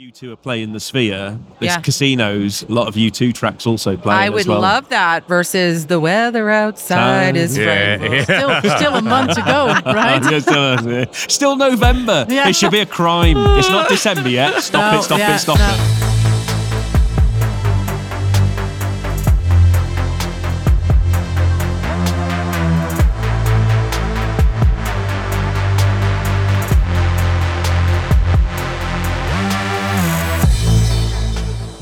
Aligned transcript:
U2 0.00 0.32
are 0.32 0.36
playing 0.36 0.72
the 0.72 0.80
Sphere, 0.80 1.38
there's 1.58 1.72
Yeah. 1.74 1.80
casinos, 1.80 2.62
a 2.66 2.72
lot 2.72 2.88
of 2.88 2.96
U2 2.96 3.32
tracks 3.34 3.66
also 3.66 3.98
playing. 3.98 4.18
I 4.18 4.26
as 4.28 4.32
would 4.32 4.46
well. 4.46 4.60
love 4.60 4.88
that 4.88 5.28
versus 5.28 5.86
the 5.88 6.00
weather 6.00 6.48
outside 6.48 7.36
is 7.36 7.58
Yeah, 7.58 8.02
yeah. 8.02 8.22
Still, 8.22 8.76
still 8.78 8.94
a 8.94 9.02
month 9.02 9.34
to 9.34 9.42
go, 9.42 9.66
right? 9.92 10.24
Still. 10.42 11.04
Still 11.12 11.56
November. 11.56 12.24
Yeah. 12.30 12.48
It 12.48 12.56
should 12.56 12.70
be 12.70 12.80
a 12.80 12.86
crime. 12.86 13.36
It's 13.58 13.68
not 13.68 13.90
December 13.90 14.30
yet. 14.30 14.62
Stop 14.62 14.92
No, 14.94 14.98
it, 15.00 15.02
stop 15.02 15.18
yeah, 15.18 15.34
it, 15.34 15.38
stop 15.38 15.58
no. 15.58 15.68
it. 15.68 16.19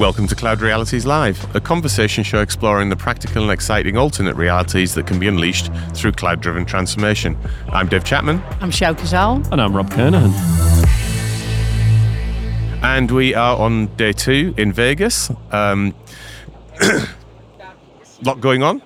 Welcome 0.09 0.27
to 0.29 0.35
Cloud 0.35 0.63
Realities 0.63 1.05
Live, 1.05 1.55
a 1.55 1.61
conversation 1.61 2.25
show 2.25 2.41
exploring 2.41 2.89
the 2.89 2.97
practical 2.97 3.43
and 3.43 3.53
exciting 3.53 3.99
alternate 3.99 4.37
realities 4.37 4.95
that 4.95 5.07
can 5.07 5.19
be 5.19 5.29
unleashed 5.29 5.71
through 5.93 6.13
cloud 6.13 6.41
driven 6.41 6.65
transformation. 6.65 7.37
I'm 7.69 7.89
Dave 7.89 8.05
Chapman, 8.05 8.43
I'm 8.63 8.71
Sjoukje 8.71 9.03
Zaal. 9.03 9.47
And 9.53 9.61
I'm 9.61 9.77
Rob 9.77 9.91
Kernahan. 9.91 10.33
and 12.83 13.11
we 13.11 13.35
are 13.35 13.59
on 13.59 13.95
day 13.97 14.15
two 14.15 14.55
in 14.57 14.73
Vegas. 14.73 15.31
Um, 15.53 15.95
lot 18.23 18.41
going 18.41 18.63
on. 18.63 18.81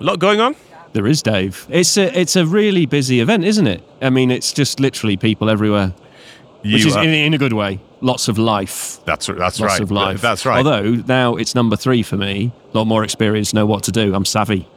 A 0.00 0.04
lot 0.04 0.18
going 0.18 0.40
on. 0.40 0.56
There 0.94 1.06
is 1.06 1.22
Dave. 1.22 1.66
It's 1.68 1.98
a 1.98 2.18
it's 2.18 2.34
a 2.34 2.46
really 2.46 2.86
busy 2.86 3.20
event, 3.20 3.44
isn't 3.44 3.66
it? 3.66 3.82
I 4.00 4.08
mean, 4.08 4.30
it's 4.30 4.54
just 4.54 4.80
literally 4.80 5.18
people 5.18 5.50
everywhere, 5.50 5.92
which 6.62 6.84
is 6.86 6.96
are- 6.96 7.04
in, 7.04 7.10
in 7.10 7.34
a 7.34 7.38
good 7.38 7.52
way. 7.52 7.80
Lots 8.02 8.28
of 8.28 8.36
life. 8.38 8.98
that's 9.06 9.26
that's 9.26 9.38
Lots 9.38 9.60
right. 9.60 9.80
of 9.80 9.90
life. 9.90 10.20
That's 10.20 10.44
right. 10.44 10.58
Although 10.58 10.82
now 11.06 11.36
it's 11.36 11.54
number 11.54 11.76
three 11.76 12.02
for 12.02 12.16
me. 12.16 12.52
A 12.74 12.78
lot 12.78 12.86
more 12.86 13.02
experience, 13.04 13.54
know 13.54 13.64
what 13.66 13.84
to 13.84 13.92
do. 13.92 14.14
I'm 14.14 14.24
savvy. 14.26 14.68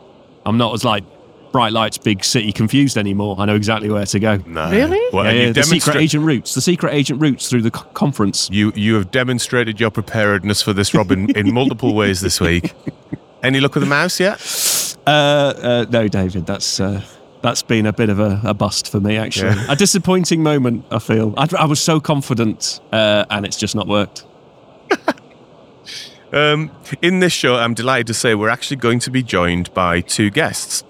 I'm 0.45 0.57
not 0.57 0.73
as 0.73 0.85
like 0.85 1.03
bright 1.51 1.73
lights, 1.73 1.97
big 1.97 2.23
city 2.23 2.51
confused 2.53 2.97
anymore. 2.97 3.35
I 3.39 3.45
know 3.45 3.55
exactly 3.55 3.89
where 3.89 4.05
to 4.05 4.19
go. 4.19 4.37
No. 4.45 4.69
Really? 4.71 4.99
Well, 5.11 5.25
Yeah, 5.25 5.31
yeah, 5.31 5.45
you've 5.47 5.55
the 5.55 5.63
secret 5.63 5.95
agent 5.97 6.23
routes. 6.23 6.53
The 6.55 6.61
secret 6.61 6.93
agent 6.93 7.21
routes 7.21 7.49
through 7.49 7.63
the 7.63 7.71
co- 7.71 7.89
conference. 7.93 8.49
You 8.51 8.71
you 8.75 8.95
have 8.95 9.11
demonstrated 9.11 9.79
your 9.81 9.91
preparedness 9.91 10.61
for 10.61 10.71
this, 10.73 10.93
Robin, 10.93 11.29
in, 11.31 11.47
in 11.47 11.53
multiple 11.61 11.93
ways 11.93 12.21
this 12.21 12.39
week. 12.39 12.73
Any 13.43 13.59
luck 13.59 13.73
with 13.75 13.83
the 13.83 13.89
mouse 13.89 14.19
yet? 14.19 14.39
Uh, 15.07 15.09
uh, 15.09 15.85
no, 15.89 16.07
David, 16.07 16.45
that's 16.45 16.79
uh, 16.79 17.01
that's 17.41 17.61
been 17.63 17.85
a 17.85 17.93
bit 17.93 18.09
of 18.09 18.19
a, 18.19 18.41
a 18.43 18.53
bust 18.53 18.91
for 18.91 18.99
me, 18.99 19.17
actually. 19.17 19.55
Yeah. 19.55 19.71
A 19.71 19.75
disappointing 19.75 20.43
moment, 20.43 20.85
I 20.91 20.99
feel. 20.99 21.33
I, 21.37 21.47
I 21.57 21.65
was 21.65 21.79
so 21.79 21.99
confident, 21.99 22.79
uh, 22.91 23.25
and 23.29 23.45
it's 23.45 23.57
just 23.57 23.75
not 23.75 23.87
worked. 23.87 24.25
Um, 26.31 26.71
in 27.01 27.19
this 27.19 27.33
show, 27.33 27.55
I'm 27.55 27.73
delighted 27.73 28.07
to 28.07 28.13
say 28.13 28.35
we're 28.35 28.49
actually 28.49 28.77
going 28.77 28.99
to 28.99 29.09
be 29.09 29.23
joined 29.23 29.73
by 29.73 30.01
two 30.01 30.29
guests. 30.29 30.83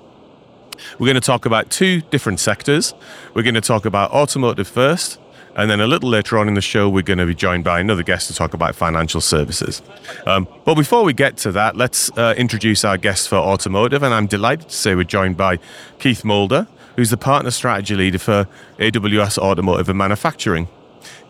We're 0.97 1.08
going 1.08 1.16
to 1.16 1.22
talk 1.22 1.45
about 1.45 1.70
two 1.70 2.02
different 2.02 2.39
sectors. 2.39 2.94
We're 3.33 3.44
going 3.44 3.55
to 3.55 3.61
talk 3.61 3.86
about 3.86 4.11
automotive 4.11 4.67
first, 4.67 5.20
and 5.60 5.70
then 5.70 5.82
a 5.82 5.88
little 5.88 6.10
later 6.10 6.38
on 6.38 6.48
in 6.48 6.54
the 6.54 6.62
show, 6.62 6.88
we're 6.88 7.04
going 7.04 7.18
to 7.18 7.26
be 7.26 7.36
joined 7.36 7.66
by 7.66 7.82
another 7.82 8.02
guest 8.02 8.28
to 8.28 8.34
talk 8.34 8.54
about 8.54 8.76
financial 8.76 9.20
services. 9.20 9.82
Um, 10.26 10.48
but 10.64 10.76
before 10.76 11.04
we 11.04 11.12
get 11.12 11.36
to 11.38 11.52
that, 11.52 11.76
let's 11.76 12.10
uh, 12.18 12.34
introduce 12.38 12.86
our 12.86 12.98
guest 12.98 13.28
for 13.28 13.36
automotive. 13.36 14.02
And 14.02 14.14
I'm 14.14 14.26
delighted 14.26 14.70
to 14.70 14.76
say 14.76 14.96
we're 14.96 15.04
joined 15.04 15.36
by 15.36 15.60
Keith 16.00 16.24
Mulder, 16.24 16.66
who's 16.96 17.10
the 17.10 17.18
partner 17.18 17.52
strategy 17.52 17.94
leader 17.94 18.20
for 18.20 18.48
AWS 18.78 19.38
Automotive 19.38 19.90
and 19.90 19.98
Manufacturing. 19.98 20.70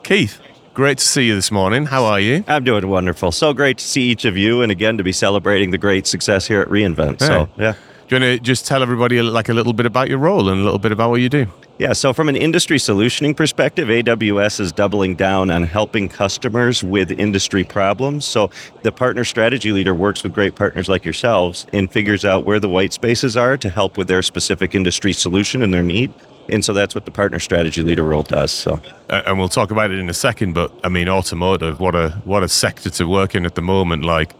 Keith, 0.04 0.40
great 0.76 1.00
to 1.00 1.06
see 1.06 1.26
you 1.26 1.34
this 1.34 1.52
morning. 1.52 1.88
How 1.88 2.06
are 2.06 2.20
you? 2.20 2.44
I'm 2.48 2.64
doing 2.64 2.88
wonderful. 2.88 3.32
So 3.32 3.52
great 3.52 3.80
to 3.80 3.86
see 3.86 4.04
each 4.04 4.26
of 4.26 4.38
you, 4.38 4.62
and 4.62 4.72
again 4.72 4.98
to 4.98 5.04
be 5.04 5.12
celebrating 5.12 5.72
the 5.72 5.80
great 5.80 6.06
success 6.06 6.48
here 6.48 6.62
at 6.62 6.68
reInvent. 6.68 7.20
So 7.20 7.50
yeah. 7.58 7.74
Do 8.10 8.16
you 8.16 8.22
want 8.24 8.40
to 8.40 8.44
just 8.44 8.66
tell 8.66 8.82
everybody 8.82 9.22
like 9.22 9.50
a 9.50 9.54
little 9.54 9.72
bit 9.72 9.86
about 9.86 10.10
your 10.10 10.18
role 10.18 10.50
and 10.50 10.60
a 10.60 10.64
little 10.64 10.80
bit 10.80 10.92
about 10.92 11.12
what 11.12 11.22
you 11.22 11.30
do? 11.30 11.46
Yeah, 11.78 11.94
so 11.94 12.12
from 12.12 12.28
an 12.28 12.36
industry 12.36 12.78
solutioning 12.78 13.38
perspective, 13.38 13.88
AWS 13.88 14.60
is 14.60 14.72
doubling 14.72 15.14
down 15.14 15.52
on 15.52 15.62
helping 15.62 16.10
customers 16.10 16.84
with 16.84 17.12
industry 17.12 17.64
problems. 17.64 18.26
So 18.26 18.50
the 18.82 18.92
partner 18.92 19.24
strategy 19.24 19.72
leader 19.72 19.94
works 19.94 20.24
with 20.24 20.34
great 20.34 20.56
partners 20.56 20.90
like 20.90 21.06
yourselves 21.06 21.68
and 21.72 21.92
figures 21.92 22.26
out 22.26 22.46
where 22.46 22.60
the 22.60 22.68
white 22.68 22.94
spaces 22.94 23.38
are 23.38 23.58
to 23.58 23.70
help 23.70 23.96
with 23.96 24.08
their 24.08 24.24
specific 24.24 24.74
industry 24.74 25.14
solution 25.14 25.62
and 25.62 25.72
their 25.72 25.84
need. 25.84 26.12
And 26.50 26.66
so 26.66 26.74
that's 26.74 26.96
what 26.96 27.06
the 27.06 27.12
partner 27.12 27.38
strategy 27.38 27.84
leader 27.84 28.02
role 28.02 28.24
does. 28.24 28.52
So 28.52 28.82
Uh, 29.08 29.22
and 29.28 29.38
we'll 29.38 29.50
talk 29.50 29.70
about 29.70 29.92
it 29.92 30.00
in 30.00 30.10
a 30.10 30.16
second. 30.16 30.54
But 30.54 30.72
I 30.84 30.90
mean, 30.90 31.08
automotive, 31.08 31.80
what 31.80 31.94
a 31.94 32.10
what 32.26 32.42
a 32.42 32.50
sector 32.50 32.90
to 32.90 33.06
work 33.08 33.36
in 33.36 33.46
at 33.46 33.54
the 33.54 33.62
moment. 33.62 34.04
Like, 34.04 34.34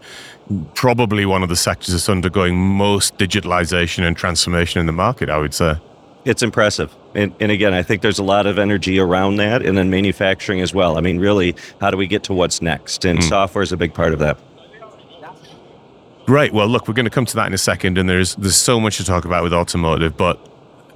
probably 0.74 1.26
one 1.26 1.42
of 1.42 1.48
the 1.48 1.56
sectors 1.56 1.92
that's 1.92 2.08
undergoing 2.08 2.56
most 2.56 3.16
digitalization 3.18 4.06
and 4.06 4.16
transformation 4.16 4.80
in 4.80 4.86
the 4.86 4.92
market. 4.92 5.30
I 5.30 5.38
would 5.38 5.54
say. 5.54 5.76
It's 6.24 6.42
impressive. 6.42 6.94
And, 7.14 7.34
and 7.40 7.50
again, 7.50 7.72
I 7.72 7.82
think 7.82 8.02
there's 8.02 8.18
a 8.18 8.22
lot 8.22 8.46
of 8.46 8.58
energy 8.58 8.98
around 8.98 9.36
that 9.36 9.64
and 9.64 9.76
then 9.76 9.88
manufacturing 9.88 10.60
as 10.60 10.74
well. 10.74 10.98
I 10.98 11.00
mean, 11.00 11.18
really, 11.18 11.56
how 11.80 11.90
do 11.90 11.96
we 11.96 12.06
get 12.06 12.24
to 12.24 12.34
what's 12.34 12.60
next? 12.60 13.06
And 13.06 13.18
hmm. 13.18 13.28
software 13.28 13.62
is 13.62 13.72
a 13.72 13.76
big 13.76 13.94
part 13.94 14.12
of 14.12 14.18
that. 14.18 14.38
Great. 16.26 16.52
Well, 16.52 16.68
look, 16.68 16.86
we're 16.86 16.94
going 16.94 17.06
to 17.06 17.10
come 17.10 17.26
to 17.26 17.34
that 17.36 17.46
in 17.46 17.54
a 17.54 17.58
second, 17.58 17.98
and 17.98 18.08
there's 18.08 18.36
there's 18.36 18.54
so 18.54 18.78
much 18.78 18.98
to 18.98 19.04
talk 19.04 19.24
about 19.24 19.42
with 19.42 19.52
automotive, 19.52 20.16
but 20.16 20.38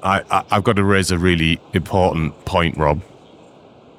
I, 0.00 0.22
I 0.30 0.44
I've 0.52 0.62
got 0.62 0.76
to 0.76 0.84
raise 0.84 1.10
a 1.10 1.18
really 1.18 1.58
important 1.72 2.44
point, 2.44 2.76
Rob. 2.76 3.02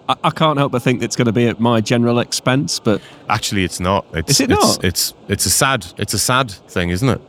I, 0.08 0.16
I 0.26 0.30
can't 0.30 0.58
help 0.58 0.72
but 0.72 0.82
think 0.82 1.02
it's 1.02 1.16
going 1.16 1.26
to 1.26 1.32
be 1.34 1.48
at 1.48 1.60
my 1.60 1.82
general 1.82 2.20
expense, 2.20 2.80
but 2.80 3.02
Actually, 3.30 3.64
it's 3.64 3.80
not. 3.80 4.06
It's, 4.14 4.32
Is 4.32 4.40
it 4.42 4.52
it's, 4.52 4.62
not? 4.78 4.84
It's 4.84 5.14
it's 5.28 5.46
a 5.46 5.50
sad 5.50 5.86
it's 5.98 6.14
a 6.14 6.20
sad 6.20 6.52
thing, 6.52 6.90
isn't 6.90 7.10
it? 7.10 7.22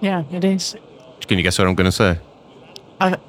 Yeah, 0.00 0.24
it 0.32 0.44
is. 0.44 0.76
Can 1.26 1.38
you 1.38 1.42
guess 1.44 1.58
what 1.58 1.66
I'm 1.66 1.74
going 1.74 1.90
to 1.90 1.92
say? 1.92 2.18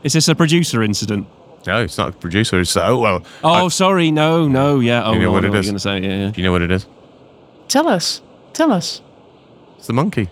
is 0.03 0.14
this 0.14 0.28
a 0.28 0.36
producer 0.36 0.81
incident? 0.84 1.28
No, 1.66 1.81
it's 1.84 1.98
not 1.98 2.09
a 2.09 2.12
producer. 2.14 2.59
It's 2.59 2.78
oh 2.78 2.98
well. 3.00 3.24
Oh, 3.44 3.66
I- 3.66 3.68
sorry, 3.70 4.12
no, 4.12 4.48
no, 4.48 4.80
yeah. 4.80 5.04
Oh, 5.04 5.14
You 5.14 5.19
know 5.19 5.25
no, 5.25 5.31
what 5.34 5.44
I 5.44 5.48
it 5.48 5.52
know 5.52 5.59
is? 5.59 5.66
going 5.66 5.75
to 5.75 5.80
say, 5.80 6.00
yeah, 6.00 6.25
yeah. 6.25 6.31
do 6.31 6.42
you 6.42 6.46
know 6.46 6.52
what 6.54 6.62
it 6.62 6.72
is? 6.72 6.86
Tell 7.68 7.88
us. 7.90 8.22
Tell 8.54 8.72
us. 8.72 9.02
It's 9.78 9.88
the 9.88 9.94
monkey. 9.94 10.30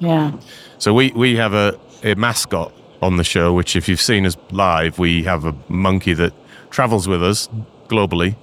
Yeah. 0.00 0.32
So 0.78 0.92
we 0.92 1.10
we 1.12 1.36
have 1.36 1.54
a, 1.54 1.78
a 2.02 2.14
mascot 2.16 2.72
on 3.00 3.16
the 3.16 3.24
show, 3.24 3.54
which 3.54 3.76
if 3.76 3.88
you've 3.88 4.00
seen 4.00 4.26
us 4.26 4.36
live, 4.50 4.98
we 4.98 5.22
have 5.24 5.44
a 5.46 5.54
monkey 5.68 6.12
that 6.14 6.32
travels 6.70 7.08
with 7.08 7.22
us 7.22 7.48
globally. 7.94 8.36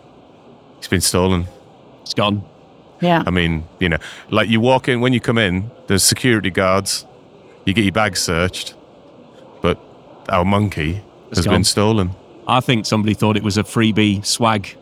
It's 0.78 0.88
been 0.88 1.02
stolen. 1.02 1.48
It's 2.02 2.14
gone. 2.14 2.44
Yeah. 3.02 3.24
I 3.26 3.32
mean, 3.32 3.66
you 3.80 3.90
know, 3.90 3.98
like 4.30 4.50
you 4.50 4.60
walk 4.60 4.88
in 4.88 5.02
when 5.02 5.14
you 5.14 5.20
come 5.20 5.38
in, 5.38 5.70
there's 5.88 6.04
security 6.04 6.50
guards. 6.52 7.06
You 7.66 7.74
get 7.74 7.84
your 7.84 7.92
bag 7.92 8.18
searched, 8.18 8.76
but 9.62 9.80
our 10.30 10.46
monkey 10.46 11.02
has 11.30 11.46
gone. 11.46 11.56
been 11.56 11.64
stolen. 11.64 12.12
I 12.48 12.60
think 12.60 12.86
somebody 12.86 13.14
thought 13.14 13.38
it 13.38 13.44
was 13.44 13.58
a 13.58 13.64
freebie 13.64 14.26
swag 14.26 14.76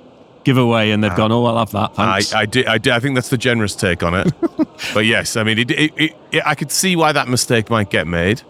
giveaway, 0.43 0.91
and 0.91 1.03
they've 1.03 1.11
ah. 1.11 1.17
gone, 1.17 1.31
"Oh, 1.31 1.45
I'll 1.45 1.57
have 1.57 1.71
that." 1.71 1.91
I, 1.97 2.21
Thanks. 2.21 2.33
I, 2.33 2.45
do, 2.45 2.63
I, 2.67 2.77
do, 2.77 2.91
I 2.91 2.99
think 2.99 3.15
that's 3.15 3.29
the 3.29 3.37
generous 3.37 3.75
take 3.75 4.03
on 4.03 4.13
it. 4.15 4.33
but 4.93 5.05
yes, 5.05 5.35
I 5.35 5.43
mean, 5.43 5.59
it, 5.59 5.71
it, 5.71 5.93
it, 5.97 6.15
it, 6.31 6.43
I 6.45 6.55
could 6.55 6.71
see 6.71 6.95
why 6.95 7.11
that 7.11 7.27
mistake 7.27 7.69
might 7.69 7.89
get 7.89 8.07
made. 8.07 8.41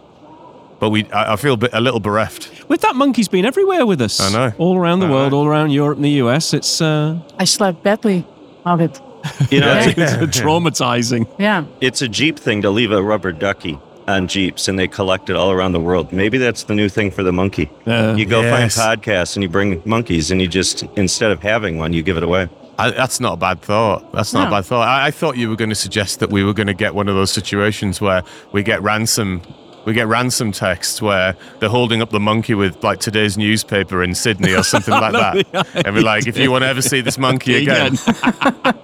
But 0.79 0.89
we, 0.89 1.05
I, 1.11 1.33
I 1.33 1.35
feel 1.35 1.53
a, 1.53 1.57
bit, 1.57 1.71
a 1.73 1.81
little 1.81 1.99
bereft. 1.99 2.67
With 2.69 2.81
that 2.81 2.95
monkey's 2.95 3.27
been 3.27 3.45
everywhere 3.45 3.85
with 3.85 4.01
us. 4.01 4.19
I 4.19 4.31
know. 4.31 4.53
All 4.57 4.77
around 4.77 4.99
the 4.99 5.07
I 5.07 5.11
world, 5.11 5.31
know. 5.31 5.39
all 5.39 5.47
around 5.47 5.71
Europe 5.71 5.97
and 5.97 6.05
the 6.05 6.21
US. 6.23 6.53
It's 6.53 6.81
uh, 6.81 7.19
I 7.37 7.45
slept 7.45 7.83
badly 7.83 8.25
on 8.65 8.81
it. 8.81 8.99
You 9.51 9.59
know, 9.59 9.77
it's, 9.77 9.97
it's 9.97 10.39
traumatizing. 10.39 11.27
Yeah. 11.37 11.65
it's 11.81 12.01
a 12.01 12.07
Jeep 12.07 12.39
thing 12.39 12.61
to 12.61 12.69
leave 12.69 12.91
a 12.91 13.01
rubber 13.01 13.33
ducky 13.33 13.77
on 14.07 14.27
Jeeps 14.27 14.67
and 14.67 14.77
they 14.77 14.87
collect 14.87 15.29
it 15.29 15.35
all 15.35 15.51
around 15.51 15.73
the 15.73 15.79
world. 15.79 16.11
Maybe 16.11 16.37
that's 16.37 16.63
the 16.63 16.75
new 16.75 16.89
thing 16.89 17.11
for 17.11 17.23
the 17.23 17.31
monkey. 17.31 17.69
Uh, 17.85 18.15
you 18.17 18.25
go 18.25 18.41
yes. 18.41 18.75
find 18.75 19.01
podcasts 19.01 19.35
and 19.35 19.43
you 19.43 19.49
bring 19.49 19.81
monkeys 19.85 20.31
and 20.31 20.41
you 20.41 20.47
just, 20.47 20.83
instead 20.95 21.31
of 21.31 21.41
having 21.41 21.77
one, 21.77 21.93
you 21.93 22.01
give 22.01 22.17
it 22.17 22.23
away. 22.23 22.49
I, 22.77 22.91
that's 22.91 23.19
not 23.19 23.33
a 23.33 23.37
bad 23.37 23.61
thought. 23.61 24.11
That's 24.13 24.33
not 24.33 24.47
a 24.47 24.51
bad 24.51 24.65
thought. 24.65 24.87
I, 24.87 25.07
I 25.07 25.11
thought 25.11 25.37
you 25.37 25.49
were 25.49 25.57
going 25.57 25.69
to 25.69 25.75
suggest 25.75 26.21
that 26.21 26.29
we 26.29 26.43
were 26.43 26.53
going 26.53 26.67
to 26.67 26.73
get 26.73 26.95
one 26.95 27.09
of 27.09 27.15
those 27.15 27.31
situations 27.31 27.99
where 27.99 28.23
we 28.53 28.63
get 28.63 28.81
ransom. 28.81 29.41
We 29.85 29.93
get 29.93 30.07
ransom 30.07 30.51
texts 30.51 31.01
where 31.01 31.35
they're 31.59 31.69
holding 31.69 32.01
up 32.01 32.09
the 32.11 32.19
monkey 32.19 32.53
with 32.53 32.83
like 32.83 32.99
today's 32.99 33.37
newspaper 33.37 34.03
in 34.03 34.13
Sydney 34.13 34.53
or 34.53 34.61
something 34.63 34.93
like 34.93 35.13
that. 35.53 35.85
And 35.85 35.95
we're 35.95 36.01
like, 36.03 36.27
if 36.27 36.37
you 36.37 36.51
want 36.51 36.63
to 36.63 36.67
ever 36.67 36.81
see 36.81 37.01
this 37.01 37.17
monkey 37.17 37.55
again, 37.55 37.97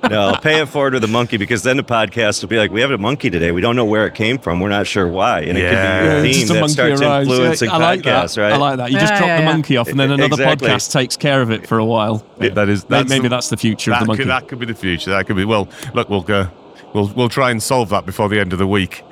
No, 0.10 0.22
I'll 0.30 0.38
pay 0.42 0.62
it 0.62 0.68
forward 0.70 0.94
with 0.94 1.04
a 1.04 1.08
monkey 1.08 1.38
because 1.38 1.64
then 1.64 1.78
the 1.78 1.84
podcast 1.84 2.42
will 2.42 2.50
be 2.50 2.58
like, 2.58 2.72
we 2.72 2.82
have 2.82 2.92
a 2.92 2.98
monkey 2.98 3.30
today. 3.30 3.52
We 3.52 3.62
don't 3.62 3.76
know 3.76 3.86
where 3.86 4.08
it 4.08 4.14
came 4.16 4.38
from. 4.38 4.60
We're 4.60 4.70
not 4.70 4.88
sure 4.88 5.08
why. 5.08 5.42
And 5.42 5.58
it 5.58 5.62
Yeah. 5.62 5.70
could 5.72 5.76
be 5.76 6.06
Yeah, 6.08 6.14
your 6.24 6.26
just 6.34 6.40
theme 6.40 6.50
a 6.50 6.54
that 6.54 6.60
monkey 6.62 6.74
starts 6.74 7.02
arrives. 7.02 7.28
influencing 7.30 7.70
I 7.70 7.78
like 7.78 8.00
podcasts, 8.02 8.36
that. 8.36 8.42
right? 8.42 8.54
I 8.54 8.58
like 8.58 8.78
that. 8.78 8.92
You 8.92 9.00
just 9.00 9.14
Yeah, 9.14 9.18
drop 9.20 9.28
yeah, 9.28 9.38
the 9.38 9.44
yeah. 9.44 9.52
monkey 9.52 9.78
off, 9.78 9.88
and 9.90 10.00
then 10.00 10.12
another 10.12 10.26
Exactly. 10.34 10.70
podcast 10.70 10.92
takes 10.92 11.18
care 11.18 11.42
of 11.42 11.52
it 11.52 11.68
for 11.68 11.78
a 11.78 11.86
while. 11.86 12.24
that 12.40 12.70
is 12.70 12.88
May- 12.90 12.98
that's 12.98 13.10
maybe 13.10 13.24
the- 13.24 13.30
that's 13.30 13.50
the 13.50 13.58
future 13.58 13.94
of 13.94 14.00
the 14.00 14.06
monkey. 14.06 14.24
Could, 14.24 14.30
that 14.30 14.48
could 14.48 14.60
be 14.60 14.66
the 14.66 14.74
future. 14.76 15.10
That 15.12 15.28
could 15.28 15.36
be. 15.36 15.46
Well, 15.46 15.68
look, 15.94 16.10
we'll 16.10 16.22
go. 16.22 16.48
We'll 16.96 17.12
we'll 17.14 17.28
try 17.28 17.52
and 17.52 17.62
solve 17.62 17.90
that 17.90 18.06
before 18.06 18.30
the 18.30 18.40
end 18.40 18.54
of 18.54 18.60
the 18.60 18.66
week. 18.66 19.04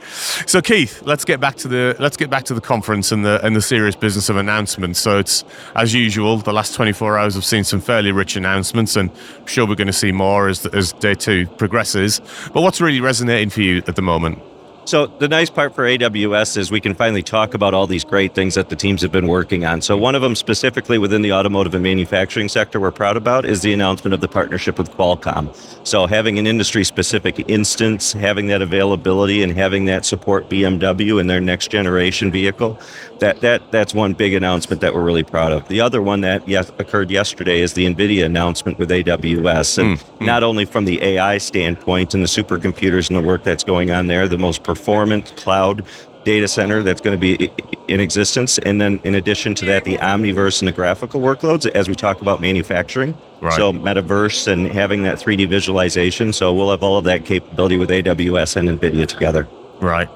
So 0.45 0.61
Keith, 0.61 1.01
let's 1.03 1.25
get 1.25 1.41
back 1.41 1.55
to 1.57 1.67
the 1.67 1.97
let's 1.99 2.15
get 2.15 2.29
back 2.29 2.45
to 2.45 2.53
the 2.53 2.61
conference 2.61 3.11
and 3.11 3.25
the 3.25 3.45
and 3.45 3.57
the 3.57 3.61
serious 3.61 3.93
business 3.93 4.29
of 4.29 4.37
announcements. 4.37 5.01
So 5.01 5.19
it's 5.19 5.43
as 5.75 5.93
usual, 5.93 6.37
the 6.37 6.53
last 6.53 6.75
24 6.75 7.17
hours 7.17 7.35
have 7.35 7.43
seen 7.43 7.65
some 7.65 7.81
fairly 7.81 8.13
rich 8.13 8.37
announcements, 8.37 8.95
and 8.95 9.11
I'm 9.37 9.47
sure 9.47 9.67
we're 9.67 9.75
going 9.75 9.87
to 9.87 9.93
see 9.93 10.13
more 10.13 10.47
as 10.47 10.65
as 10.67 10.93
day 10.93 11.13
two 11.13 11.45
progresses. 11.57 12.21
But 12.53 12.61
what's 12.61 12.79
really 12.79 13.01
resonating 13.01 13.49
for 13.49 13.59
you 13.59 13.83
at 13.85 13.97
the 13.97 14.01
moment? 14.01 14.39
So 14.85 15.07
the 15.07 15.29
nice 15.29 15.49
part 15.49 15.73
for 15.73 15.83
AWS 15.85 16.57
is 16.57 16.69
we 16.69 16.81
can 16.81 16.93
finally 16.93 17.23
talk 17.23 17.53
about 17.53 17.73
all 17.73 17.87
these 17.87 18.03
great 18.03 18.35
things 18.35 18.55
that 18.55 18.67
the 18.67 18.75
teams 18.75 19.01
have 19.01 19.13
been 19.13 19.27
working 19.27 19.63
on. 19.63 19.81
So 19.81 19.95
one 19.95 20.13
of 20.13 20.21
them 20.21 20.35
specifically 20.35 20.97
within 20.97 21.21
the 21.21 21.31
automotive 21.31 21.73
and 21.73 21.81
manufacturing 21.81 22.49
sector 22.49 22.81
we're 22.81 22.91
proud 22.91 23.15
about 23.15 23.45
is 23.45 23.61
the 23.61 23.71
announcement 23.71 24.13
of 24.13 24.19
the 24.19 24.27
partnership 24.27 24.77
with 24.77 24.91
Qualcomm. 24.91 25.55
So 25.87 26.05
having 26.05 26.37
an 26.37 26.45
industry 26.45 26.83
specific 26.83 27.49
instance, 27.49 28.11
having 28.11 28.47
that 28.47 28.61
availability 28.61 29.41
and 29.41 29.53
having 29.53 29.85
that 29.85 30.03
support 30.03 30.49
BMW 30.49 31.19
in 31.19 31.27
their 31.27 31.41
next 31.41 31.71
generation 31.71 32.29
vehicle, 32.29 32.77
that 33.23 33.41
that 33.41 33.71
that's 33.71 33.93
one 33.93 34.13
big 34.13 34.33
announcement 34.33 34.81
that 34.81 34.93
we're 34.93 35.03
really 35.03 35.23
proud 35.23 35.51
of. 35.51 35.67
The 35.69 35.81
other 35.81 36.01
one 36.01 36.21
that 36.21 36.47
yes, 36.47 36.71
occurred 36.77 37.09
yesterday 37.09 37.61
is 37.61 37.73
the 37.73 37.85
Nvidia 37.85 38.25
announcement 38.25 38.77
with 38.77 38.89
AWS 38.89 39.77
and 39.77 39.97
mm, 39.97 40.03
mm. 40.03 40.25
not 40.25 40.43
only 40.43 40.65
from 40.65 40.85
the 40.85 41.01
AI 41.01 41.37
standpoint 41.37 42.13
and 42.13 42.21
the 42.21 42.27
supercomputers 42.27 43.09
and 43.09 43.17
the 43.17 43.25
work 43.25 43.43
that's 43.43 43.63
going 43.63 43.91
on 43.91 44.07
there, 44.07 44.27
the 44.27 44.37
most 44.37 44.63
performant 44.63 45.35
cloud 45.37 45.85
data 46.25 46.47
center 46.47 46.83
that's 46.83 47.01
going 47.01 47.17
to 47.17 47.19
be 47.19 47.51
in 47.87 47.99
existence. 47.99 48.57
And 48.59 48.79
then 48.79 48.99
in 49.03 49.15
addition 49.15 49.55
to 49.55 49.65
that, 49.65 49.83
the 49.83 49.97
Omniverse 49.97 50.61
and 50.61 50.67
the 50.67 50.71
graphical 50.71 51.21
workloads 51.21 51.69
as 51.71 51.87
we 51.87 51.95
talk 51.95 52.21
about 52.21 52.41
manufacturing. 52.41 53.17
Right. 53.41 53.53
So 53.53 53.73
metaverse 53.73 54.47
and 54.47 54.67
having 54.67 55.03
that 55.03 55.17
3D 55.17 55.49
visualization. 55.49 56.31
So 56.31 56.53
we'll 56.53 56.71
have 56.71 56.83
all 56.83 56.97
of 56.97 57.03
that 57.05 57.25
capability 57.25 57.77
with 57.77 57.89
AWS 57.89 58.55
and 58.55 58.79
NVIDIA 58.79 59.05
together. 59.05 59.47
Right. 59.81 60.09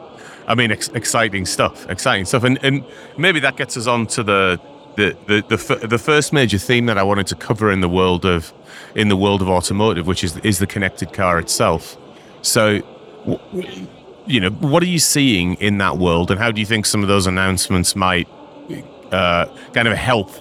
I 0.47 0.55
mean, 0.55 0.71
ex- 0.71 0.89
exciting 0.89 1.45
stuff. 1.45 1.89
Exciting 1.89 2.25
stuff, 2.25 2.43
and 2.43 2.57
and 2.63 2.85
maybe 3.17 3.39
that 3.41 3.57
gets 3.57 3.75
us 3.75 3.85
on 3.87 4.07
to 4.07 4.23
the 4.23 4.59
the 4.95 5.15
the 5.27 5.43
the, 5.47 5.55
f- 5.55 5.89
the 5.89 5.97
first 5.97 6.31
major 6.33 6.57
theme 6.57 6.85
that 6.85 6.97
I 6.97 7.03
wanted 7.03 7.27
to 7.27 7.35
cover 7.35 7.71
in 7.71 7.81
the 7.81 7.89
world 7.89 8.25
of 8.25 8.53
in 8.95 9.09
the 9.09 9.17
world 9.17 9.41
of 9.41 9.49
automotive, 9.49 10.07
which 10.07 10.23
is 10.23 10.37
is 10.37 10.59
the 10.59 10.67
connected 10.67 11.11
car 11.13 11.37
itself. 11.37 11.97
So, 12.41 12.81
you 14.25 14.39
know, 14.39 14.49
what 14.49 14.81
are 14.83 14.87
you 14.87 14.99
seeing 14.99 15.55
in 15.55 15.79
that 15.79 15.97
world, 15.97 16.31
and 16.31 16.39
how 16.39 16.51
do 16.51 16.61
you 16.61 16.65
think 16.65 16.85
some 16.85 17.01
of 17.01 17.09
those 17.09 17.27
announcements 17.27 17.95
might 17.95 18.29
uh, 19.11 19.45
kind 19.73 19.87
of 19.87 19.97
help 19.97 20.31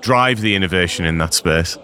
drive 0.00 0.40
the 0.40 0.56
innovation 0.56 1.04
in 1.04 1.18
that 1.18 1.32
space? 1.32 1.78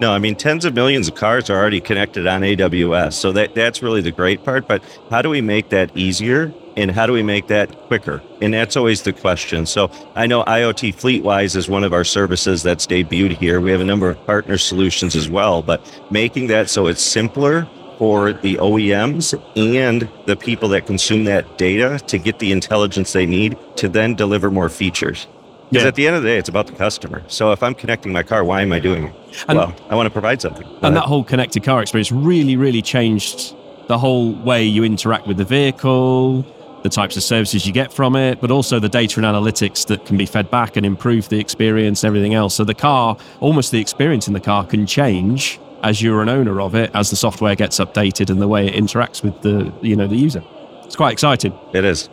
No, 0.00 0.10
I 0.10 0.18
mean 0.18 0.34
tens 0.34 0.64
of 0.64 0.74
millions 0.74 1.06
of 1.06 1.14
cars 1.14 1.50
are 1.50 1.56
already 1.56 1.80
connected 1.80 2.26
on 2.26 2.40
AWS. 2.40 3.12
So 3.12 3.30
that 3.32 3.54
that's 3.54 3.82
really 3.82 4.00
the 4.00 4.10
great 4.10 4.42
part. 4.42 4.66
But 4.66 4.82
how 5.10 5.22
do 5.22 5.28
we 5.28 5.42
make 5.42 5.68
that 5.68 5.94
easier 5.96 6.52
and 6.76 6.90
how 6.90 7.06
do 7.06 7.12
we 7.12 7.22
make 7.22 7.46
that 7.48 7.76
quicker? 7.88 8.22
And 8.40 8.54
that's 8.54 8.76
always 8.76 9.02
the 9.02 9.12
question. 9.12 9.66
So 9.66 9.90
I 10.14 10.26
know 10.26 10.44
IoT 10.44 10.94
FleetWise 10.94 11.56
is 11.56 11.68
one 11.68 11.84
of 11.84 11.92
our 11.92 12.04
services 12.04 12.62
that's 12.62 12.86
debuted 12.86 13.36
here. 13.38 13.60
We 13.60 13.70
have 13.70 13.80
a 13.80 13.84
number 13.84 14.10
of 14.10 14.24
partner 14.26 14.58
solutions 14.58 15.14
as 15.16 15.28
well, 15.28 15.62
but 15.62 15.80
making 16.10 16.46
that 16.48 16.68
so 16.70 16.86
it's 16.86 17.02
simpler 17.02 17.68
for 17.98 18.32
the 18.32 18.56
OEMs 18.56 19.34
and 19.56 20.08
the 20.26 20.34
people 20.36 20.68
that 20.70 20.86
consume 20.86 21.24
that 21.24 21.56
data 21.58 21.98
to 22.06 22.18
get 22.18 22.38
the 22.38 22.50
intelligence 22.50 23.12
they 23.12 23.26
need 23.26 23.56
to 23.76 23.88
then 23.88 24.14
deliver 24.14 24.50
more 24.50 24.68
features. 24.68 25.26
Because 25.70 25.84
Yeah. 25.84 25.88
at 25.88 25.94
the 25.94 26.06
end 26.06 26.16
of 26.16 26.22
the 26.22 26.28
day, 26.28 26.36
it's 26.36 26.48
about 26.48 26.66
the 26.66 26.72
customer. 26.74 27.22
So 27.28 27.52
if 27.52 27.62
I'm 27.62 27.74
connecting 27.74 28.12
my 28.12 28.22
car, 28.22 28.44
why 28.44 28.60
am 28.62 28.72
I 28.72 28.78
doing 28.78 29.04
it? 29.04 29.12
And- 29.48 29.56
well, 29.58 29.72
I 29.88 29.94
want 29.94 30.06
to 30.06 30.10
provide 30.10 30.42
something. 30.42 30.66
And 30.82 30.96
that 30.96 31.04
whole 31.04 31.24
connected 31.24 31.62
car 31.62 31.80
experience 31.80 32.12
really, 32.12 32.56
really 32.56 32.82
changed 32.82 33.54
the 33.88 33.96
whole 33.98 34.32
way 34.32 34.64
you 34.64 34.84
interact 34.84 35.26
with 35.26 35.36
the 35.38 35.44
vehicle, 35.44 36.44
the 36.82 36.88
types 36.88 37.16
of 37.16 37.22
services 37.22 37.66
you 37.66 37.72
get 37.72 37.92
from 37.92 38.16
it, 38.16 38.40
but 38.40 38.50
also 38.50 38.78
the 38.78 38.88
data 38.88 39.20
and 39.20 39.26
analytics 39.26 39.86
that 39.86 40.04
can 40.04 40.16
be 40.16 40.26
fed 40.26 40.50
back 40.50 40.76
and 40.76 40.84
improve 40.84 41.28
the 41.28 41.38
experience 41.38 42.02
and 42.02 42.08
everything 42.08 42.34
else. 42.34 42.54
So 42.54 42.64
the 42.64 42.74
car, 42.74 43.16
almost 43.40 43.70
the 43.70 43.80
experience 43.80 44.26
in 44.26 44.34
the 44.34 44.40
car 44.40 44.66
can 44.66 44.86
change 44.86 45.60
as 45.82 46.00
you're 46.00 46.22
an 46.22 46.28
owner 46.28 46.60
of 46.60 46.74
it, 46.74 46.90
as 46.94 47.10
the 47.10 47.16
software 47.16 47.54
gets 47.56 47.78
updated 47.78 48.30
and 48.30 48.40
the 48.40 48.48
way 48.48 48.66
it 48.68 48.74
interacts 48.74 49.22
with 49.22 49.40
the 49.42 49.72
you 49.82 49.96
know 49.96 50.06
the 50.06 50.16
user. 50.16 50.42
It's 50.84 50.96
quite 50.96 51.12
exciting. 51.12 51.52
It 51.72 51.84
is. 51.84 52.08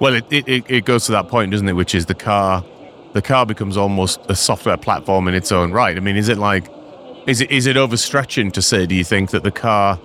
Well, 0.00 0.14
it, 0.14 0.24
it, 0.30 0.64
it- 0.70 0.84
goes 0.84 1.06
to 1.06 1.12
that 1.12 1.28
point, 1.28 1.52
doesn't 1.52 1.68
it? 1.68 1.72
Which 1.72 1.94
is 1.94 2.06
the 2.06 2.14
car, 2.14 2.64
the 3.14 3.22
car 3.22 3.46
becomes 3.46 3.76
almost 3.76 4.20
a 4.28 4.34
software 4.36 4.76
platform 4.76 5.26
in 5.28 5.34
its 5.34 5.50
own 5.52 5.72
right. 5.72 5.96
I 5.96 6.00
mean, 6.00 6.16
is 6.16 6.28
it 6.28 6.38
like, 6.38 6.68
is 7.26 7.40
it 7.40 7.50
is 7.50 7.66
it 7.66 7.76
overstretching 7.76 8.52
to 8.52 8.62
say? 8.62 8.86
Do 8.86 8.94
you 8.94 9.04
think 9.04 9.30
that 9.30 9.42
the 9.42 9.50
car 9.50 9.98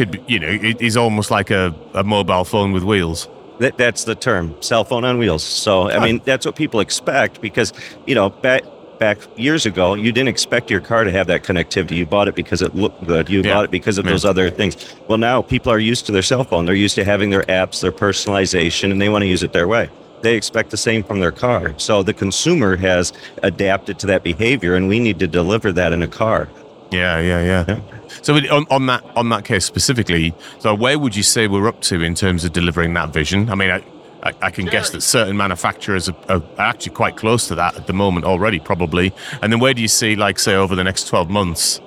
could, 0.00 0.24
you 0.26 0.38
know, 0.38 0.48
it 0.48 0.80
is 0.80 0.96
almost 0.96 1.30
like 1.30 1.50
a, 1.50 1.74
a 1.92 2.02
mobile 2.02 2.44
phone 2.44 2.72
with 2.72 2.82
wheels? 2.82 3.28
That, 3.58 3.76
that's 3.76 4.04
the 4.04 4.14
term, 4.14 4.56
cell 4.62 4.82
phone 4.82 5.04
on 5.04 5.18
wheels. 5.18 5.42
So, 5.42 5.90
I 5.90 5.96
ah. 5.98 6.00
mean, 6.00 6.22
that's 6.24 6.46
what 6.46 6.56
people 6.56 6.80
expect 6.80 7.42
because, 7.42 7.74
you 8.06 8.14
know, 8.14 8.30
back 8.30 8.62
back 8.98 9.18
years 9.36 9.64
ago, 9.66 9.94
you 9.94 10.12
didn't 10.12 10.28
expect 10.28 10.70
your 10.70 10.80
car 10.80 11.04
to 11.04 11.10
have 11.10 11.26
that 11.26 11.42
connectivity. 11.42 11.96
You 11.96 12.06
bought 12.06 12.28
it 12.28 12.34
because 12.34 12.60
it 12.60 12.74
looked 12.74 13.06
good. 13.06 13.30
You 13.30 13.40
Yeah. 13.40 13.54
bought 13.54 13.64
it 13.66 13.70
because 13.70 13.96
of 13.98 14.04
Yeah. 14.04 14.12
those 14.12 14.26
other 14.26 14.50
things. 14.50 14.76
Well, 15.08 15.18
now 15.18 15.40
people 15.42 15.72
are 15.72 15.78
used 15.78 16.04
to 16.06 16.12
their 16.12 16.22
cell 16.22 16.44
phone. 16.44 16.66
They're 16.66 16.74
used 16.74 16.96
to 16.96 17.04
having 17.04 17.30
their 17.30 17.44
apps, 17.44 17.80
their 17.80 17.92
personalization, 17.92 18.90
and 18.90 19.00
they 19.00 19.08
want 19.08 19.22
to 19.22 19.28
use 19.28 19.42
it 19.42 19.52
their 19.52 19.68
way. 19.68 19.88
They 20.22 20.34
expect 20.34 20.70
the 20.70 20.76
same 20.76 21.02
from 21.02 21.20
their 21.20 21.32
car. 21.32 21.72
So 21.78 22.02
the 22.02 22.12
consumer 22.12 22.76
has 22.76 23.12
adapted 23.42 23.98
to 24.00 24.06
that 24.08 24.22
behavior, 24.22 24.74
and 24.74 24.86
we 24.86 24.98
need 24.98 25.18
to 25.20 25.26
deliver 25.26 25.72
that 25.72 25.94
in 25.94 26.02
a 26.02 26.08
car. 26.08 26.48
Yeah, 26.90 27.20
yeah, 27.20 27.42
yeah. 27.44 27.64
Yeah. 27.68 27.80
So 28.22 28.34
on, 28.34 28.66
on 28.70 28.86
that 28.86 29.04
on 29.16 29.28
that 29.28 29.44
case 29.44 29.64
specifically, 29.64 30.34
so 30.58 30.74
where 30.74 30.98
would 30.98 31.14
you 31.14 31.22
say 31.22 31.46
we're 31.46 31.68
up 31.68 31.80
to 31.82 32.02
in 32.02 32.14
terms 32.14 32.44
of 32.44 32.52
delivering 32.52 32.94
that 32.94 33.12
vision? 33.12 33.48
I 33.48 33.54
mean, 33.54 33.70
I, 33.70 33.84
I, 34.22 34.32
I 34.42 34.50
can 34.50 34.66
guess 34.66 34.90
that 34.90 35.00
certain 35.02 35.36
manufacturers 35.36 36.08
are, 36.08 36.16
are 36.28 36.42
actually 36.58 36.94
quite 36.94 37.16
close 37.16 37.48
to 37.48 37.54
that 37.54 37.76
at 37.76 37.86
the 37.86 37.92
moment 37.92 38.26
already, 38.26 38.58
probably. 38.58 39.12
And 39.40 39.52
then 39.52 39.60
where 39.60 39.72
do 39.72 39.80
you 39.80 39.88
see, 39.88 40.16
like, 40.16 40.38
say, 40.38 40.54
over 40.54 40.74
the 40.74 40.84
next 40.84 41.06
twelve 41.06 41.30
months, 41.30 41.80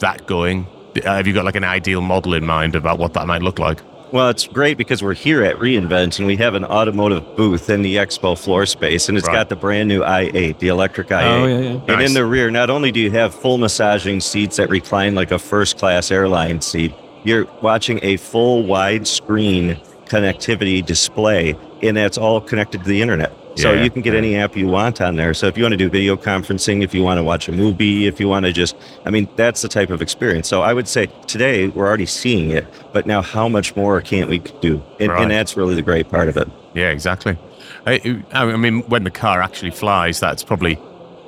that 0.00 0.26
going? 0.26 0.66
Uh, 0.96 1.14
Have 1.16 1.26
you 1.26 1.32
got 1.32 1.44
like 1.44 1.54
an 1.56 1.64
ideal 1.64 2.00
model 2.00 2.34
in 2.34 2.44
mind 2.44 2.74
about 2.74 2.98
what 2.98 3.14
that 3.14 3.26
might 3.26 3.42
look 3.42 3.58
like? 3.58 3.80
Well, 4.10 4.30
it's 4.30 4.46
great 4.46 4.78
because 4.78 5.02
we're 5.02 5.12
here 5.14 5.42
at 5.44 5.56
reInvent 5.56 6.18
and 6.18 6.26
we 6.26 6.36
have 6.36 6.54
an 6.54 6.64
automotive 6.64 7.36
booth 7.36 7.68
in 7.68 7.82
the 7.82 7.96
expo 7.96 8.38
floor 8.38 8.64
space, 8.64 9.08
and 9.10 9.18
it's 9.18 9.26
Right. 9.28 9.34
got 9.34 9.48
the 9.50 9.56
brand 9.56 9.88
new 9.88 10.02
i8, 10.02 10.58
the 10.60 10.68
electric 10.68 11.08
i8. 11.08 11.22
Oh, 11.42 11.46
yeah, 11.46 11.58
yeah. 11.58 11.68
And 11.72 11.86
Nice. 11.88 12.08
in 12.08 12.14
the 12.14 12.24
rear, 12.24 12.50
not 12.50 12.70
only 12.70 12.90
do 12.90 13.00
you 13.00 13.10
have 13.10 13.34
full 13.34 13.58
massaging 13.58 14.20
seats 14.20 14.56
that 14.56 14.70
recline 14.70 15.14
like 15.14 15.30
a 15.30 15.38
first 15.38 15.76
class 15.78 16.10
airline 16.10 16.62
seat, 16.62 16.94
you're 17.24 17.46
watching 17.60 18.00
a 18.02 18.16
full 18.16 18.64
widescreen 18.64 19.76
connectivity 20.06 20.84
display, 20.84 21.54
and 21.82 21.94
that's 21.94 22.16
all 22.16 22.40
connected 22.40 22.82
to 22.84 22.88
the 22.88 23.02
internet. 23.02 23.30
So 23.58 23.72
Yeah, 23.72 23.82
you 23.82 23.90
can 23.90 24.02
get 24.02 24.14
any 24.14 24.36
app 24.36 24.56
you 24.56 24.68
want 24.68 25.00
on 25.00 25.16
there. 25.16 25.34
So 25.34 25.46
if 25.48 25.56
you 25.58 25.64
want 25.64 25.72
to 25.72 25.76
do 25.76 25.90
video 25.90 26.16
conferencing, 26.16 26.82
if 26.84 26.94
you 26.94 27.02
want 27.02 27.18
to 27.18 27.24
watch 27.24 27.48
a 27.48 27.52
movie, 27.52 28.06
if 28.06 28.20
you 28.20 28.28
want 28.28 28.46
to 28.46 28.52
just, 28.52 28.76
I 29.04 29.10
mean, 29.10 29.28
that's 29.34 29.62
the 29.62 29.68
type 29.68 29.90
of 29.90 30.00
experience. 30.00 30.46
So 30.48 30.62
I 30.62 30.72
would 30.72 30.86
say 30.86 31.06
today 31.26 31.66
we're 31.68 31.86
already 31.86 32.06
seeing 32.06 32.50
it, 32.50 32.66
but 32.92 33.04
now 33.06 33.20
how 33.20 33.48
much 33.48 33.74
more 33.74 34.00
can't 34.00 34.30
we 34.30 34.38
do? 34.60 34.80
And, 35.00 35.10
Right. 35.10 35.22
and 35.22 35.30
that's 35.30 35.56
really 35.56 35.74
the 35.74 35.82
great 35.82 36.08
part 36.08 36.28
of 36.28 36.36
it. 36.36 36.48
Yeah, 36.74 36.90
exactly. 36.90 37.36
I, 37.86 38.22
I 38.32 38.56
mean, 38.56 38.82
when 38.82 39.02
the 39.04 39.10
car 39.10 39.42
actually 39.42 39.72
flies, 39.72 40.20
that's 40.20 40.44
probably 40.44 40.78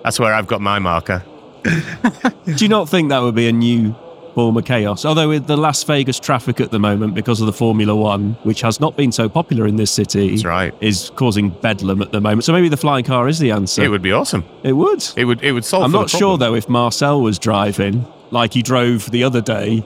that's 0.04 0.20
where 0.20 0.32
I've 0.32 0.46
got 0.46 0.60
my 0.60 0.78
marker. 0.78 1.22
Do 1.64 2.54
you 2.64 2.68
not 2.68 2.88
think 2.88 3.08
that 3.10 3.20
would 3.20 3.34
be 3.34 3.48
a 3.48 3.52
new 3.52 3.94
form 4.34 4.56
of 4.56 4.64
chaos? 4.64 5.04
Although 5.04 5.28
with 5.28 5.46
the 5.46 5.56
Las 5.56 5.82
Vegas 5.84 6.18
traffic 6.18 6.60
at 6.60 6.70
the 6.70 6.78
moment, 6.78 7.14
because 7.14 7.40
of 7.40 7.46
the 7.46 7.52
Formula 7.52 7.94
One, 7.94 8.36
which 8.42 8.60
has 8.62 8.80
not 8.80 8.96
been 8.96 9.12
so 9.12 9.28
popular 9.28 9.66
in 9.66 9.76
this 9.76 9.90
city, 9.90 10.30
That's 10.30 10.44
right. 10.44 10.74
is 10.80 11.10
causing 11.16 11.50
bedlam 11.50 12.02
at 12.02 12.12
the 12.12 12.20
moment. 12.20 12.44
So 12.44 12.52
maybe 12.52 12.68
the 12.68 12.76
flying 12.76 13.04
car 13.04 13.28
is 13.28 13.38
the 13.38 13.50
answer. 13.50 13.82
It 13.82 13.88
would 13.88 14.02
be 14.02 14.12
awesome. 14.12 14.44
It 14.62 14.72
would. 14.72 15.04
It 15.16 15.24
would 15.24 15.42
it 15.42 15.52
would 15.52 15.64
solve. 15.64 15.84
I'm 15.84 15.92
not 15.92 16.10
sure 16.10 16.38
though 16.38 16.54
if 16.54 16.68
Marcel 16.68 17.20
was 17.22 17.38
driving 17.38 18.06
like 18.30 18.52
he 18.52 18.62
drove 18.62 19.10
the 19.10 19.24
other 19.24 19.40
day, 19.40 19.80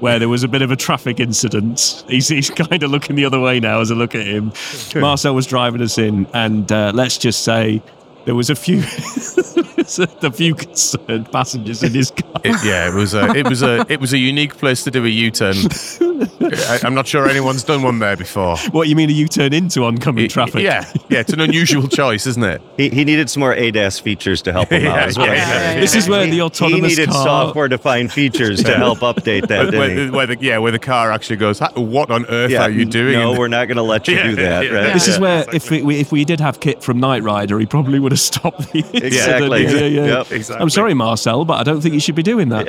where 0.00 0.18
there 0.18 0.28
was 0.28 0.42
a 0.42 0.48
bit 0.48 0.62
of 0.62 0.70
a 0.70 0.76
traffic 0.76 1.20
incident. 1.20 2.04
He's, 2.08 2.28
he's 2.28 2.50
kind 2.50 2.82
of 2.82 2.90
looking 2.90 3.16
the 3.16 3.24
other 3.24 3.40
way 3.40 3.60
now 3.60 3.80
as 3.80 3.90
I 3.90 3.94
look 3.94 4.14
at 4.14 4.26
him. 4.26 4.52
Marcel 4.96 5.34
was 5.34 5.46
driving 5.46 5.80
us 5.80 5.96
in, 5.98 6.26
and 6.34 6.70
uh, 6.70 6.92
let's 6.94 7.16
just 7.18 7.44
say 7.44 7.82
there 8.24 8.34
was 8.34 8.50
a 8.50 8.54
few, 8.56 8.82
a 10.22 10.32
few 10.32 10.54
concerned 10.54 11.30
passengers 11.30 11.82
in 11.82 11.92
his 11.92 12.10
car. 12.10 12.40
It, 12.44 12.64
yeah, 12.64 12.88
it 12.88 12.94
was 12.94 13.14
a 13.14 13.34
it 13.34 13.48
was 13.48 13.62
a 13.62 13.84
it 13.88 14.00
was 14.00 14.12
a 14.12 14.18
unique 14.18 14.56
place 14.56 14.84
to 14.84 14.90
do 14.90 15.04
a 15.04 15.08
U-turn. 15.08 15.56
I, 16.20 16.80
I'm 16.84 16.94
not 16.94 17.06
sure 17.06 17.28
anyone's 17.28 17.64
done 17.64 17.82
one 17.82 17.98
there 17.98 18.16
before. 18.16 18.56
What 18.70 18.88
you 18.88 18.96
mean 18.96 19.10
a 19.10 19.12
U-turn 19.12 19.52
into 19.52 19.84
oncoming 19.84 20.28
traffic? 20.28 20.62
Yeah, 20.62 20.84
yeah, 21.08 21.20
it's 21.20 21.32
an 21.32 21.40
unusual 21.40 21.88
choice, 21.88 22.26
isn't 22.26 22.42
it? 22.44 22.62
He, 22.76 22.88
he 22.90 23.04
needed 23.04 23.28
some 23.30 23.40
more 23.40 23.54
ADAS 23.54 24.00
features 24.00 24.42
to 24.42 24.52
help 24.52 24.70
him 24.70 24.82
Yeah, 24.84 24.92
out. 24.94 24.98
as 25.08 25.18
well. 25.18 25.26
yeah, 25.26 25.34
yeah, 25.34 25.74
yeah. 25.74 25.80
This 25.80 25.94
is 25.94 26.08
where 26.08 26.26
the 26.26 26.42
autonomous 26.42 26.92
He 26.92 27.00
needed 27.00 27.10
car. 27.12 27.24
software 27.46 27.68
defined 27.68 28.12
features 28.12 28.62
to 28.64 28.76
help 28.76 29.00
update 29.00 29.48
that, 29.48 29.64
didn't 29.70 29.78
Where, 29.78 29.90
he? 29.90 30.06
the, 30.06 30.12
where 30.12 30.26
the 30.26 30.36
yeah, 30.40 30.58
where 30.58 30.72
the 30.72 30.78
car 30.78 31.10
actually 31.12 31.36
goes. 31.36 31.60
What 31.74 32.10
on 32.10 32.26
earth 32.26 32.54
are 32.54 32.70
you 32.70 32.84
doing? 32.84 33.14
No, 33.14 33.32
in 33.32 33.38
we're 33.38 33.48
not 33.48 33.66
going 33.66 33.76
to 33.76 33.82
let 33.82 34.06
you 34.08 34.16
Yeah, 34.16 34.22
do 34.30 34.36
that. 34.36 34.64
yeah, 34.66 34.70
right? 34.72 34.92
This 34.94 35.08
is 35.08 35.16
Yeah, 35.16 35.20
where 35.22 35.44
if 35.54 35.70
we, 35.70 35.96
if 36.00 36.12
we 36.12 36.24
did 36.24 36.40
have 36.40 36.60
KITT 36.60 36.82
from 36.82 37.00
Knight 37.00 37.22
Rider, 37.22 37.58
he 37.58 37.66
probably 37.66 37.98
would 37.98 38.12
have 38.12 38.20
stopped 38.20 38.72
the 38.72 38.78
incident. 38.80 39.04
Exactly. 39.04 39.64
Yeah, 39.64 39.70
yeah. 39.86 40.04
Yep. 40.18 40.32
Exactly. 40.32 40.62
I'm 40.62 40.70
sorry, 40.70 40.94
Marcel, 40.94 41.44
but 41.44 41.54
I 41.60 41.62
don't 41.62 41.80
think 41.80 41.94
you 41.94 42.00
should 42.00 42.14
be 42.14 42.22
doing 42.22 42.48
that. 42.50 42.68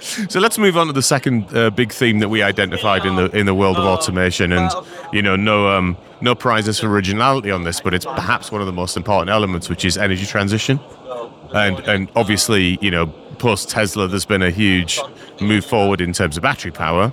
So 0.00 0.38
let's 0.40 0.58
move 0.58 0.76
on 0.76 0.86
to 0.88 0.92
the 0.92 1.02
second 1.02 1.54
uh, 1.56 1.70
big 1.70 1.92
theme 1.92 2.18
that 2.18 2.28
we 2.28 2.42
identified 2.42 3.06
in 3.06 3.16
the 3.16 3.26
in 3.36 3.46
the 3.46 3.54
world 3.54 3.76
of 3.76 3.84
automation, 3.84 4.52
and 4.52 4.70
you 5.12 5.22
know, 5.22 5.36
no 5.36 5.68
um, 5.68 5.96
no 6.20 6.34
prizes 6.34 6.80
for 6.80 6.88
originality 6.88 7.50
on 7.50 7.64
this, 7.64 7.80
but 7.80 7.94
it's 7.94 8.04
perhaps 8.04 8.52
one 8.52 8.60
of 8.60 8.66
the 8.66 8.72
most 8.72 8.96
important 8.96 9.30
elements, 9.30 9.68
which 9.68 9.84
is 9.84 9.96
energy 9.96 10.26
transition, 10.26 10.78
and 11.54 11.78
and 11.80 12.08
obviously, 12.16 12.78
you 12.80 12.90
know, 12.90 13.06
post 13.38 13.70
Tesla, 13.70 14.06
there's 14.08 14.24
been 14.26 14.42
a 14.42 14.50
huge 14.50 15.00
move 15.40 15.64
forward 15.64 16.00
in 16.00 16.12
terms 16.12 16.36
of 16.36 16.42
battery 16.42 16.70
power, 16.72 17.12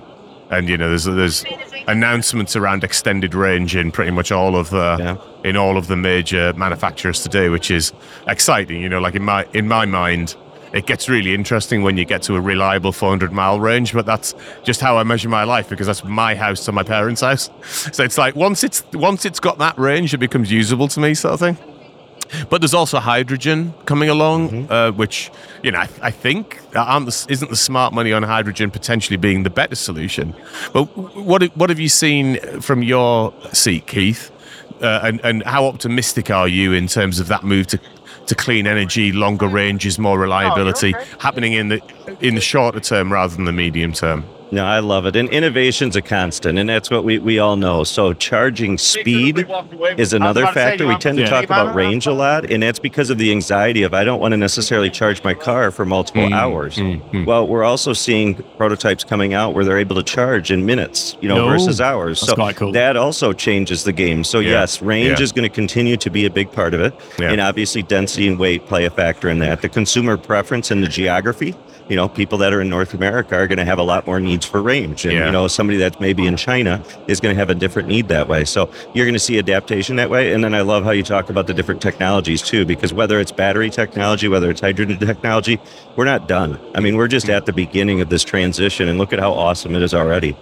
and 0.50 0.68
you 0.68 0.76
know, 0.76 0.88
there's 0.88 1.04
there's 1.04 1.44
announcements 1.88 2.54
around 2.56 2.84
extended 2.84 3.34
range 3.34 3.74
in 3.74 3.90
pretty 3.90 4.10
much 4.10 4.30
all 4.30 4.54
of 4.56 4.70
the 4.70 4.96
Yeah. 4.98 5.16
in 5.48 5.56
all 5.56 5.76
of 5.76 5.86
the 5.86 5.96
major 5.96 6.52
manufacturers 6.56 7.22
today, 7.22 7.48
which 7.48 7.70
is 7.70 7.92
exciting. 8.28 8.82
You 8.82 8.88
know, 8.88 9.00
like 9.00 9.14
in 9.14 9.22
my 9.24 9.46
in 9.54 9.66
my 9.66 9.86
mind, 9.86 10.36
it 10.72 10.86
gets 10.86 11.08
really 11.08 11.34
interesting 11.34 11.82
when 11.82 11.96
you 11.96 12.04
get 12.04 12.22
to 12.22 12.36
a 12.36 12.40
reliable 12.40 12.92
400 12.92 13.32
mile 13.32 13.60
range. 13.60 13.92
But 13.92 14.06
that's 14.06 14.34
just 14.62 14.80
how 14.80 14.96
I 14.96 15.02
measure 15.02 15.28
my 15.28 15.44
life 15.44 15.68
because 15.68 15.86
that's 15.86 16.04
my 16.04 16.34
house 16.34 16.64
to 16.66 16.72
my 16.72 16.82
parents' 16.82 17.20
house. 17.20 17.50
So 17.92 18.02
it's 18.04 18.18
like 18.18 18.34
once 18.34 18.64
it's 18.64 18.82
once 18.92 19.24
it's 19.24 19.40
got 19.40 19.58
that 19.58 19.78
range, 19.78 20.14
it 20.14 20.18
becomes 20.18 20.50
usable 20.50 20.88
to 20.88 21.00
me, 21.00 21.14
sort 21.14 21.34
of 21.34 21.40
thing. 21.40 21.58
But 22.48 22.62
there's 22.62 22.74
also 22.74 22.98
hydrogen 22.98 23.74
coming 23.84 24.08
along, 24.08 24.70
uh, 24.70 24.92
which 24.92 25.30
you 25.62 25.70
know 25.70 25.80
I, 25.80 25.88
I 26.00 26.10
think 26.10 26.60
aren't 26.74 27.06
the, 27.06 27.26
isn't 27.28 27.50
the 27.50 27.56
smart 27.56 27.92
money 27.92 28.12
on 28.12 28.22
hydrogen 28.22 28.70
potentially 28.70 29.18
being 29.18 29.42
the 29.42 29.50
better 29.50 29.74
solution. 29.74 30.34
But 30.72 30.84
what 30.96 31.42
what 31.56 31.68
have 31.68 31.78
you 31.78 31.90
seen 31.90 32.38
from 32.60 32.82
your 32.82 33.34
seat, 33.52 33.86
Keith? 33.86 34.30
Uh, 34.80 35.00
and 35.04 35.20
and 35.22 35.42
how 35.44 35.66
optimistic 35.66 36.30
are 36.30 36.48
you 36.48 36.72
in 36.72 36.86
terms 36.88 37.20
of 37.20 37.28
that 37.28 37.44
move 37.44 37.66
to 37.68 37.78
to 38.26 38.34
clean 38.34 38.66
energy, 38.66 39.12
longer 39.12 39.48
ranges, 39.48 39.98
more 39.98 40.18
oh, 40.18 40.22
reliability 40.22 40.94
happening 41.18 41.52
in 41.52 41.68
the 41.68 41.82
in 42.20 42.34
the 42.34 42.40
shorter 42.40 42.80
term 42.80 43.12
rather 43.12 43.34
than 43.34 43.44
the 43.44 43.52
medium 43.52 43.92
term? 43.92 44.24
No, 44.52 44.66
I 44.66 44.80
love 44.80 45.06
it. 45.06 45.16
And 45.16 45.30
innovation's 45.30 45.96
a 45.96 46.02
constant, 46.02 46.58
and 46.58 46.68
that's 46.68 46.90
what 46.90 47.04
we, 47.04 47.18
we 47.18 47.38
all 47.38 47.56
know. 47.56 47.84
So 47.84 48.12
charging 48.12 48.76
speed 48.76 49.46
is 49.96 50.12
another 50.12 50.46
factor. 50.48 50.86
We 50.86 50.94
tend 50.98 51.16
to 51.16 51.26
talk 51.26 51.44
about 51.44 51.74
range 51.74 52.06
a 52.06 52.12
lot, 52.12 52.50
and 52.50 52.62
that's 52.62 52.78
because 52.78 53.08
of 53.08 53.16
the 53.16 53.30
anxiety 53.30 53.82
of 53.82 53.94
I 53.94 54.04
don't 54.04 54.20
want 54.20 54.32
to 54.32 54.36
necessarily 54.36 54.90
charge 54.90 55.24
my 55.24 55.32
car 55.32 55.70
for 55.70 55.86
multiple 55.86 56.22
Mm, 56.28 56.34
hours. 56.34 57.26
Well, 57.26 57.48
we're 57.48 57.64
also 57.64 57.94
seeing 57.94 58.34
prototypes 58.58 59.04
coming 59.04 59.32
out 59.32 59.54
where 59.54 59.64
they're 59.64 59.78
able 59.78 59.96
to 59.96 60.02
charge 60.02 60.50
in 60.50 60.66
minutes, 60.66 61.16
you 61.22 61.28
know, 61.30 61.46
Oh, 61.46 61.48
versus 61.48 61.80
hours. 61.80 62.20
that's 62.20 62.30
so 62.30 62.34
quite 62.34 62.56
cool. 62.56 62.72
that 62.72 62.96
also 62.98 63.32
changes 63.32 63.84
the 63.84 63.92
game. 63.92 64.22
So 64.22 64.38
Yeah. 64.40 64.50
yes, 64.60 64.82
range 64.82 65.18
Yeah. 65.18 65.24
is 65.24 65.32
going 65.32 65.48
to 65.48 65.54
continue 65.54 65.96
to 65.96 66.10
be 66.10 66.26
a 66.26 66.30
big 66.30 66.52
part 66.52 66.74
of 66.74 66.80
it, 66.82 66.92
Yeah. 67.18 67.30
and 67.32 67.40
obviously 67.40 67.82
density 67.82 68.28
and 68.28 68.38
weight 68.38 68.66
play 68.66 68.84
a 68.84 68.90
factor 68.90 69.30
in 69.30 69.38
that. 69.38 69.62
The 69.62 69.70
consumer 69.70 70.18
preference 70.18 70.70
and 70.70 70.82
the 70.84 70.88
geography. 70.88 71.54
You 71.88 71.96
know, 71.96 72.08
people 72.08 72.38
that 72.38 72.52
are 72.54 72.60
in 72.60 72.68
North 72.70 72.94
America 72.94 73.34
are 73.34 73.46
going 73.48 73.58
to 73.58 73.64
have 73.64 73.78
a 73.78 73.82
lot 73.82 74.06
more 74.06 74.20
needs 74.42 74.50
for 74.50 74.62
range, 74.62 75.04
and 75.04 75.14
Yeah. 75.14 75.26
you 75.26 75.32
know, 75.32 75.48
somebody 75.48 75.78
that's 75.78 75.98
maybe 76.00 76.26
in 76.26 76.36
China 76.36 76.80
is 77.06 77.20
going 77.20 77.34
to 77.34 77.38
have 77.38 77.50
a 77.50 77.54
different 77.54 77.88
need 77.88 78.08
that 78.08 78.28
way. 78.28 78.44
So 78.44 78.68
you're 78.94 79.06
going 79.06 79.14
to 79.14 79.18
see 79.20 79.38
adaptation 79.38 79.96
that 79.96 80.10
way. 80.10 80.32
And 80.32 80.42
then 80.42 80.54
I 80.54 80.62
love 80.62 80.84
how 80.84 80.90
you 80.90 81.02
talk 81.02 81.30
about 81.30 81.46
the 81.46 81.54
different 81.54 81.80
technologies 81.80 82.42
too, 82.42 82.64
because 82.64 82.92
whether 82.92 83.20
it's 83.20 83.32
battery 83.32 83.70
technology, 83.70 84.28
whether 84.28 84.50
it's 84.50 84.60
hydrogen 84.60 84.98
technology, 85.06 85.58
we're 85.96 86.04
not 86.04 86.28
done. 86.28 86.58
I 86.74 86.80
mean, 86.80 86.96
we're 86.96 87.08
just 87.08 87.28
at 87.28 87.46
the 87.46 87.52
beginning 87.52 88.00
of 88.00 88.08
this 88.08 88.24
transition, 88.24 88.88
and 88.88 88.98
look 88.98 89.12
at 89.12 89.20
how 89.20 89.32
awesome 89.32 89.74
it 89.74 89.82
is 89.82 89.94
already. 89.94 90.36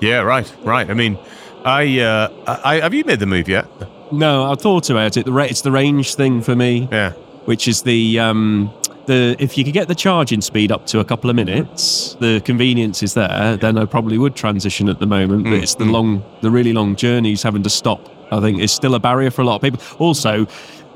Yeah, 0.00 0.20
right, 0.20 0.50
right. 0.62 0.88
I 0.90 0.94
mean, 0.94 1.18
I, 1.64 2.00
uh, 2.00 2.28
I 2.64 2.80
have 2.80 2.92
you 2.94 3.04
made 3.04 3.18
the 3.20 3.26
move 3.26 3.48
yet? 3.48 3.66
No, 4.12 4.50
I 4.52 4.54
thought 4.54 4.88
about 4.90 5.16
it. 5.16 5.24
The 5.24 5.32
ra- 5.32 5.44
it's 5.44 5.62
the 5.62 5.72
range 5.72 6.14
thing 6.14 6.42
for 6.42 6.54
me, 6.54 6.88
Yeah. 6.92 7.12
which 7.46 7.66
is 7.66 7.82
the 7.82 8.20
um, 8.20 8.70
the 9.06 9.36
if 9.38 9.56
you 9.56 9.64
could 9.64 9.74
get 9.74 9.88
the 9.88 9.94
charging 9.94 10.40
speed 10.40 10.70
up 10.72 10.86
to 10.86 11.00
a 11.00 11.04
couple 11.04 11.30
of 11.30 11.36
minutes, 11.36 12.16
the 12.20 12.40
convenience 12.44 13.02
is 13.02 13.14
there. 13.14 13.56
Then 13.56 13.78
I 13.78 13.84
probably 13.84 14.18
would 14.18 14.34
transition 14.34 14.88
at 14.88 14.98
the 15.00 15.06
moment. 15.06 15.44
But 15.44 15.54
it's 15.54 15.74
the 15.76 15.84
long, 15.84 16.24
the 16.42 16.50
really 16.50 16.72
long 16.72 16.96
journeys 16.96 17.42
having 17.42 17.62
to 17.62 17.70
stop. 17.70 18.00
I 18.32 18.40
think 18.40 18.60
is 18.60 18.72
still 18.72 18.94
a 18.94 18.98
barrier 19.00 19.30
for 19.30 19.42
a 19.42 19.44
lot 19.44 19.56
of 19.56 19.62
people. 19.62 19.80
Also. 19.98 20.46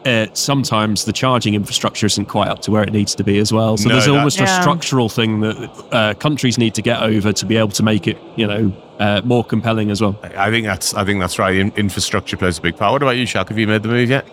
Uh, 0.06 0.26
sometimes 0.32 1.04
the 1.04 1.12
charging 1.12 1.52
infrastructure 1.52 2.06
isn't 2.06 2.24
quite 2.24 2.48
up 2.48 2.60
to 2.60 2.70
where 2.70 2.82
it 2.82 2.90
needs 2.90 3.14
to 3.14 3.22
be 3.22 3.36
as 3.36 3.52
well. 3.52 3.76
So 3.76 3.90
No, 3.90 3.96
there's 3.96 4.06
that- 4.06 4.16
almost 4.16 4.40
a 4.40 4.46
structural 4.46 5.10
thing 5.10 5.40
that 5.40 5.84
uh, 5.92 6.14
countries 6.14 6.56
need 6.56 6.74
to 6.76 6.80
get 6.80 7.02
over 7.02 7.34
to 7.34 7.44
be 7.44 7.58
able 7.58 7.68
to 7.72 7.82
make 7.82 8.06
it, 8.08 8.16
you 8.34 8.46
know, 8.46 8.72
uh, 8.98 9.20
more 9.24 9.44
compelling 9.44 9.90
as 9.90 10.00
well. 10.00 10.18
I 10.22 10.48
think 10.50 10.64
that's 10.64 10.94
I 10.94 11.04
think 11.04 11.20
that's 11.20 11.38
right. 11.38 11.54
In, 11.54 11.70
infrastructure 11.76 12.38
plays 12.38 12.56
a 12.56 12.62
big 12.62 12.78
part. 12.78 12.92
What 12.92 13.02
about 13.02 13.18
you, 13.18 13.26
Sjoukje? 13.26 13.50
Have 13.50 13.58
you 13.58 13.66
made 13.66 13.82
the 13.82 13.90
move 13.90 14.08
yet? 14.08 14.26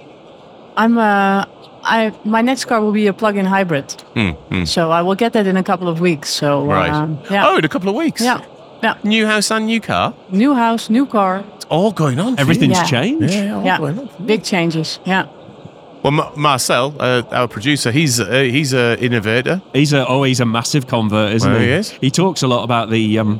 I'm 0.78 0.98
uh, 0.98 1.44
I 1.88 2.12
my 2.26 2.42
next 2.42 2.66
car 2.66 2.80
will 2.82 2.92
be 2.94 3.08
a 3.08 3.14
plug-in 3.14 3.46
hybrid, 3.46 3.92
Hmm, 4.14 4.32
hmm. 4.50 4.66
so 4.66 4.92
I 4.92 5.02
will 5.02 5.16
get 5.16 5.32
that 5.34 5.48
in 5.48 5.58
a 5.58 5.64
couple 5.64 5.88
of 5.88 6.00
weeks. 6.00 6.30
So 6.30 6.66
Right. 6.66 6.92
um, 6.92 7.18
yeah, 7.32 7.48
Oh, 7.48 7.58
in 7.58 7.66
a 7.66 7.70
couple 7.70 7.90
of 7.90 7.96
weeks. 7.96 8.22
yeah, 8.22 8.40
yeah. 8.84 8.96
New 9.04 9.26
house 9.28 9.52
and 9.56 9.66
new 9.66 9.80
car. 9.82 10.14
New 10.32 10.54
house, 10.54 10.90
new 10.90 11.06
car. 11.06 11.44
It's 11.56 11.66
all 11.70 11.92
going 11.92 12.20
on. 12.20 12.36
Everything's 12.38 12.78
Yeah. 12.78 12.84
changed. 12.86 13.34
Yeah, 13.34 13.56
all 13.56 13.64
Yeah, 13.66 13.78
going 13.80 14.00
on. 14.00 14.10
big 14.26 14.44
changes. 14.44 15.00
Yeah. 15.06 15.26
Well, 16.04 16.12
Ma- 16.12 16.32
Marcel, 16.36 16.94
uh, 17.00 17.22
our 17.32 17.48
producer, 17.48 17.92
he's 17.92 18.20
uh, 18.20 18.26
he's 18.52 18.74
an 18.74 18.98
innovator. 19.00 19.62
He's 19.74 19.94
a 19.94 20.06
oh, 20.08 20.24
he's 20.24 20.40
a 20.40 20.46
massive 20.46 20.86
convert, 20.88 21.34
isn't 21.34 21.52
Well, 21.52 21.62
he? 21.62 21.68
he 21.68 21.74
is. 21.80 21.90
He 22.02 22.10
talks 22.12 22.44
a 22.44 22.48
lot 22.48 22.64
about 22.64 22.90
the 22.92 23.20
um, 23.20 23.40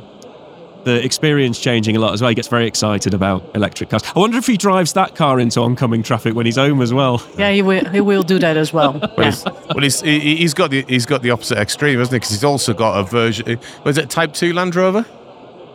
the 0.88 1.04
experience 1.04 1.60
changing 1.60 1.96
a 1.96 2.00
lot 2.00 2.12
as 2.14 2.20
well. 2.22 2.28
He 2.30 2.34
gets 2.34 2.48
very 2.48 2.66
excited 2.66 3.14
about 3.14 3.44
electric 3.54 3.90
cars. 3.90 4.02
I 4.16 4.18
wonder 4.18 4.38
if 4.38 4.46
he 4.46 4.56
drives 4.56 4.92
that 4.94 5.14
car 5.14 5.38
into 5.38 5.60
oncoming 5.60 6.02
traffic 6.02 6.34
when 6.34 6.46
he's 6.46 6.56
home 6.56 6.80
as 6.82 6.92
well. 6.92 7.22
Yeah, 7.36 7.50
he 7.52 7.62
will. 7.62 7.84
He 7.90 8.00
will 8.00 8.22
do 8.22 8.38
that 8.38 8.56
as 8.56 8.72
well. 8.72 8.92
Well, 8.98 9.12
yeah. 9.18 9.24
he's, 9.30 9.44
well, 9.44 9.80
he's 9.82 10.00
he- 10.00 10.36
he's 10.36 10.54
got 10.54 10.70
the 10.70 10.84
he's 10.88 11.06
got 11.06 11.22
the 11.22 11.30
opposite 11.30 11.58
extreme, 11.58 11.98
hasn't 11.98 12.12
he? 12.14 12.16
Because 12.16 12.30
he's 12.30 12.44
also 12.44 12.72
got 12.74 12.98
a 12.98 13.02
version. 13.04 13.58
Was 13.84 13.98
it 13.98 14.08
Type 14.10 14.32
Two 14.32 14.52
Land 14.52 14.74
Rover? 14.76 15.04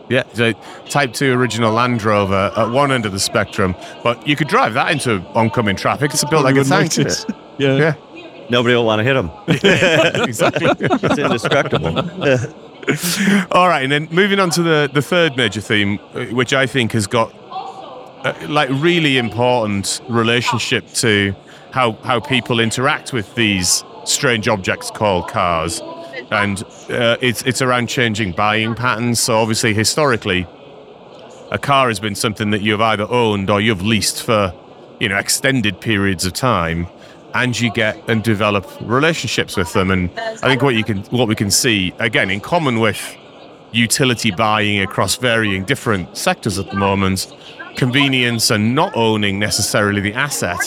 Yeah, 0.10 0.24
so 0.34 0.54
Type 0.90 1.14
Two 1.14 1.34
original 1.34 1.72
Land 1.72 2.04
Rover 2.04 2.52
at 2.58 2.70
one 2.72 2.92
end 2.92 3.06
of 3.06 3.12
the 3.14 3.20
spectrum, 3.20 3.76
but 4.04 4.28
you 4.28 4.36
could 4.36 4.48
drive 4.50 4.74
that 4.74 4.92
into 4.92 5.22
oncoming 5.36 5.76
traffic. 5.76 6.12
It's 6.14 6.24
a 6.24 6.28
built 6.28 6.44
like 6.44 6.56
a 6.58 6.64
tank. 6.64 6.98
it? 6.98 7.26
Yeah. 7.60 7.78
Yeah, 7.78 7.94
Nobody 8.50 8.76
will 8.76 8.86
want 8.86 9.00
to 9.00 9.04
hit 9.04 9.14
them. 9.14 9.30
exactly. 10.28 10.68
It's 10.80 11.18
indestructible. 11.20 11.94
All 13.52 13.70
right, 13.70 13.84
and 13.84 13.92
then 13.92 14.08
moving 14.12 14.40
on 14.40 14.50
to 14.52 14.64
the, 14.64 14.90
the 14.94 15.02
third 15.02 15.38
major 15.38 15.62
theme, 15.62 16.00
uh, 16.14 16.26
which 16.26 16.54
I 16.54 16.66
think 16.68 16.92
has 16.92 17.08
got 17.08 17.34
uh, 18.26 18.34
like 18.50 18.70
really 18.72 19.18
important 19.18 20.02
relationship 20.10 20.88
to 20.96 21.36
how 21.72 21.94
how 22.04 22.20
people 22.20 22.60
interact 22.60 23.14
with 23.14 23.34
these 23.36 23.84
strange 24.04 24.48
objects 24.48 24.92
called 24.92 25.30
cars, 25.30 25.82
and 26.32 26.64
uh, 26.90 27.18
it's 27.22 27.42
it's 27.44 27.62
around 27.62 27.88
changing 27.88 28.34
buying 28.34 28.76
patterns. 28.76 29.20
So 29.20 29.38
obviously, 29.38 29.74
historically, 29.74 30.46
a 31.52 31.58
car 31.58 31.88
has 31.88 32.02
been 32.02 32.16
something 32.16 32.50
that 32.52 32.62
you've 32.62 32.82
either 32.82 33.08
owned 33.10 33.50
or 33.50 33.62
you've 33.62 33.82
leased 33.82 34.24
for 34.24 34.54
you 35.00 35.08
know 35.08 35.18
extended 35.18 35.80
periods 35.80 36.26
of 36.26 36.34
time 36.34 36.88
and 37.34 37.60
you 37.60 37.72
get 37.72 37.98
and 38.10 38.24
develop 38.24 38.66
relationships 38.82 39.58
with 39.58 39.74
them. 39.74 39.92
And 39.92 40.10
i 40.20 40.48
think 40.48 40.62
what 40.62 40.76
you 40.76 40.84
can 40.84 41.00
what 41.06 41.28
we 41.28 41.36
can 41.36 41.52
see 41.52 41.94
again 42.00 42.30
in 42.30 42.40
common 42.40 42.80
with 42.80 43.18
utility 43.72 44.32
buying 44.32 44.80
across 44.82 45.16
varying 45.16 45.64
different 45.66 46.16
sectors 46.16 46.60
at 46.60 46.70
the 46.70 46.76
moment 46.76 47.36
convenience 47.76 48.52
and 48.52 48.76
not 48.76 48.96
owning 48.96 49.40
necessarily 49.40 50.00
the 50.00 50.14
asset 50.14 50.60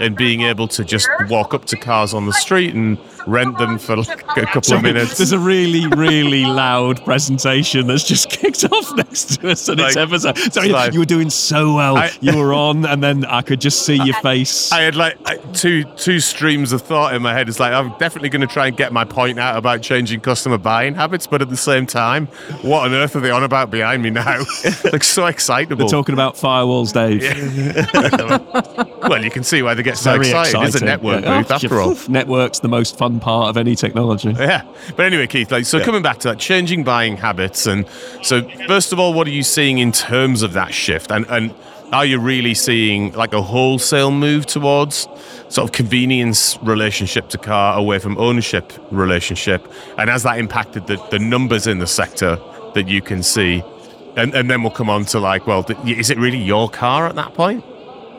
and 0.00 0.14
being 0.14 0.42
able 0.42 0.68
to 0.68 0.84
just 0.84 1.08
walk 1.28 1.54
up 1.54 1.64
to 1.64 1.76
cars 1.76 2.12
on 2.12 2.26
the 2.26 2.32
street 2.32 2.74
and 2.74 2.98
rent 3.28 3.58
them 3.58 3.78
for 3.78 3.96
like 3.96 4.22
a 4.36 4.46
couple 4.46 4.74
of 4.74 4.82
minutes 4.82 5.18
There's 5.18 5.32
a 5.32 5.38
really, 5.38 5.86
really 5.88 6.44
loud 6.46 7.04
presentation 7.04 7.86
that's 7.86 8.04
just 8.04 8.30
kicked 8.38 8.64
off 8.64 8.96
next 8.96 9.40
to 9.40 9.50
us, 9.50 9.68
and 9.68 9.78
it's 9.80 9.96
ever 9.96 10.18
so. 10.18 10.32
Sorry, 10.34 10.68
like- 10.70 10.92
you 10.92 10.98
were 11.00 11.04
doing 11.04 11.30
so 11.30 11.74
well. 11.74 11.96
I- 11.96 12.10
you 12.20 12.36
were 12.36 12.52
on, 12.54 12.86
and 12.86 13.02
then 13.02 13.24
I 13.24 13.42
could 13.42 13.60
just 13.60 13.84
see 13.84 13.96
your 14.02 14.14
face. 14.16 14.72
I 14.72 14.80
had 14.82 14.96
like 14.96 15.16
two 15.52 15.84
two 15.96 16.20
streams 16.20 16.72
of 16.72 16.82
thought 16.82 17.14
in 17.14 17.22
my 17.22 17.32
head. 17.34 17.48
It's 17.48 17.60
like 17.60 17.72
I'm 17.72 17.90
definitely 17.98 18.28
going 18.30 18.40
to 18.40 18.46
try 18.52 18.66
and 18.68 18.76
get 18.76 18.92
my 18.92 19.04
point 19.04 19.38
out 19.38 19.56
about 19.56 19.82
changing 19.82 20.20
customer 20.20 20.58
buying 20.58 20.94
habits, 20.94 21.26
but 21.26 21.42
at 21.42 21.50
the 21.50 21.56
same 21.56 21.86
time, 21.86 22.26
what 22.62 22.84
on 22.86 22.94
earth 22.94 23.14
are 23.16 23.20
they 23.20 23.30
on 23.30 23.42
about 23.44 23.70
behind 23.70 24.02
me 24.02 24.10
now? 24.10 24.38
like 24.92 25.04
so 25.04 25.26
excitable. 25.26 25.84
We're 25.84 25.90
talking 25.90 26.12
about 26.14 26.34
firewalls, 26.36 26.92
Dave. 26.92 27.22
well, 29.08 29.22
you 29.22 29.30
can 29.30 29.44
see 29.44 29.62
why 29.62 29.74
they 29.74 29.82
get 29.82 29.96
so 29.98 30.12
Very 30.12 30.28
excited. 30.28 30.62
It's 30.66 30.80
a 30.80 30.84
network 30.84 31.24
Yeah. 31.24 31.38
booth 31.42 31.50
after 31.50 31.80
all. 31.80 31.96
Network's 32.08 32.60
the 32.60 32.68
most 32.68 32.96
fun 32.96 33.17
part 33.20 33.48
of 33.48 33.56
any 33.56 33.74
technology. 33.74 34.30
Yeah, 34.30 34.62
but 34.96 35.06
anyway, 35.06 35.26
Keith. 35.26 35.50
Like, 35.50 35.64
so 35.64 35.82
coming 35.82 36.02
back 36.02 36.18
to 36.18 36.28
that, 36.28 36.38
changing 36.38 36.84
buying 36.84 37.16
habits, 37.16 37.66
and 37.66 37.86
so 38.22 38.48
first 38.66 38.92
of 38.92 38.98
all, 38.98 39.14
what 39.14 39.26
are 39.26 39.32
you 39.32 39.42
seeing 39.42 39.78
in 39.78 39.92
terms 39.92 40.42
of 40.42 40.52
that 40.52 40.72
shift, 40.74 41.10
and 41.10 41.26
and 41.28 41.54
are 41.92 42.04
you 42.04 42.18
really 42.18 42.54
seeing 42.54 43.12
like 43.12 43.32
a 43.32 43.40
wholesale 43.40 44.10
move 44.10 44.44
towards 44.44 45.08
sort 45.48 45.68
of 45.68 45.72
convenience 45.72 46.58
relationship 46.62 47.30
to 47.30 47.38
car 47.38 47.78
away 47.78 47.98
from 47.98 48.18
ownership 48.18 48.72
relationship, 48.90 49.66
and 49.96 50.10
has 50.10 50.22
that 50.22 50.38
impacted 50.38 50.86
the 50.86 50.96
the 51.10 51.18
numbers 51.18 51.66
in 51.66 51.78
the 51.78 51.86
sector 51.86 52.38
that 52.74 52.88
you 52.88 53.00
can 53.00 53.22
see, 53.22 53.62
and 54.16 54.34
and 54.34 54.50
then 54.50 54.62
we'll 54.62 54.70
come 54.70 54.90
on 54.90 55.04
to 55.06 55.18
like, 55.18 55.46
well, 55.46 55.62
th- 55.62 55.78
is 55.98 56.10
it 56.10 56.18
really 56.18 56.38
your 56.38 56.68
car 56.68 57.06
at 57.06 57.14
that 57.14 57.34
point? 57.34 57.64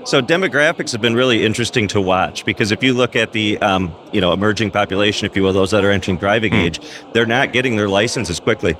So 0.05 0.21
demographics 0.21 0.91
have 0.93 1.01
been 1.01 1.13
really 1.13 1.45
interesting 1.45 1.87
to 1.89 2.01
watch 2.01 2.43
because 2.45 2.71
if 2.71 2.81
you 2.81 2.93
look 2.93 3.15
at 3.15 3.31
the 3.31 3.57
um, 3.59 3.93
you 4.11 4.21
know 4.21 4.33
emerging 4.33 4.71
population, 4.71 5.25
if 5.27 5.35
you 5.35 5.43
will, 5.43 5.53
those 5.53 5.71
that 5.71 5.83
are 5.85 5.91
entering 5.91 6.17
driving 6.17 6.53
age, 6.53 6.79
they're 7.13 7.25
not 7.27 7.53
getting 7.53 7.75
their 7.75 7.89
licenses 7.89 8.39
quickly. 8.39 8.75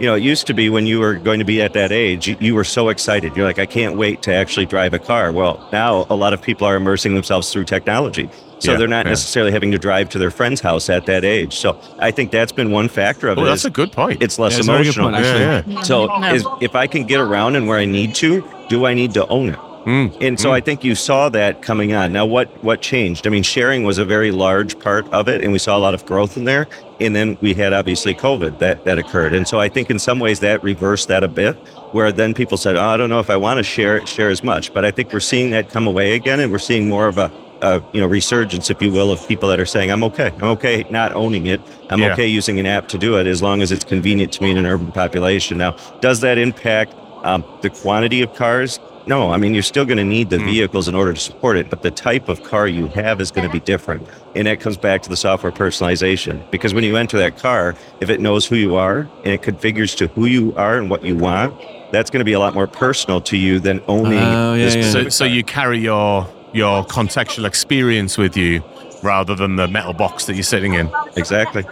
You 0.00 0.06
know, 0.06 0.14
it 0.16 0.22
used 0.24 0.46
to 0.48 0.54
be 0.54 0.70
when 0.70 0.86
you 0.86 0.98
were 0.98 1.14
going 1.14 1.38
to 1.38 1.44
be 1.44 1.62
at 1.62 1.74
that 1.74 1.92
age, 1.92 2.26
you, 2.26 2.36
you 2.40 2.54
were 2.56 2.64
so 2.64 2.88
excited. 2.88 3.36
You're 3.36 3.44
like, 3.46 3.60
I 3.60 3.66
can't 3.66 3.96
wait 3.96 4.22
to 4.22 4.34
actually 4.34 4.66
drive 4.66 4.94
a 4.94 4.98
car. 4.98 5.30
Well, 5.30 5.68
now 5.72 6.06
a 6.10 6.16
lot 6.16 6.32
of 6.32 6.42
people 6.42 6.66
are 6.66 6.74
immersing 6.74 7.14
themselves 7.14 7.52
through 7.52 7.64
technology. 7.64 8.28
So 8.58 8.72
Yeah, 8.72 8.78
they're 8.78 8.88
not 8.88 9.04
yeah. 9.04 9.10
necessarily 9.10 9.52
having 9.52 9.70
to 9.72 9.78
drive 9.78 10.08
to 10.10 10.18
their 10.18 10.30
friend's 10.32 10.60
house 10.60 10.88
at 10.90 11.06
that 11.06 11.24
age. 11.24 11.54
So 11.54 11.78
I 11.98 12.10
think 12.10 12.32
that's 12.32 12.50
been 12.52 12.70
one 12.72 12.88
factor 12.88 13.28
of 13.28 13.36
Well, 13.36 13.46
it. 13.46 13.50
that's 13.50 13.66
a 13.66 13.70
good 13.70 13.92
point. 13.92 14.22
It's 14.22 14.38
less 14.38 14.52
Yeah, 14.54 14.58
it's 14.60 14.68
a 14.68 14.72
very 14.72 14.84
good 14.84 14.96
emotional. 14.96 15.10
point, 15.10 15.24
actually. 15.24 15.40
yeah, 15.40 15.62
yeah. 15.78 15.82
So 15.82 16.06
No. 16.06 16.34
is, 16.34 16.46
if 16.60 16.74
I 16.74 16.86
can 16.88 17.04
get 17.04 17.20
around 17.20 17.54
and 17.54 17.68
where 17.68 17.78
I 17.78 17.84
need 17.84 18.14
to, 18.16 18.42
do 18.68 18.86
I 18.86 18.94
need 18.94 19.14
to 19.14 19.26
own 19.28 19.50
it? 19.50 19.58
Mm, 19.84 20.16
And 20.20 20.38
so 20.38 20.52
I 20.52 20.60
think 20.60 20.84
you 20.84 20.94
saw 20.94 21.28
that 21.30 21.60
coming 21.62 21.92
on. 21.92 22.12
Now, 22.12 22.24
what 22.24 22.48
what 22.62 22.80
changed? 22.80 23.26
I 23.26 23.30
mean, 23.30 23.42
sharing 23.42 23.82
was 23.84 23.98
a 23.98 24.04
very 24.04 24.30
large 24.30 24.78
part 24.78 25.06
of 25.12 25.28
it, 25.28 25.42
and 25.42 25.52
we 25.52 25.58
saw 25.58 25.76
a 25.76 25.80
lot 25.80 25.94
of 25.94 26.06
growth 26.06 26.36
in 26.36 26.44
there. 26.44 26.68
And 27.00 27.16
then 27.16 27.36
we 27.40 27.52
had 27.54 27.72
obviously 27.72 28.14
COVID 28.14 28.58
that 28.60 28.84
that 28.84 28.98
occurred, 28.98 29.34
and 29.34 29.46
so 29.48 29.58
I 29.58 29.68
think 29.68 29.90
in 29.90 29.98
some 29.98 30.20
ways 30.20 30.38
that 30.40 30.62
reversed 30.62 31.08
that 31.08 31.24
a 31.24 31.28
bit. 31.28 31.56
Where 31.92 32.10
then 32.12 32.32
people 32.32 32.56
said, 32.56 32.76
oh, 32.76 32.80
I 32.94 32.96
don't 32.96 33.10
know 33.10 33.20
if 33.20 33.28
I 33.28 33.36
want 33.36 33.58
to 33.58 33.62
share 33.64 34.06
share 34.06 34.30
as 34.30 34.42
much, 34.42 34.72
but 34.72 34.84
I 34.84 34.90
think 34.90 35.12
we're 35.12 35.20
seeing 35.20 35.50
that 35.50 35.68
come 35.68 35.86
away 35.86 36.14
again, 36.14 36.40
and 36.40 36.50
we're 36.52 36.58
seeing 36.70 36.88
more 36.88 37.06
of 37.08 37.18
a. 37.18 37.30
a 37.60 37.80
you 37.92 38.00
know, 38.00 38.08
resurgence, 38.08 38.70
if 38.70 38.82
you 38.82 38.90
will, 38.90 39.10
of 39.12 39.18
people 39.28 39.48
that 39.48 39.60
are 39.60 39.66
saying, 39.74 39.90
"I'm 39.92 40.02
okay. 40.04 40.30
I'm 40.40 40.50
okay 40.56 40.84
not 40.90 41.12
owning 41.14 41.46
it. 41.46 41.60
I'm 41.90 42.00
Yeah. 42.00 42.12
okay 42.12 42.26
using 42.26 42.58
an 42.58 42.66
app 42.66 42.88
to 42.88 42.98
do 42.98 43.18
it, 43.18 43.26
as 43.28 43.40
long 43.40 43.62
as 43.62 43.70
it's 43.70 43.84
convenient 43.84 44.32
to 44.32 44.42
me 44.42 44.50
in 44.50 44.58
an 44.58 44.66
urban 44.66 44.90
population." 44.90 45.58
Now, 45.58 45.76
does 46.00 46.18
that 46.20 46.38
impact 46.38 46.92
um, 47.24 47.44
the 47.60 47.70
quantity 47.70 48.20
of 48.22 48.34
cars? 48.34 48.80
No, 49.06 49.32
I 49.32 49.36
mean 49.36 49.54
you're 49.54 49.62
still 49.62 49.84
going 49.84 49.98
to 49.98 50.04
need 50.04 50.30
the 50.30 50.38
hmm. 50.38 50.46
vehicles 50.46 50.88
in 50.88 50.94
order 50.94 51.12
to 51.12 51.20
support 51.20 51.56
it, 51.56 51.70
but 51.70 51.82
the 51.82 51.90
type 51.90 52.28
of 52.28 52.42
car 52.42 52.66
you 52.66 52.86
have 52.88 53.20
is 53.20 53.30
going 53.30 53.46
to 53.46 53.52
be 53.52 53.60
different, 53.60 54.06
and 54.34 54.46
that 54.46 54.60
comes 54.60 54.76
back 54.76 55.02
to 55.02 55.08
the 55.08 55.16
software 55.16 55.52
personalization. 55.52 56.48
Because 56.50 56.74
when 56.74 56.84
you 56.84 56.96
enter 56.96 57.18
that 57.18 57.36
car, 57.38 57.74
if 58.00 58.10
it 58.10 58.20
knows 58.20 58.46
who 58.46 58.56
you 58.56 58.76
are 58.76 59.00
and 59.24 59.28
it 59.28 59.42
configures 59.42 59.96
to 59.96 60.06
who 60.08 60.26
you 60.26 60.54
are 60.56 60.78
and 60.78 60.90
what 60.90 61.04
you 61.04 61.16
want, 61.16 61.54
that's 61.92 62.10
going 62.10 62.20
to 62.20 62.24
be 62.24 62.32
a 62.32 62.38
lot 62.38 62.54
more 62.54 62.66
personal 62.66 63.20
to 63.22 63.36
you 63.36 63.58
than 63.58 63.82
owning. 63.86 64.18
Oh, 64.18 64.54
yeah, 64.54 64.74
yeah. 64.74 64.90
So, 64.90 65.08
so 65.08 65.24
you 65.24 65.44
carry 65.44 65.78
your 65.78 66.26
your 66.52 66.84
contextual 66.84 67.46
experience 67.46 68.18
with 68.18 68.36
you 68.36 68.62
rather 69.02 69.34
than 69.34 69.56
the 69.56 69.66
metal 69.68 69.92
box 69.92 70.26
that 70.26 70.34
you're 70.34 70.42
sitting 70.42 70.74
in. 70.74 70.90
exactly. 71.16 71.64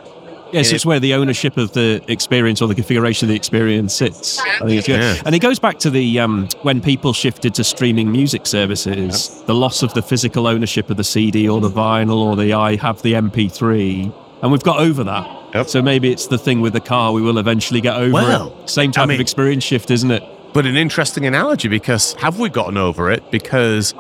Yes, 0.53 0.73
it's 0.73 0.85
where 0.87 1.01
the 1.01 1.15
ownership 1.15 1.57
of 1.57 1.73
the 1.73 2.03
experience 2.09 2.61
or 2.61 2.69
the 2.69 2.75
configuration 2.75 3.27
of 3.27 3.29
the 3.31 3.37
experience 3.37 3.95
sits. 3.95 4.39
I 4.41 4.59
think 4.61 4.71
it's 4.73 4.87
good. 4.87 5.01
Yeah. 5.01 5.23
And 5.25 5.35
it 5.35 5.39
goes 5.41 5.59
back 5.59 5.79
to 5.81 5.91
the 5.91 6.21
um, 6.21 6.49
when 6.63 6.81
people 6.81 7.13
shifted 7.13 7.55
to 7.55 7.65
streaming 7.65 8.11
music 8.11 8.47
services, 8.47 9.43
the 9.47 9.55
loss 9.55 9.83
of 9.83 9.95
the 9.95 10.03
physical 10.03 10.47
ownership 10.47 10.91
of 10.91 10.97
the 10.97 11.05
CD 11.05 11.49
or 11.49 11.61
the 11.61 11.71
vinyl 11.71 12.19
or 12.19 12.37
the 12.37 12.53
I 12.53 12.77
have 12.77 13.03
the 13.03 13.13
MP3. 13.15 14.13
And 14.43 14.51
we've 14.51 14.63
got 14.63 14.81
over 14.81 15.05
that. 15.05 15.55
Yep. 15.55 15.67
So 15.69 15.83
maybe 15.83 16.11
it's 16.11 16.29
the 16.29 16.39
thing 16.39 16.61
with 16.61 16.73
the 16.73 16.81
car 16.81 17.13
we 17.13 17.21
will 17.23 17.39
eventually 17.39 17.81
get 17.81 17.95
over 17.97 18.13
Well, 18.13 18.57
it. 18.63 18.71
Same 18.71 18.91
type 18.93 19.03
I 19.05 19.07
mean- 19.07 19.15
of 19.17 19.21
experience 19.21 19.65
shift, 19.65 19.91
isn't 19.91 20.11
it? 20.11 20.23
But 20.53 20.67
an 20.67 20.77
interesting 20.77 21.27
analogy 21.27 21.69
because 21.69 22.15
have 22.15 22.41
we 22.41 22.49
gotten 22.49 22.77
over 22.77 23.09
it? 23.11 23.31
Because, 23.31 23.95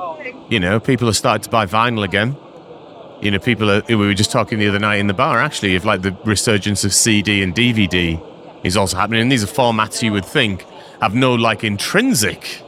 you 0.48 0.58
know, 0.58 0.80
people 0.80 1.06
have 1.06 1.16
started 1.16 1.44
to 1.44 1.50
buy 1.50 1.64
vinyl 1.66 2.02
again. 2.04 2.36
You 3.20 3.30
know, 3.30 3.38
people 3.38 3.70
are, 3.70 3.82
we 3.88 3.96
were 3.96 4.14
just 4.14 4.30
talking 4.30 4.58
the 4.58 4.68
other 4.68 4.78
night 4.78 4.96
in 4.96 5.06
the 5.06 5.14
bar 5.14 5.38
actually, 5.38 5.76
of 5.76 5.84
like 5.84 6.02
the 6.02 6.16
resurgence 6.24 6.84
of 6.84 6.94
CD 6.94 7.42
and 7.42 7.54
DVD 7.54 8.20
is 8.64 8.76
also 8.76 8.96
happening. 8.96 9.22
And 9.22 9.32
these 9.32 9.44
are 9.44 9.46
formats 9.46 10.02
you 10.02 10.12
would 10.12 10.24
think 10.24 10.64
have 11.00 11.14
no 11.14 11.34
like 11.34 11.64
intrinsic, 11.64 12.62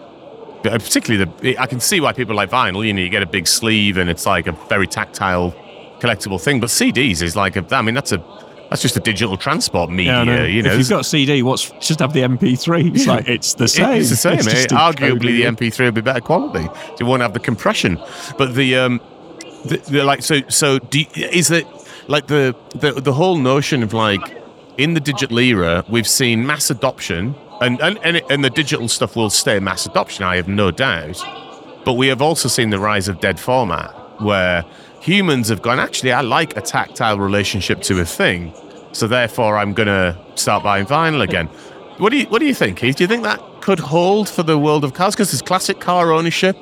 particularly 0.63 1.31
the, 1.41 1.59
I 1.59 1.67
can 1.67 1.81
see 1.81 2.01
why 2.01 2.13
people 2.13 2.35
like 2.35 2.51
vinyl. 2.51 2.87
You 2.87 2.93
know, 2.93 3.01
you 3.03 3.09
get 3.09 3.23
a 3.23 3.27
big 3.27 3.47
sleeve 3.47 3.97
and 3.97 4.11
it's 4.11 4.27
like 4.27 4.47
a 4.47 4.53
very 4.69 4.87
tactile, 4.87 5.53
collectible 6.01 6.43
thing. 6.43 6.61
But 6.61 6.71
CDs 6.71 7.23
is 7.23 7.37
like 7.37 7.57
a, 7.57 7.65
I 7.75 7.83
mean, 7.83 7.95
that's 7.95 8.13
a, 8.13 8.23
that's 8.71 8.81
just 8.81 8.97
a 8.97 9.01
digital 9.01 9.37
transport 9.37 9.91
media, 9.91 10.15
I 10.15 10.25
know. 10.25 10.45
you 10.45 10.63
know. 10.63 10.73
if 10.73 10.79
you've 10.79 10.89
got 10.89 11.03
a 11.03 11.05
CD, 11.05 11.43
what's 11.43 11.71
just 11.73 12.01
have 12.01 12.15
the 12.15 12.21
MP3? 12.21 12.95
It's 12.95 13.07
like 13.07 13.29
it's 13.29 13.53
the 13.53 13.69
same. 13.69 14.01
It's 14.01 14.09
the 14.09 14.17
same. 14.17 14.39
It's 14.39 14.47
just 14.47 14.69
Arguably, 14.71 15.21
the. 15.21 15.43
MP3 15.43 15.85
will 15.85 15.93
be 15.93 16.01
better 16.01 16.23
quality. 16.23 16.65
So 16.65 16.97
you 17.01 17.07
won't 17.07 17.21
have 17.21 17.35
the 17.35 17.41
compression. 17.41 18.01
But 18.39 18.55
the, 18.55 18.77
um, 18.77 19.01
the, 19.65 19.77
the 19.91 20.05
like, 20.05 20.23
so, 20.23 20.41
so 20.49 20.79
you- 20.93 21.07
is 21.15 21.51
it 21.51 21.67
like 22.09 22.27
the, 22.27 22.55
the, 22.75 22.93
the 22.93 23.13
whole 23.13 23.37
notion 23.37 23.83
of 23.83 23.93
like 23.93 24.21
in 24.79 24.95
the 24.95 25.01
digital 25.01 25.39
era, 25.39 25.85
we've 25.89 26.09
seen 26.09 26.47
mass 26.47 26.71
adoption 26.71 27.35
and, 27.61 27.81
and, 27.81 27.99
and, 28.03 28.17
it, 28.17 28.25
and 28.31 28.45
the 28.45 28.51
digital 28.51 28.89
stuff 28.89 29.15
will 29.15 29.31
stay 29.31 29.61
mass 29.61 29.87
adoption, 29.87 30.25
I 30.25 30.37
have 30.37 30.49
no 30.49 30.71
doubt. 30.71 31.23
But 31.85 31.95
we 31.95 32.09
have 32.09 32.23
also 32.23 32.49
seen 32.49 32.71
the 32.71 32.79
rise 32.79 33.09
of 33.09 33.21
dead 33.21 33.39
format 33.39 33.91
where 34.21 34.65
humans 35.01 35.49
have 35.49 35.63
gone, 35.63 35.79
actually, 35.79 36.13
I 36.13 36.21
like 36.21 36.57
a 36.57 36.61
tactile 36.61 37.19
relationship 37.19 37.83
to 37.83 38.01
a 38.01 38.05
thing. 38.05 38.53
So 38.93 39.07
therefore, 39.07 39.57
I'm 39.57 39.73
going 39.73 39.89
to 39.89 40.17
start 40.37 40.63
buying 40.63 40.87
vinyl 40.87 41.23
again. 41.23 41.47
What 41.99 42.11
do 42.11 42.19
you 42.19 42.27
What 42.27 42.39
do 42.41 42.47
you 42.47 42.55
think, 42.55 42.79
Keith? 42.79 42.97
Do 42.97 43.05
you 43.05 43.09
think 43.09 43.23
that 43.25 43.41
could 43.61 43.79
hold 43.81 44.29
for 44.29 44.43
the 44.43 44.59
world 44.59 44.85
of 44.85 44.95
cars? 44.95 45.15
Because 45.15 45.31
there's 45.31 45.43
classic 45.43 45.81
car 45.81 46.13
ownership 46.13 46.57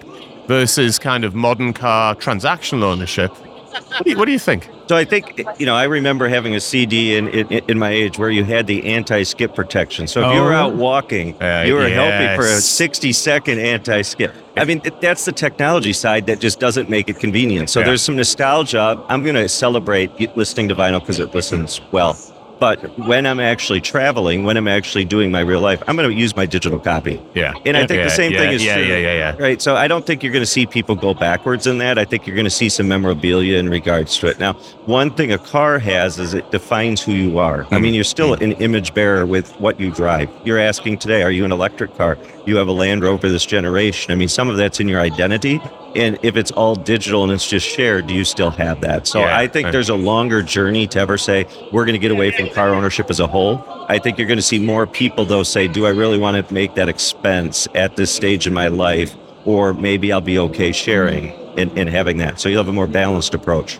versus 0.54 0.98
kind 0.98 1.24
of 1.24 1.32
modern 1.32 1.72
car 1.72 2.12
transactional 2.16 2.82
ownership. 2.82 3.30
What 3.30 4.04
do 4.04 4.10
you, 4.10 4.18
what 4.18 4.24
do 4.24 4.32
you 4.32 4.38
think? 4.40 4.68
So 4.88 4.96
I 4.96 5.04
think 5.04 5.40
you 5.60 5.66
know 5.66 5.76
I 5.76 5.84
remember 5.84 6.26
having 6.28 6.56
a 6.56 6.60
CD 6.60 7.16
in 7.16 7.28
in, 7.28 7.46
in 7.68 7.78
my 7.78 7.90
age 7.90 8.18
where 8.18 8.30
you 8.30 8.42
had 8.42 8.66
the 8.66 8.84
anti-skip 8.96 9.54
protection. 9.54 10.08
So 10.08 10.28
if 10.28 10.34
you 10.34 10.42
were 10.42 10.52
Oh. 10.52 10.62
out 10.62 10.74
walking, 10.74 11.40
Uh, 11.40 11.62
you 11.68 11.74
were 11.74 11.88
helping 11.88 12.34
for 12.34 12.46
a 12.46 12.60
60 12.60 13.12
second 13.12 13.60
anti-skip. 13.60 14.32
I 14.56 14.64
mean 14.64 14.82
that's 15.00 15.24
the 15.24 15.32
technology 15.46 15.92
side 15.92 16.26
that 16.26 16.40
just 16.40 16.58
doesn't 16.58 16.90
make 16.90 17.08
it 17.08 17.20
convenient. 17.20 17.70
So 17.70 17.78
Yeah. 17.78 17.86
there's 17.86 18.02
some 18.02 18.16
nostalgia. 18.16 18.98
I'm 19.08 19.22
going 19.22 19.36
to 19.36 19.48
celebrate 19.48 20.10
listening 20.36 20.66
to 20.70 20.74
vinyl 20.74 20.98
because 20.98 21.20
it 21.20 21.32
listens 21.32 21.80
well. 21.92 22.16
But 22.60 22.98
when 22.98 23.26
I'm 23.26 23.40
actually 23.40 23.80
traveling, 23.80 24.44
when 24.44 24.58
I'm 24.58 24.68
actually 24.68 25.06
doing 25.06 25.30
my 25.30 25.40
real 25.40 25.60
life, 25.60 25.82
I'm 25.88 25.96
going 25.96 26.10
to 26.10 26.14
use 26.14 26.36
my 26.36 26.44
digital 26.44 26.78
copy. 26.78 27.20
Yeah. 27.34 27.54
And 27.64 27.74
I 27.74 27.86
think 27.86 27.98
Yeah, 27.98 28.04
the 28.04 28.10
same 28.10 28.32
yeah, 28.32 28.38
thing 28.38 28.52
is 28.52 28.62
yeah, 28.62 28.74
true. 28.76 28.84
yeah, 28.84 28.96
yeah, 28.98 29.14
yeah. 29.14 29.36
Right. 29.38 29.62
So 29.62 29.76
I 29.76 29.88
don't 29.88 30.04
think 30.04 30.22
you're 30.22 30.32
going 30.32 30.42
to 30.42 30.46
see 30.46 30.66
people 30.66 30.94
go 30.94 31.14
backwards 31.14 31.66
in 31.66 31.78
that. 31.78 31.98
I 31.98 32.04
think 32.04 32.26
you're 32.26 32.36
going 32.36 32.44
to 32.44 32.50
see 32.50 32.68
some 32.68 32.86
memorabilia 32.86 33.56
in 33.56 33.70
regards 33.70 34.18
to 34.18 34.26
it. 34.26 34.38
Now, 34.38 34.52
one 34.84 35.10
thing 35.10 35.32
a 35.32 35.38
car 35.38 35.78
has 35.78 36.18
is 36.18 36.34
it 36.34 36.50
defines 36.50 37.00
who 37.00 37.12
you 37.12 37.38
are. 37.38 37.64
I 37.70 37.78
mean, 37.78 37.84
mm-hmm. 37.84 37.94
you're 37.94 38.04
still 38.04 38.34
mm-hmm. 38.34 38.44
an 38.44 38.52
image 38.52 38.92
bearer 38.92 39.24
with 39.24 39.50
what 39.58 39.80
you 39.80 39.90
drive. 39.90 40.28
You're 40.44 40.58
asking 40.58 40.98
today, 40.98 41.22
are 41.22 41.30
you 41.30 41.46
an 41.46 41.52
electric 41.52 41.96
car? 41.96 42.18
You 42.44 42.56
have 42.56 42.68
a 42.68 42.72
Land 42.72 43.02
Rover 43.02 43.30
this 43.30 43.46
generation. 43.46 44.12
I 44.12 44.16
mean, 44.16 44.28
some 44.28 44.50
of 44.50 44.58
that's 44.58 44.80
in 44.80 44.86
your 44.86 45.00
identity. 45.00 45.62
And 45.96 46.18
if 46.22 46.36
it's 46.36 46.52
all 46.52 46.76
digital 46.76 47.24
and 47.24 47.32
it's 47.32 47.48
just 47.48 47.66
shared, 47.66 48.06
do 48.06 48.14
you 48.14 48.24
still 48.24 48.50
have 48.50 48.80
that? 48.82 49.08
So. 49.08 49.22
I 49.22 49.48
think 49.48 49.72
there's 49.72 49.88
a 49.88 49.96
longer 49.96 50.40
journey 50.40 50.86
to 50.88 51.00
ever 51.00 51.18
say 51.18 51.46
we're 51.72 51.84
going 51.84 51.94
to 51.94 51.98
get 51.98 52.12
away 52.12 52.30
from 52.30 52.48
car 52.50 52.74
ownership 52.74 53.10
as 53.10 53.20
a 53.20 53.26
whole. 53.26 53.64
I 53.88 53.98
think 53.98 54.18
you're 54.18 54.26
going 54.26 54.38
to 54.38 54.42
see 54.42 54.58
more 54.58 54.86
people 54.86 55.24
though 55.24 55.42
say, 55.42 55.68
"Do 55.68 55.86
I 55.86 55.90
really 55.90 56.18
want 56.18 56.46
to 56.46 56.54
make 56.54 56.74
that 56.74 56.88
expense 56.88 57.68
at 57.74 57.96
this 57.96 58.12
stage 58.12 58.46
in 58.46 58.54
my 58.54 58.68
life, 58.68 59.14
or 59.44 59.74
maybe 59.74 60.12
I'll 60.12 60.20
be 60.20 60.38
okay 60.38 60.72
sharing 60.72 61.30
and, 61.58 61.76
and 61.78 61.88
having 61.88 62.18
that." 62.18 62.40
So 62.40 62.48
you'll 62.48 62.62
have 62.62 62.68
a 62.68 62.72
more 62.72 62.86
balanced 62.86 63.34
approach. 63.34 63.78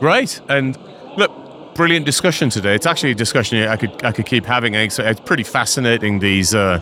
Great. 0.00 0.40
And 0.48 0.76
look, 1.16 1.32
brilliant 1.74 2.06
discussion 2.06 2.50
today. 2.50 2.74
It's 2.74 2.86
actually 2.86 3.12
a 3.12 3.14
discussion 3.14 3.66
I 3.68 3.76
could 3.76 4.04
I 4.04 4.12
could 4.12 4.26
keep 4.26 4.44
having. 4.44 4.74
It's, 4.74 4.98
pretty 5.24 5.44
fascinating 5.44 6.20
these 6.20 6.54
uh, 6.54 6.80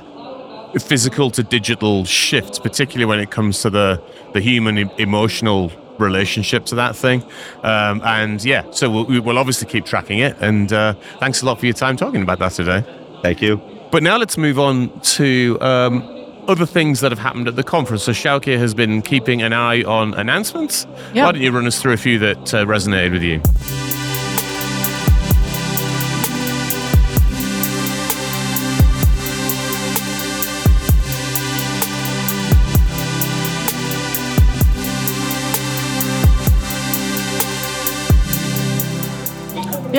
physical 0.78 1.30
to 1.30 1.42
digital 1.42 2.04
shifts, 2.04 2.58
particularly 2.58 3.06
when 3.06 3.20
it 3.20 3.30
comes 3.30 3.62
to 3.62 3.70
the 3.70 4.02
the 4.32 4.40
human 4.40 4.78
emotional 4.98 5.70
relationship 6.02 6.64
to 6.66 6.74
that 6.74 6.96
thing. 6.96 7.22
Um, 7.62 8.02
and 8.04 8.44
yeah, 8.44 8.70
so 8.70 8.90
we'll, 8.90 9.04
we 9.06 9.20
will 9.20 9.38
obviously 9.38 9.68
keep 9.68 9.84
tracking 9.86 10.18
it. 10.18 10.36
And 10.40 10.72
uh, 10.72 10.94
thanks 11.20 11.42
a 11.42 11.46
lot 11.46 11.58
for 11.58 11.66
your 11.66 11.74
time 11.74 11.96
talking 11.96 12.22
about 12.22 12.38
that 12.40 12.52
today. 12.52 12.84
Thank 13.22 13.40
you. 13.40 13.60
But 13.90 14.02
now 14.02 14.16
let's 14.16 14.36
move 14.38 14.58
on 14.58 14.98
to 15.00 15.58
um, 15.60 16.02
other 16.48 16.66
things 16.66 17.00
that 17.00 17.12
have 17.12 17.18
happened 17.18 17.46
at 17.46 17.56
the 17.56 17.62
conference. 17.62 18.02
So 18.02 18.12
Sjoukje 18.12 18.58
has 18.58 18.74
been 18.74 19.02
keeping 19.02 19.42
an 19.42 19.52
eye 19.52 19.82
on 19.84 20.14
announcements. 20.14 20.86
Yeah. 21.14 21.24
Why 21.24 21.32
don't 21.32 21.42
you 21.42 21.52
run 21.52 21.66
us 21.66 21.80
through 21.80 21.92
a 21.92 21.98
few 21.98 22.18
that 22.18 22.54
uh, 22.54 22.64
resonated 22.64 23.12
with 23.12 23.22
you? 23.22 24.01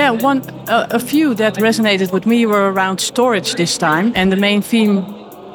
Yeah, 0.04 0.12
one 0.12 0.42
uh, 0.68 0.88
a 0.92 1.00
few 1.00 1.34
that 1.36 1.56
resonated 1.56 2.12
with 2.12 2.26
me 2.26 2.46
were 2.46 2.74
around 2.74 3.00
storage 3.00 3.56
this 3.56 3.78
time, 3.78 4.12
and 4.16 4.32
the 4.34 4.36
main 4.36 4.62
theme 4.62 5.06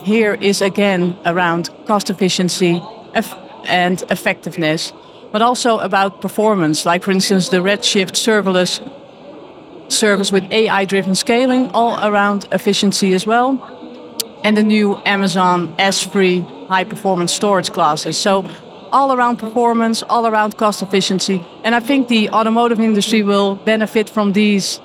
here 0.03 0.39
is 0.41 0.63
again 0.63 1.15
around 1.27 1.69
cost 1.87 2.09
efficiency 2.09 2.81
eff- 3.15 3.37
and 3.69 4.03
effectiveness, 4.11 4.95
but 5.33 5.43
also 5.43 5.79
about 5.81 6.23
performance. 6.23 6.87
Like 6.87 7.03
for 7.03 7.11
instance, 7.11 7.51
the 7.51 7.59
Redshift 7.59 8.15
serverless 8.17 8.81
service 9.93 10.33
with 10.33 10.51
AI-driven 10.51 11.15
scaling, 11.15 11.71
all 11.75 11.99
around 12.03 12.49
efficiency 12.51 13.13
as 13.15 13.27
well. 13.27 13.51
and 14.45 14.57
the 14.57 14.63
new 14.63 14.97
Amazon 15.05 15.75
S3 15.79 16.69
high 16.69 16.85
performance 16.85 17.35
storage 17.35 17.71
classes. 17.73 18.17
So 18.17 18.45
all 18.93 19.13
around 19.13 19.37
performance, 19.39 20.03
all 20.03 20.27
around 20.27 20.57
cost 20.57 20.83
efficiency. 20.83 21.45
And 21.65 21.75
I 21.75 21.81
think 21.81 22.09
the 22.09 22.31
automotive 22.31 22.81
industry 22.81 23.23
will 23.23 23.57
benefit 23.57 24.09
from 24.09 24.33
these 24.33 24.81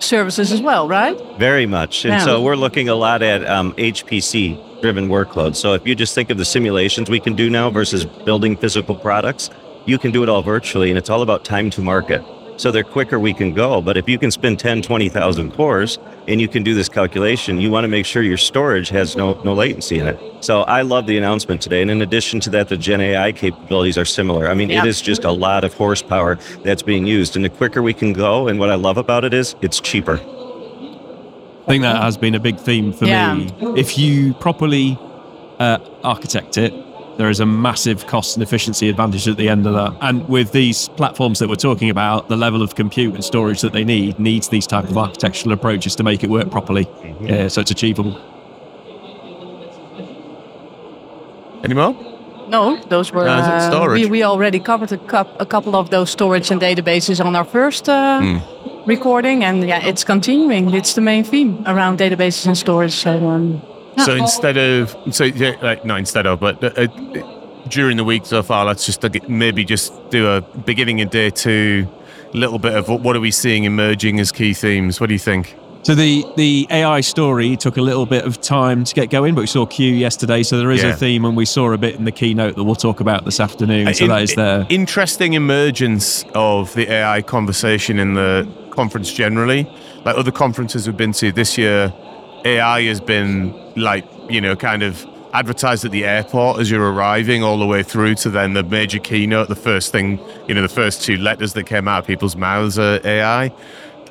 services 0.00 0.52
as 0.52 0.60
well, 0.60 0.88
right? 0.88 1.16
Very 1.38 1.66
much. 1.66 2.04
And 2.04 2.14
Yeah. 2.14 2.24
so 2.24 2.42
we're 2.42 2.56
looking 2.56 2.88
a 2.88 2.94
lot 2.94 3.22
at 3.22 3.48
um, 3.48 3.72
HPC 3.78 4.58
driven 4.80 5.08
workloads. 5.08 5.56
So 5.56 5.74
if 5.74 5.86
you 5.86 5.94
just 5.94 6.14
think 6.14 6.30
of 6.30 6.38
the 6.38 6.44
simulations 6.44 7.08
we 7.08 7.20
can 7.20 7.34
do 7.34 7.48
now 7.48 7.70
versus 7.70 8.04
building 8.04 8.56
physical 8.56 8.96
products, 8.96 9.48
you 9.86 9.98
can 9.98 10.10
do 10.10 10.22
it 10.22 10.28
all 10.28 10.42
virtually 10.42 10.90
and 10.90 10.98
it's 10.98 11.08
all 11.10 11.22
about 11.22 11.44
time 11.44 11.70
to 11.70 11.80
market. 11.80 12.22
So 12.62 12.70
the 12.70 12.84
quicker 12.84 13.18
we 13.18 13.34
can 13.34 13.52
go. 13.54 13.82
But 13.82 13.96
if 13.96 14.08
you 14.08 14.20
can 14.20 14.30
spend 14.30 14.60
10, 14.60 14.82
20,000 14.82 15.50
cores 15.50 15.98
and 16.28 16.40
you 16.40 16.46
can 16.46 16.62
do 16.62 16.74
this 16.76 16.88
calculation, 16.88 17.60
you 17.60 17.72
want 17.72 17.82
to 17.82 17.88
make 17.88 18.06
sure 18.06 18.22
your 18.22 18.36
storage 18.36 18.88
has 18.90 19.16
no, 19.16 19.34
no 19.42 19.52
latency 19.52 19.98
in 19.98 20.06
it. 20.06 20.44
So 20.44 20.60
I 20.62 20.82
love 20.82 21.08
the 21.08 21.18
announcement 21.18 21.60
today. 21.60 21.82
And 21.82 21.90
in 21.90 22.02
addition 22.02 22.38
to 22.38 22.50
that, 22.50 22.68
the 22.68 22.76
Gen 22.76 23.00
AI 23.00 23.32
capabilities 23.32 23.98
are 23.98 24.04
similar. 24.04 24.46
I 24.48 24.54
mean, 24.54 24.70
Yeah. 24.70 24.84
it 24.84 24.86
is 24.86 25.02
just 25.02 25.24
a 25.24 25.32
lot 25.32 25.64
of 25.64 25.74
horsepower 25.74 26.38
that's 26.62 26.82
being 26.84 27.04
used. 27.04 27.34
And 27.34 27.44
the 27.44 27.48
quicker 27.48 27.82
we 27.82 27.94
can 27.94 28.12
go, 28.12 28.46
and 28.46 28.60
what 28.60 28.70
I 28.70 28.76
love 28.76 28.96
about 28.96 29.24
it 29.24 29.34
is 29.34 29.56
it's 29.60 29.80
cheaper. 29.80 30.20
I 31.66 31.66
think 31.66 31.82
that 31.82 32.00
has 32.00 32.16
been 32.16 32.36
a 32.36 32.40
big 32.40 32.58
theme 32.60 32.92
for 32.92 33.06
Yeah. 33.06 33.34
me. 33.34 33.50
If 33.76 33.98
you 33.98 34.34
properly 34.34 34.96
uh, 35.58 35.78
architect 36.04 36.58
it, 36.58 36.72
there 37.18 37.28
is 37.28 37.40
a 37.40 37.46
massive 37.46 38.06
cost 38.06 38.36
and 38.36 38.42
efficiency 38.42 38.88
advantage 38.88 39.28
at 39.28 39.36
the 39.36 39.48
end 39.48 39.66
of 39.66 39.74
that. 39.74 39.94
And 40.00 40.26
with 40.28 40.52
these 40.52 40.88
platforms 40.90 41.38
that 41.40 41.48
we're 41.48 41.56
talking 41.56 41.90
about, 41.90 42.28
the 42.28 42.36
level 42.36 42.62
of 42.62 42.74
compute 42.74 43.14
and 43.14 43.22
storage 43.24 43.60
that 43.60 43.72
they 43.72 43.84
need 43.84 44.18
needs 44.18 44.48
these 44.48 44.66
type 44.66 44.84
of 44.88 44.96
architectural 44.96 45.52
approaches 45.52 45.94
to 45.96 46.02
make 46.02 46.24
it 46.24 46.30
work 46.30 46.50
properly. 46.50 46.86
Yeah, 47.20 47.48
so 47.48 47.60
it's 47.60 47.70
achievable. 47.70 48.16
Any 51.64 51.74
more? 51.74 51.94
No, 52.48 52.76
those 52.88 53.12
were. 53.12 53.26
Uh, 53.28 53.70
storage. 53.70 54.02
we, 54.04 54.10
we 54.10 54.22
already 54.24 54.58
covered 54.58 54.92
a, 54.92 54.98
cou- 54.98 55.36
a 55.38 55.46
couple 55.46 55.76
of 55.76 55.90
those 55.90 56.10
storage 56.10 56.50
and 56.50 56.60
databases 56.60 57.24
on 57.24 57.36
our 57.36 57.44
first 57.44 57.88
uh, 57.88 58.20
Hmm. 58.20 58.38
recording, 58.86 59.44
and 59.44 59.66
yeah, 59.66 59.86
it's 59.86 60.04
continuing. 60.04 60.74
It's 60.74 60.94
the 60.94 61.00
main 61.00 61.24
theme 61.24 61.62
around 61.66 61.98
databases 61.98 62.46
and 62.46 62.58
storage. 62.58 62.92
So, 62.94 63.10
um, 63.28 63.62
So 64.04 64.14
instead 64.16 64.56
of 64.56 64.96
so 65.10 65.24
yeah, 65.24 65.56
like 65.62 65.84
no 65.84 65.96
instead 65.96 66.26
of 66.26 66.40
but 66.40 66.62
uh, 66.62 66.68
uh, 66.76 67.38
during 67.68 67.96
the 67.96 68.04
week 68.04 68.26
so 68.26 68.42
far, 68.42 68.64
let's 68.64 68.84
just 68.86 69.04
uh, 69.04 69.10
maybe 69.28 69.64
just 69.64 69.92
do 70.10 70.28
a 70.28 70.40
beginning 70.40 71.00
of 71.00 71.10
day 71.10 71.30
two, 71.30 71.86
little 72.32 72.58
bit 72.58 72.74
of 72.74 72.88
what, 72.88 73.00
what 73.00 73.16
are 73.16 73.20
we 73.20 73.30
seeing 73.30 73.64
emerging 73.64 74.18
as 74.20 74.32
key 74.32 74.54
themes? 74.54 75.00
What 75.00 75.06
do 75.08 75.12
you 75.14 75.18
think? 75.18 75.56
So 75.84 75.94
the 75.96 76.24
the 76.36 76.66
AI 76.70 77.00
story 77.00 77.56
took 77.56 77.76
a 77.76 77.82
little 77.82 78.06
bit 78.06 78.24
of 78.24 78.40
time 78.40 78.84
to 78.84 78.94
get 78.94 79.10
going, 79.10 79.34
but 79.34 79.40
we 79.42 79.46
saw 79.48 79.66
Q 79.66 79.92
yesterday, 79.92 80.42
so 80.44 80.56
there 80.58 80.70
is 80.70 80.82
Yeah. 80.82 80.90
a 80.90 80.96
theme, 80.96 81.24
and 81.24 81.36
we 81.36 81.44
saw 81.44 81.72
a 81.72 81.78
bit 81.78 81.96
in 81.96 82.04
the 82.04 82.12
keynote 82.12 82.54
that 82.56 82.62
we'll 82.64 82.76
talk 82.76 83.00
about 83.00 83.24
this 83.24 83.40
afternoon. 83.40 83.92
So 83.94 84.04
In- 84.04 84.10
that 84.10 84.22
is 84.22 84.34
there. 84.36 84.64
Interesting 84.68 85.34
emergence 85.34 86.24
of 86.34 86.72
the 86.74 86.90
AI 86.90 87.20
conversation 87.22 87.98
in 87.98 88.14
the 88.14 88.46
conference 88.70 89.12
generally. 89.12 89.68
Like 90.04 90.16
other 90.16 90.30
conferences 90.32 90.86
we've 90.86 90.96
been 90.96 91.12
to 91.14 91.32
this 91.32 91.58
year, 91.58 91.92
AI 92.44 92.82
has 92.82 93.00
been 93.00 93.54
like, 93.74 94.04
you 94.28 94.40
know, 94.40 94.56
kind 94.56 94.82
of 94.82 95.06
advertised 95.32 95.84
at 95.84 95.90
the 95.90 96.04
airport 96.04 96.60
as 96.60 96.70
you're 96.70 96.92
arriving 96.92 97.42
all 97.42 97.58
the 97.58 97.66
way 97.66 97.82
through 97.82 98.14
to 98.14 98.30
then 98.30 98.52
the 98.52 98.62
major 98.62 98.98
keynote, 98.98 99.48
the 99.48 99.56
first 99.56 99.90
thing, 99.92 100.18
you 100.46 100.54
know, 100.54 100.62
the 100.62 100.68
first 100.68 101.02
two 101.02 101.16
letters 101.16 101.54
that 101.54 101.64
came 101.64 101.88
out 101.88 102.00
of 102.00 102.06
people's 102.06 102.36
mouths 102.36 102.78
are 102.78 103.00
AI. 103.04 103.52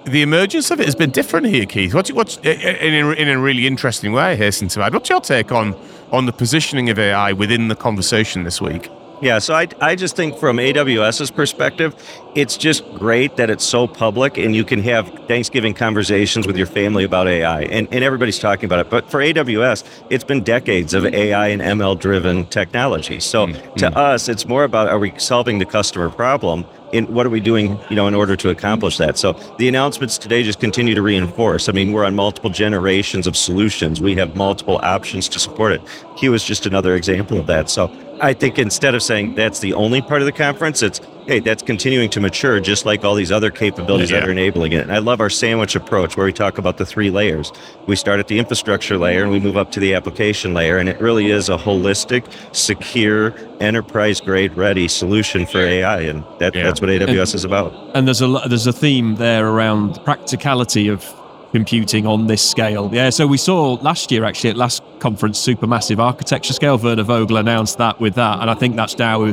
The 0.06 0.24
emergence 0.24 0.72
of 0.72 0.80
it 0.80 0.86
has 0.86 0.96
been 0.96 1.12
different 1.12 1.46
here, 1.46 1.68
Keith. 1.68 1.94
What's, 1.94 2.12
what's 2.12 2.38
in, 2.38 3.06
a, 3.06 3.12
in 3.12 3.30
a 3.30 3.40
really 3.40 3.68
interesting 3.68 4.14
way, 4.14 4.32
I 4.32 4.36
hasten 4.36 4.68
to 4.70 4.82
add. 4.82 4.94
What's 4.94 5.10
your 5.10 5.22
take 5.22 5.52
on 5.52 5.76
on 6.12 6.26
the 6.26 6.34
positioning 6.34 6.90
of 6.90 6.98
AI 6.98 7.34
within 7.34 7.68
the 7.68 7.76
conversation 7.76 8.44
this 8.44 8.60
week? 8.60 8.90
Yeah, 9.22 9.38
so 9.38 9.54
I, 9.54 9.68
I 9.80 9.96
just 9.96 10.16
think 10.16 10.38
from 10.38 10.58
AWS's 10.58 11.30
perspective, 11.30 11.96
it's 12.34 12.58
just 12.58 12.84
great 12.96 13.36
that 13.36 13.52
it's 13.52 13.64
so 13.64 13.88
public 13.88 14.38
and 14.40 14.56
you 14.56 14.64
can 14.64 14.82
have 14.82 15.08
Thanksgiving 15.28 15.76
conversations 15.76 16.48
with 16.48 16.58
your 16.58 16.66
family 16.66 17.04
about 17.04 17.28
AI 17.28 17.62
and, 17.64 17.88
and 17.92 18.04
everybody's 18.04 18.40
talking 18.40 18.66
about 18.66 18.80
it. 18.80 18.90
But 18.90 19.12
for 19.12 19.20
AWS, 19.20 19.84
it's 20.10 20.24
been 20.24 20.44
decades 20.44 20.96
of 20.96 21.06
AI 21.06 21.50
and 21.50 21.62
ML 21.62 22.00
driven 22.00 22.48
technology. 22.48 23.20
So 23.20 23.46
mm, 23.46 23.76
to 23.76 23.92
mm. 23.92 23.96
us, 23.96 24.28
it's 24.28 24.48
more 24.48 24.64
about 24.64 24.90
are 24.90 24.98
we 24.98 25.14
solving 25.20 25.60
the 25.60 25.66
customer 25.66 26.10
problem 26.10 26.66
and 26.94 27.10
what 27.10 27.26
are 27.26 27.30
we 27.30 27.40
doing, 27.40 27.80
you 27.90 27.96
know, 27.96 28.08
in 28.08 28.14
order 28.14 28.36
to 28.36 28.50
accomplish 28.50 28.98
that? 28.98 29.18
So 29.18 29.34
the 29.58 29.68
announcements 29.68 30.18
today 30.18 30.44
just 30.44 30.60
continue 30.60 30.96
to 30.96 31.02
reinforce. 31.02 31.70
I 31.70 31.72
mean, 31.72 31.92
we're 31.92 32.06
on 32.06 32.16
multiple 32.16 32.50
generations 32.50 33.28
of 33.28 33.38
solutions. 33.38 34.02
We 34.02 34.16
have 34.16 34.36
multiple 34.36 34.80
options 34.84 35.30
to 35.30 35.40
support 35.40 35.72
it. 35.74 35.82
Q 36.18 36.34
is 36.34 36.44
just 36.44 36.66
another 36.66 36.96
example 36.96 37.40
of 37.40 37.48
that. 37.48 37.70
So 37.70 37.92
I 38.22 38.34
think 38.34 38.60
instead 38.60 38.94
of 38.94 39.02
saying 39.02 39.36
that's 39.36 39.60
the 39.60 39.74
only 39.74 40.02
part 40.02 40.22
of 40.22 40.26
the 40.26 40.32
conference, 40.32 40.84
it's 40.84 41.00
hey, 41.32 41.40
that's 41.40 41.64
continuing 41.64 42.10
to 42.10 42.20
mature 42.20 42.60
just 42.60 42.86
like 42.86 43.06
all 43.06 43.16
these 43.16 43.32
other 43.32 43.50
capabilities 43.50 44.10
that 44.10 44.28
are 44.28 44.32
enabling 44.32 44.74
it. 44.74 44.82
And 44.82 44.92
I 44.92 44.98
love 44.98 45.22
our 45.22 45.30
sandwich 45.30 45.78
approach 45.78 46.18
where 46.18 46.26
we 46.26 46.34
talk 46.34 46.58
about 46.58 46.78
the 46.78 46.86
three 46.86 47.10
layers. 47.10 47.54
We 47.88 47.96
start 47.96 48.20
at 48.20 48.28
the 48.28 48.38
infrastructure 48.38 48.98
layer 48.98 49.24
and 49.24 49.32
we 49.32 49.40
move 49.40 49.56
up 49.56 49.72
to 49.72 49.80
the 49.80 49.94
application 49.94 50.54
layer. 50.54 50.78
And 50.78 50.90
it 50.90 51.00
really 51.00 51.32
is 51.32 51.48
a 51.48 51.56
holistic, 51.56 52.26
secure, 52.54 53.34
enterprise 53.62 54.20
grade 54.20 54.58
ready 54.58 54.90
solution 54.90 55.46
for 55.46 55.60
AI. 55.60 56.02
And 56.02 56.26
that, 56.40 56.54
Yeah. 56.54 56.64
that's 56.64 56.82
what 56.82 56.90
AWS 56.90 57.34
is 57.34 57.46
about. 57.46 57.74
and 57.96 58.06
there's 58.08 58.22
a 58.22 58.28
there's 58.50 58.68
a 58.68 58.74
theme 58.74 59.16
there 59.16 59.48
around 59.48 60.04
practicality 60.04 60.90
of 60.90 61.06
computing 61.54 62.06
on 62.08 62.28
this 62.28 62.42
scale. 62.42 62.90
Yeah, 62.94 63.10
so 63.10 63.26
we 63.28 63.38
saw 63.38 63.74
last 63.82 64.12
year 64.12 64.24
actually 64.26 64.50
at 64.52 64.58
last 64.58 64.82
conference 65.00 65.40
supermassive 65.46 66.00
architecture 66.00 66.54
scale. 66.54 66.78
Werner 66.78 67.04
Vogel 67.04 67.38
announced 67.38 67.78
that 67.78 68.00
with 68.00 68.16
that, 68.16 68.40
and 68.42 68.50
I 68.50 68.54
think 68.54 68.76
that's 68.76 68.98
now 68.98 69.24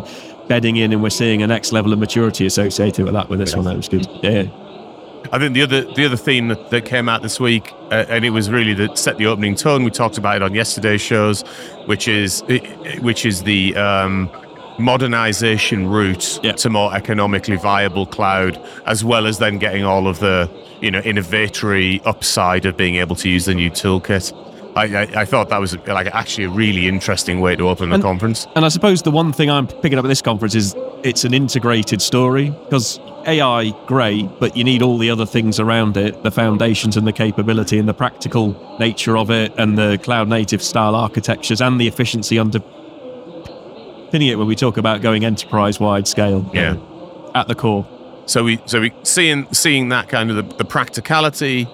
bedding 0.48 0.76
in, 0.76 0.92
and 0.92 1.02
we're 1.02 1.11
seeing 1.11 1.42
a 1.42 1.46
next 1.46 1.72
level 1.72 1.92
of 1.92 1.98
maturity 1.98 2.46
associated 2.46 3.04
with 3.04 3.14
that 3.14 3.28
with 3.28 3.38
this 3.38 3.54
one. 3.54 3.64
That 3.64 3.76
was 3.76 3.88
good. 3.88 4.06
Yeah. 4.22 4.46
I 5.32 5.38
think 5.38 5.52
the 5.54 5.62
other 5.62 5.82
the 5.94 6.06
other 6.06 6.16
theme 6.16 6.48
that, 6.48 6.70
that 6.70 6.84
came 6.84 7.08
out 7.08 7.22
this 7.22 7.38
week, 7.38 7.72
uh, 7.90 8.06
and 8.08 8.24
it 8.24 8.30
was 8.30 8.50
really 8.50 8.72
that 8.74 8.96
set 8.96 9.18
the 9.18 9.26
opening 9.26 9.54
tone. 9.54 9.84
We 9.84 9.90
talked 9.90 10.16
about 10.16 10.37
it 10.37 10.42
on 10.42 10.54
yesterday's 10.54 11.00
shows, 11.02 11.42
which 11.87 12.08
is 12.08 12.42
which 13.00 13.26
is 13.26 13.42
the 13.42 13.76
um, 13.76 14.30
modernization 14.78 15.87
route 15.88 16.40
Yeah. 16.42 16.52
to 16.52 16.70
more 16.70 16.94
economically 16.94 17.56
viable 17.56 18.06
cloud, 18.06 18.58
as 18.87 19.04
well 19.04 19.26
as 19.26 19.38
then 19.38 19.58
getting 19.58 19.84
all 19.84 20.06
of 20.08 20.18
the 20.20 20.48
you 20.80 20.90
know 20.90 21.02
innovatory 21.02 22.00
upside 22.06 22.64
of 22.64 22.76
being 22.76 22.94
able 22.96 23.16
to 23.16 23.28
use 23.28 23.44
the 23.44 23.54
new 23.54 23.70
toolkit. 23.70 24.32
I, 24.78 24.84
I, 25.02 25.02
I 25.22 25.24
thought 25.24 25.48
that 25.48 25.58
was 25.60 25.76
like 25.86 26.06
actually 26.08 26.44
a 26.44 26.50
really 26.50 26.86
interesting 26.86 27.40
way 27.40 27.56
to 27.56 27.68
open 27.68 27.88
the 27.88 27.96
And- 27.96 28.02
conference. 28.02 28.46
And 28.54 28.64
I 28.64 28.68
suppose 28.68 29.02
the 29.02 29.10
one 29.10 29.32
thing 29.32 29.50
I'm 29.50 29.66
picking 29.66 29.98
up 29.98 30.04
at 30.04 30.08
this 30.08 30.22
conference 30.22 30.54
is 30.54 30.74
it's 31.02 31.24
an 31.24 31.34
integrated 31.34 32.00
story 32.00 32.50
because 32.50 33.00
AI, 33.26 33.70
great, 33.86 34.28
but 34.38 34.56
you 34.56 34.64
need 34.64 34.80
all 34.82 34.96
the 34.98 35.10
other 35.10 35.26
things 35.26 35.58
around 35.60 35.96
it 35.96 36.22
the 36.22 36.30
foundations 36.30 36.96
and 36.96 37.06
the 37.06 37.12
capability 37.12 37.78
and 37.78 37.88
the 37.88 37.94
practical 37.94 38.54
nature 38.78 39.16
of 39.18 39.30
it 39.30 39.52
and 39.58 39.76
the 39.76 39.98
cloud 40.02 40.28
native 40.28 40.62
style 40.62 40.94
architectures 40.94 41.60
and 41.60 41.80
the 41.80 41.86
efficiency 41.88 42.38
underpinning 42.38 44.28
it 44.28 44.38
when 44.38 44.46
we 44.46 44.54
talk 44.56 44.76
about 44.76 45.02
going 45.02 45.24
enterprise 45.24 45.80
wide 45.80 46.06
scale. 46.08 46.48
Yeah. 46.54 46.76
At 47.34 47.48
the 47.48 47.54
core. 47.54 47.86
So 48.26 48.44
we 48.44 48.60
so 48.66 48.80
we 48.80 48.92
seeing 49.02 49.46
seeing 49.52 49.88
that 49.90 50.08
kind 50.08 50.30
of 50.30 50.36
the, 50.36 50.56
the 50.56 50.64
practicality, 50.64 51.66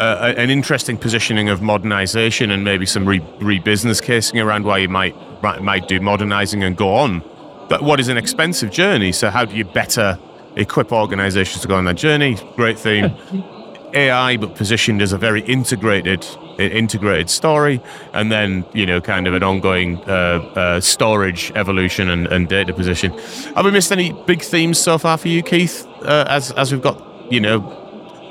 uh, 0.00 0.34
an 0.36 0.50
interesting 0.50 0.96
positioning 0.96 1.48
of 1.48 1.62
modernization, 1.62 2.50
and 2.50 2.64
maybe 2.64 2.86
some 2.86 3.06
re, 3.06 3.20
re-business 3.40 4.00
casing 4.00 4.40
around 4.40 4.64
why 4.64 4.78
you 4.78 4.88
might 4.88 5.14
might, 5.42 5.62
might 5.62 5.88
do 5.88 6.00
modernizing 6.00 6.64
and 6.64 6.76
go 6.76 6.94
on. 6.94 7.22
But 7.68 7.82
what 7.82 8.00
is 8.00 8.08
an 8.08 8.16
expensive 8.16 8.70
journey? 8.70 9.12
So 9.12 9.30
how 9.30 9.44
do 9.44 9.54
you 9.54 9.64
better 9.64 10.18
equip 10.56 10.92
organizations 10.92 11.62
to 11.62 11.68
go 11.68 11.76
on 11.76 11.84
that 11.84 11.96
journey? 11.96 12.36
Great 12.56 12.78
theme. 12.78 13.14
AI, 13.92 14.36
but 14.36 14.54
positioned 14.54 15.02
as 15.02 15.12
a 15.12 15.18
very 15.18 15.42
integrated 15.42 16.26
integrated 16.58 17.30
story, 17.30 17.80
and 18.12 18.30
then 18.30 18.64
you 18.72 18.86
know, 18.86 19.00
kind 19.00 19.26
of 19.26 19.34
an 19.34 19.42
ongoing 19.42 19.98
uh, 20.04 20.52
uh, 20.54 20.80
storage 20.80 21.52
evolution 21.54 22.08
and, 22.08 22.26
and 22.28 22.48
data 22.48 22.72
position. 22.72 23.12
Have 23.54 23.64
we 23.64 23.70
missed 23.70 23.92
any 23.92 24.12
big 24.12 24.42
themes 24.42 24.78
so 24.78 24.98
far 24.98 25.18
for 25.18 25.28
you, 25.28 25.42
Keith? 25.42 25.86
Uh, 26.02 26.24
as 26.28 26.52
as 26.52 26.72
we've 26.72 26.82
got 26.82 27.02
you 27.32 27.40
know, 27.40 27.60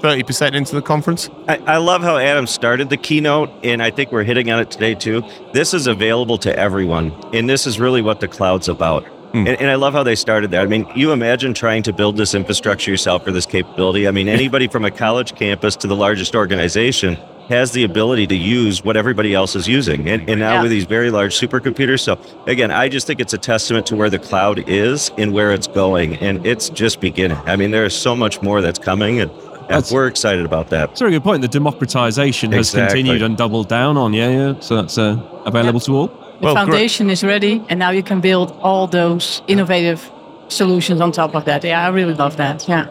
thirty 0.01 0.23
percent 0.23 0.55
into 0.55 0.75
the 0.75 0.81
conference. 0.81 1.29
I, 1.47 1.57
I 1.57 1.77
love 1.77 2.01
how 2.01 2.17
Adam 2.17 2.47
started 2.47 2.89
the 2.89 2.97
keynote, 2.97 3.49
and 3.63 3.81
I 3.81 3.91
think 3.91 4.11
we're 4.11 4.23
hitting 4.23 4.49
on 4.51 4.59
it 4.59 4.71
today 4.71 4.95
too. 4.95 5.23
This 5.53 5.73
is 5.73 5.87
available 5.87 6.37
to 6.39 6.57
everyone, 6.57 7.11
and 7.33 7.49
this 7.49 7.67
is 7.67 7.79
really 7.79 8.01
what 8.01 8.19
the 8.19 8.27
cloud's 8.27 8.69
about. 8.69 9.05
Hmm. 9.31 9.47
And, 9.47 9.49
and 9.61 9.69
I 9.69 9.75
love 9.75 9.93
how 9.93 10.01
they 10.03 10.15
started 10.15 10.49
there. 10.49 10.61
I 10.61 10.65
mean, 10.65 10.87
you 10.95 11.11
imagine 11.11 11.53
trying 11.53 11.83
to 11.83 11.93
build 11.93 12.17
this 12.17 12.33
infrastructure 12.33 12.89
yourself 12.89 13.23
for 13.23 13.31
this 13.31 13.45
capability. 13.45 14.07
I 14.07 14.11
mean, 14.11 14.27
anybody 14.27 14.67
from 14.67 14.85
a 14.85 14.91
college 14.91 15.35
campus 15.35 15.75
to 15.77 15.87
the 15.87 15.95
largest 15.95 16.35
organization 16.35 17.15
has 17.47 17.71
the 17.71 17.83
ability 17.83 18.27
to 18.27 18.35
use 18.35 18.83
what 18.83 18.95
everybody 18.95 19.33
else 19.33 19.55
is 19.55 19.67
using. 19.67 20.07
And, 20.07 20.29
and 20.29 20.39
now 20.39 20.53
Yeah. 20.53 20.61
with 20.61 20.71
these 20.71 20.85
very 20.85 21.09
large 21.09 21.35
supercomputers. 21.39 21.99
So 22.01 22.19
again, 22.45 22.69
I 22.69 22.89
just 22.89 23.07
think 23.07 23.19
it's 23.19 23.33
a 23.33 23.39
testament 23.39 23.87
to 23.87 23.95
where 23.95 24.09
the 24.09 24.19
cloud 24.19 24.67
is 24.69 25.11
and 25.17 25.33
where 25.33 25.51
it's 25.51 25.67
going. 25.67 26.15
And 26.17 26.45
it's 26.45 26.69
just 26.69 26.99
beginning. 26.99 27.37
I 27.45 27.55
mean, 27.55 27.71
there 27.71 27.85
is 27.85 27.95
so 27.95 28.15
much 28.15 28.41
more 28.43 28.61
that's 28.61 28.77
coming. 28.77 29.19
And 29.19 29.31
That's- 29.69 29.91
we're 29.91 30.07
excited 30.07 30.45
about 30.45 30.69
that. 30.69 30.89
That's 30.89 31.01
a 31.01 31.03
very 31.05 31.11
good 31.13 31.23
point. 31.23 31.41
The 31.41 31.47
democratization 31.47 32.51
has 32.53 32.71
continued 32.71 33.21
and 33.21 33.37
doubled 33.37 33.67
down 33.69 33.97
on. 33.97 34.13
Yeah, 34.13 34.29
yeah. 34.29 34.53
So 34.59 34.75
that's 34.75 34.97
uh, 34.97 35.17
available 35.45 35.79
to 35.81 35.95
all. 35.95 36.07
The 36.07 36.45
Well, 36.45 36.53
great. 36.55 36.63
foundation 36.65 37.09
is 37.09 37.23
ready, 37.23 37.61
and 37.69 37.77
now 37.79 37.89
you 37.91 38.01
can 38.03 38.21
build 38.21 38.51
all 38.61 38.87
those 38.87 39.41
innovative 39.47 40.09
solutions 40.47 41.01
on 41.01 41.11
top 41.11 41.35
of 41.35 41.45
that. 41.45 41.63
Yeah, 41.63 41.85
I 41.85 41.89
really 41.89 42.13
love 42.13 42.37
that. 42.37 42.67
Yeah. 42.67 42.87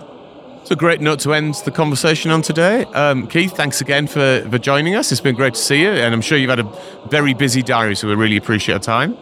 It's 0.61 0.71
a 0.71 0.77
great 0.77 1.01
note 1.01 1.21
to 1.21 1.33
end 1.33 1.55
the 1.65 1.71
conversation 1.71 2.31
on 2.31 2.43
today. 2.43 2.85
Um, 2.95 3.27
Keith, 3.27 3.53
thanks 3.57 3.81
again 3.81 4.07
for, 4.07 4.47
for 4.51 4.59
joining 4.59 4.95
us. 4.97 5.11
It's 5.11 5.21
been 5.23 5.35
great 5.35 5.55
to 5.55 5.61
see 5.61 5.81
you, 5.81 5.89
and 5.91 6.13
I'm 6.15 6.21
sure 6.21 6.37
you've 6.37 6.51
had 6.51 6.61
a 6.61 6.71
very 7.09 7.33
busy 7.33 7.63
diary, 7.63 7.97
so 7.97 8.07
we 8.07 8.15
really 8.15 8.37
appreciate 8.37 8.75
your 8.75 8.81
time. 8.81 9.17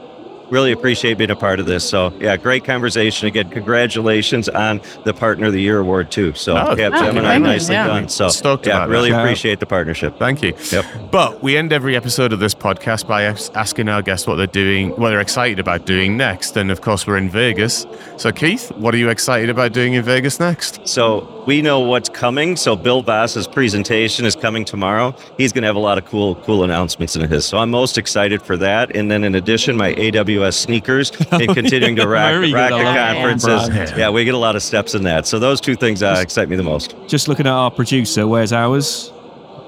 Really 0.50 0.72
appreciate 0.72 1.18
being 1.18 1.30
a 1.30 1.36
part 1.36 1.58
of 1.60 1.66
this. 1.66 1.88
So 1.88 2.12
yeah, 2.20 2.36
great 2.36 2.64
conversation 2.64 3.26
again. 3.26 3.50
Congratulations 3.50 4.48
on 4.48 4.80
the 5.04 5.12
Partner 5.12 5.46
of 5.46 5.52
the 5.52 5.60
Year 5.60 5.78
award 5.80 6.10
too. 6.10 6.34
So 6.34 6.56
Oh, 6.56 6.74
yeah, 6.76 6.90
thank 6.90 6.94
you 6.94 7.00
Gemini, 7.12 7.38
nicely 7.38 7.74
Yeah. 7.74 7.86
done. 7.88 8.08
So 8.08 8.28
Stoked 8.28 8.66
yeah, 8.66 8.76
about 8.76 8.86
that. 8.86 8.92
really 8.92 9.10
Yeah. 9.10 9.22
appreciate 9.22 9.60
the 9.60 9.66
partnership. 9.66 10.18
Thank 10.18 10.42
you. 10.42 10.52
Yep. 10.70 10.84
But 11.10 11.42
we 11.42 11.56
end 11.56 11.72
every 11.72 11.96
episode 11.96 12.32
of 12.32 12.38
this 12.40 12.54
podcast 12.54 13.06
by 13.06 13.22
asking 13.24 13.88
our 13.88 14.02
guests 14.02 14.26
what 14.26 14.36
they're 14.36 14.46
doing, 14.46 14.90
what 14.90 15.10
they're 15.10 15.20
excited 15.20 15.58
about 15.58 15.84
doing 15.84 16.16
next. 16.16 16.56
And 16.56 16.70
of 16.70 16.80
course, 16.80 17.06
we're 17.06 17.16
in 17.16 17.28
Vegas. 17.28 17.86
So, 18.16 18.30
Keith, 18.32 18.70
what 18.76 18.94
are 18.94 18.98
you 18.98 19.08
excited 19.08 19.50
about 19.50 19.72
doing 19.72 19.94
in 19.94 20.02
Vegas 20.02 20.38
next? 20.40 20.86
So 20.86 21.42
we 21.46 21.60
know 21.62 21.80
what's 21.80 22.08
coming. 22.08 22.56
So 22.56 22.76
Bill 22.76 23.02
Vass's 23.02 23.46
presentation 23.46 24.24
is 24.24 24.34
coming 24.36 24.64
tomorrow. 24.64 25.14
He's 25.36 25.52
going 25.52 25.62
to 25.62 25.66
have 25.68 25.76
a 25.76 25.80
lot 25.80 25.98
of 25.98 26.04
cool, 26.06 26.36
cool 26.36 26.64
announcements 26.64 27.16
in 27.16 27.28
his. 27.28 27.44
So 27.44 27.58
I'm 27.58 27.70
most 27.70 27.98
excited 27.98 28.42
for 28.42 28.56
that. 28.58 28.94
And 28.96 29.10
then 29.10 29.24
in 29.24 29.34
addition, 29.34 29.76
my 29.76 29.92
AWS 30.36 30.54
sneakers 30.54 31.10
and 31.32 31.48
continuing 31.54 31.96
to 31.96 32.06
rack, 32.06 32.32
Very 32.32 32.50
good. 32.50 32.56
rock 32.56 32.72
I 32.72 32.78
the 33.14 33.14
conferences. 33.20 33.68
brand. 33.68 33.96
Yeah, 33.96 34.10
we 34.10 34.24
get 34.24 34.34
a 34.34 34.38
lot 34.38 34.56
of 34.56 34.62
steps 34.62 34.94
in 34.94 35.02
that. 35.04 35.26
So 35.26 35.38
those 35.38 35.60
two 35.60 35.74
things 35.76 36.02
uh, 36.02 36.18
excite 36.20 36.48
me 36.48 36.56
the 36.56 36.62
most. 36.62 36.94
Just 37.06 37.28
looking 37.28 37.46
at 37.46 37.52
our 37.52 37.70
producer, 37.70 38.26
where's 38.26 38.52
ours? 38.52 39.10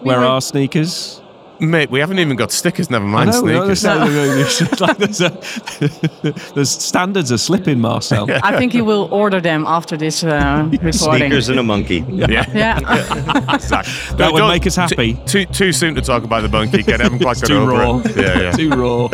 Where 0.02 0.20
were- 0.20 0.26
are 0.26 0.40
sneakers? 0.40 1.20
Mate, 1.60 1.90
we 1.90 1.98
haven't 1.98 2.20
even 2.20 2.36
got 2.36 2.52
stickers, 2.52 2.88
never 2.88 3.04
mind 3.04 3.30
I 3.30 3.32
know, 3.32 3.40
sneakers. 3.40 3.82
there's, 3.82 4.60
there's- 4.60 4.80
like 4.80 4.96
there's, 4.98 5.20
a, 5.20 6.52
there's 6.54 6.70
standards 6.70 7.32
are 7.32 7.36
slipping, 7.38 7.80
Marcel. 7.80 8.28
I 8.44 8.56
think 8.56 8.74
you 8.74 8.84
will 8.84 9.08
order 9.12 9.40
them 9.40 9.64
after 9.66 9.96
this 9.96 10.22
uh, 10.22 10.68
recording. 10.70 10.92
Sneakers 10.92 11.48
and 11.48 11.58
a 11.58 11.64
monkey. 11.64 12.04
Yeah. 12.08 12.44
Yeah. 12.54 12.78
Exactly. 13.52 14.16
That 14.18 14.30
would 14.32 14.46
make 14.46 14.68
us 14.68 14.76
happy. 14.76 15.14
Too, 15.26 15.46
too 15.46 15.72
soon 15.72 15.96
to 15.96 16.00
talk 16.00 16.22
about 16.22 16.42
the 16.42 16.48
monkey. 16.48 16.84
Get 16.84 17.00
haven't 17.00 17.18
quite 17.18 17.40
got 17.40 17.48
Too 17.48 17.56
over 17.56 17.72
raw. 17.72 18.02
it. 18.04 18.16
Yeah, 18.16 18.40
yeah. 18.40 18.52
Too 18.52 18.70
raw. 18.70 19.08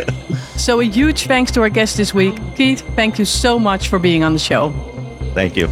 So 0.57 0.79
a 0.79 0.85
huge 0.85 1.27
thanks 1.27 1.51
to 1.51 1.61
our 1.61 1.69
guest 1.69 1.97
this 1.97 2.13
week, 2.13 2.35
Keith. 2.55 2.81
Thank 2.95 3.19
you 3.19 3.25
so 3.25 3.59
much 3.59 3.89
for 3.89 3.99
being 3.99 4.23
on 4.23 4.33
the 4.33 4.39
show. 4.39 4.71
Thank 5.33 5.55
you. 5.55 5.67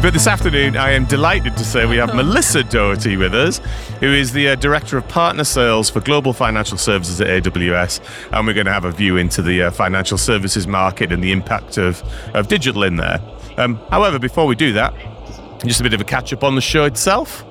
But 0.00 0.14
this 0.14 0.28
afternoon, 0.28 0.76
I 0.76 0.92
am 0.92 1.04
delighted 1.04 1.56
to 1.56 1.64
say 1.64 1.84
we 1.84 1.96
have 1.96 2.14
Melissa 2.14 2.62
Dougherty 2.62 3.16
with 3.16 3.34
us, 3.34 3.60
who 4.00 4.06
is 4.06 4.32
the 4.32 4.50
uh, 4.50 4.54
Director 4.54 4.96
of 4.96 5.06
Partner 5.08 5.44
Sales 5.44 5.90
for 5.90 6.00
Global 6.00 6.32
Financial 6.32 6.78
Services 6.78 7.20
at 7.20 7.26
AWS. 7.26 8.00
And 8.32 8.46
we're 8.46 8.54
going 8.54 8.64
to 8.66 8.72
have 8.72 8.86
a 8.86 8.92
view 8.92 9.16
into 9.16 9.42
the 9.42 9.64
uh, 9.64 9.70
financial 9.70 10.16
services 10.16 10.66
market 10.66 11.12
and 11.12 11.22
the 11.22 11.32
impact 11.32 11.76
of, 11.76 12.02
of 12.32 12.46
digital 12.48 12.84
in 12.84 12.96
there. 12.96 13.20
Um, 13.58 13.74
however, 13.90 14.20
before 14.20 14.46
we 14.46 14.54
do 14.54 14.72
that, 14.72 14.94
just 15.64 15.80
a 15.80 15.82
bit 15.82 15.92
of 15.94 16.00
a 16.00 16.04
catch 16.04 16.32
up 16.32 16.44
on 16.44 16.54
the 16.54 16.60
show 16.60 16.84
itself. 16.84 17.44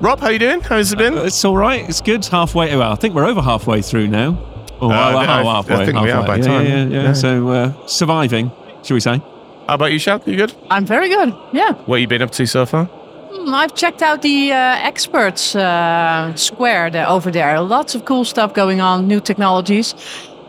Rob, 0.00 0.20
how 0.20 0.26
are 0.26 0.32
you 0.32 0.38
doing? 0.38 0.60
How's 0.60 0.92
it 0.92 0.98
been? 0.98 1.16
It's 1.18 1.44
all 1.44 1.56
right. 1.56 1.88
It's 1.88 2.00
good. 2.00 2.24
Halfway. 2.26 2.74
Well, 2.76 2.92
I 2.92 2.96
think 2.96 3.14
we're 3.14 3.26
over 3.26 3.40
halfway 3.42 3.82
through 3.82 4.08
now. 4.08 4.38
Oh, 4.80 4.86
Uh, 4.86 4.88
well, 4.90 5.16
I- 5.18 5.24
I- 5.24 5.40
I 5.40 5.54
halfway. 5.54 5.86
think 5.86 6.00
we 6.00 6.10
are 6.10 6.26
by 6.26 6.36
yeah, 6.36 6.42
time. 6.44 6.66
Yeah, 6.66 6.84
yeah, 6.84 7.02
Yeah. 7.04 7.12
So 7.12 7.48
uh, 7.48 7.72
surviving, 7.86 8.50
shall 8.82 8.94
we 8.96 9.00
say? 9.00 9.20
How 9.68 9.74
about 9.76 9.92
you, 9.92 9.98
Shal? 9.98 10.20
You 10.26 10.36
good? 10.36 10.52
I'm 10.70 10.84
very 10.84 11.08
good. 11.08 11.32
Yeah. 11.52 11.72
What 11.86 11.96
have 11.96 12.00
you 12.02 12.08
been 12.08 12.20
up 12.22 12.32
to 12.32 12.46
so 12.46 12.66
far? 12.66 12.86
Mm, 13.32 13.54
I've 13.54 13.74
checked 13.74 14.02
out 14.02 14.20
the 14.20 14.52
uh, 14.52 14.56
experts 14.90 15.56
uh, 15.56 16.34
square 16.34 16.90
there, 16.90 17.08
over 17.08 17.30
there. 17.30 17.60
Lots 17.62 17.94
of 17.94 18.04
cool 18.04 18.24
stuff 18.26 18.52
going 18.52 18.80
on, 18.82 19.08
new 19.08 19.20
technologies. 19.20 19.94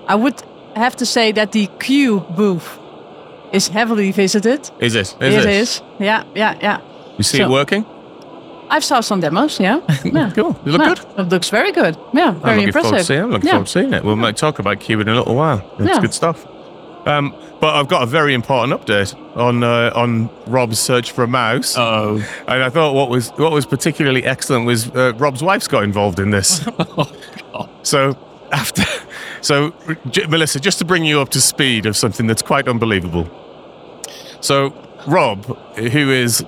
I 0.07 0.15
would 0.15 0.43
have 0.75 0.95
to 0.97 1.05
say 1.05 1.31
that 1.31 1.53
the 1.53 1.67
Q 1.79 2.19
booth 2.35 2.77
is 3.53 3.69
heavily 3.69 4.11
visited. 4.11 4.69
Is 4.79 4.95
it? 4.95 5.15
Is 5.21 5.35
It 5.35 5.45
it? 5.45 5.49
is. 5.61 5.81
Yeah, 5.99 6.23
yeah, 6.35 6.57
yeah. 6.61 6.79
You 7.17 7.23
see 7.23 7.37
So- 7.37 7.45
it 7.45 7.49
working? 7.49 7.85
I've 8.67 8.83
saw 8.83 8.99
some 9.01 9.19
demos. 9.19 9.59
Yeah. 9.59 9.79
yeah. 10.03 10.31
Cool. 10.33 10.59
You 10.65 10.71
look 10.71 10.81
Yeah, 10.81 10.95
good. 10.95 11.19
It 11.19 11.29
looks 11.29 11.49
very 11.49 11.71
good. 11.71 11.95
Yeah, 12.13 12.29
I'm 12.29 12.39
very 12.41 12.63
impressive. 12.63 13.09
I'm 13.23 13.29
looking 13.29 13.45
yeah. 13.47 13.51
forward 13.53 13.67
to 13.67 13.71
seeing 13.71 13.93
it. 13.93 14.03
We 14.03 14.15
might 14.15 14.37
talk 14.37 14.57
about 14.57 14.79
Q 14.79 15.01
in 15.01 15.07
a 15.07 15.13
little 15.13 15.35
while. 15.35 15.61
It's 15.77 15.87
Yeah. 15.87 16.01
good 16.01 16.13
stuff. 16.15 16.45
Um, 17.05 17.35
but 17.61 17.75
I've 17.75 17.87
got 17.87 18.01
a 18.01 18.07
very 18.07 18.33
important 18.33 18.73
update 18.81 19.13
on 19.37 19.63
uh, 19.63 19.91
on 19.95 20.31
Rob's 20.47 20.79
search 20.79 21.11
for 21.11 21.23
a 21.23 21.27
mouse. 21.27 21.77
Oh, 21.77 22.15
And 22.47 22.63
I 22.63 22.69
thought 22.71 22.95
what 22.95 23.09
was 23.11 23.29
what 23.37 23.51
was 23.51 23.67
particularly 23.67 24.23
excellent 24.25 24.65
was 24.65 24.89
uh, 24.95 25.13
Rob's 25.17 25.43
wife's 25.43 25.67
got 25.67 25.83
involved 25.83 26.19
in 26.19 26.31
this. 26.31 26.65
oh, 26.79 27.69
so 27.83 28.17
after, 28.51 28.83
so 29.41 29.73
J- 30.09 30.25
Melissa, 30.25 30.59
just 30.59 30.79
to 30.79 30.85
bring 30.85 31.05
you 31.05 31.21
up 31.21 31.29
to 31.29 31.39
speed 31.41 31.85
of 31.85 31.95
something 31.95 32.25
that's 32.25 32.41
quite 32.41 32.67
unbelievable. 32.67 33.29
So 34.41 34.73
Rob, 35.05 35.45
who 35.77 36.09
is 36.09 36.43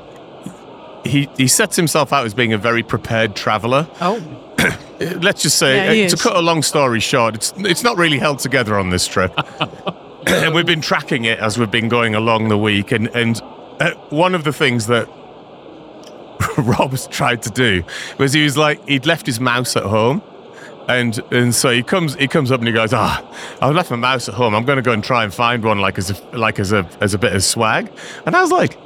he 1.07 1.29
he 1.37 1.47
sets 1.47 1.75
himself 1.75 2.13
out 2.13 2.25
as 2.25 2.33
being 2.33 2.53
a 2.53 2.57
very 2.57 2.83
prepared 2.83 3.35
traveller. 3.35 3.87
Oh, 4.01 4.21
Let's 4.99 5.43
just 5.43 5.57
say, 5.57 5.99
Yeah, 5.99 6.05
uh, 6.05 6.09
to 6.09 6.17
cut 6.17 6.35
a 6.35 6.41
long 6.41 6.63
story 6.63 6.99
short, 6.99 7.35
it's 7.35 7.53
it's 7.57 7.83
not 7.83 7.97
really 7.97 8.17
held 8.17 8.39
together 8.39 8.77
on 8.77 8.89
this 8.89 9.07
trip. 9.07 9.33
and 10.27 10.53
we've 10.53 10.65
been 10.65 10.81
tracking 10.81 11.25
it 11.25 11.39
as 11.39 11.57
we've 11.57 11.71
been 11.71 11.89
going 11.89 12.15
along 12.15 12.49
the 12.49 12.57
week. 12.57 12.91
And 12.91 13.07
and 13.15 13.41
uh, 13.79 13.91
one 14.09 14.35
of 14.35 14.43
the 14.43 14.53
things 14.53 14.87
that 14.87 15.07
Rob's 16.57 17.07
tried 17.07 17.41
to 17.43 17.49
do 17.49 17.83
was 18.17 18.33
he 18.33 18.43
was 18.43 18.57
like 18.57 18.85
he'd 18.87 19.05
left 19.05 19.25
his 19.25 19.39
mouse 19.39 19.75
at 19.75 19.83
home. 19.83 20.21
And 20.87 21.19
and 21.31 21.53
so 21.53 21.69
he 21.69 21.83
comes 21.83 22.15
he 22.15 22.27
comes 22.27 22.51
up 22.51 22.59
and 22.61 22.67
he 22.67 22.73
goes, 22.73 22.93
ah, 22.93 23.21
I've 23.61 23.75
left 23.75 23.91
my 23.91 23.97
mouse 23.97 24.29
at 24.29 24.35
home. 24.35 24.55
I'm 24.55 24.63
going 24.65 24.77
to 24.77 24.81
go 24.81 24.93
and 24.93 25.03
try 25.03 25.23
and 25.23 25.33
find 25.33 25.63
one 25.63 25.79
like 25.79 25.97
as 25.97 26.09
a 26.11 26.37
like 26.37 26.59
as 26.59 26.71
a 26.71 26.87
as 27.01 27.13
a 27.13 27.17
bit 27.17 27.33
of 27.33 27.43
swag. 27.43 27.91
And 28.25 28.35
I 28.35 28.41
was 28.41 28.51
like, 28.51 28.77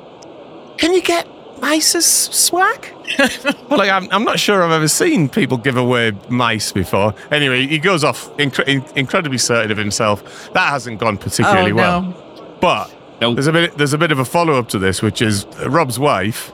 can 0.78 0.94
you 0.94 1.02
get 1.02 1.28
mice 1.62 1.96
as 1.96 2.06
swag? 2.06 2.94
like 3.70 3.90
I'm, 3.90 4.08
I'm 4.12 4.24
not 4.24 4.40
sure 4.40 4.62
I've 4.64 4.72
ever 4.72 4.88
seen 4.88 5.30
people 5.30 5.58
give 5.58 5.78
away 5.78 6.12
mice 6.30 6.72
before. 6.72 7.14
Anyway, 7.32 7.68
he 7.68 7.78
goes 7.80 8.04
off 8.04 8.30
incre- 8.38 8.68
in- 8.68 8.86
incredibly 8.98 9.38
certain 9.38 9.72
of 9.72 9.78
himself. 9.78 10.52
That 10.54 10.70
hasn't 10.70 11.00
gone 11.00 11.18
particularly 11.18 11.72
Oh, 11.72 11.76
well. 11.76 12.02
no. 12.02 12.58
But 12.62 12.96
Nope. 13.22 13.36
there's 13.36 13.48
a 13.48 13.52
bit 13.52 13.78
there's 13.78 13.94
a 13.94 13.98
bit 13.98 14.12
of 14.12 14.20
a 14.20 14.26
follow 14.26 14.54
up 14.58 14.68
to 14.70 14.80
this, 14.80 15.02
which 15.02 15.22
is 15.22 15.46
Rob's 15.68 15.98
wife. 16.00 16.52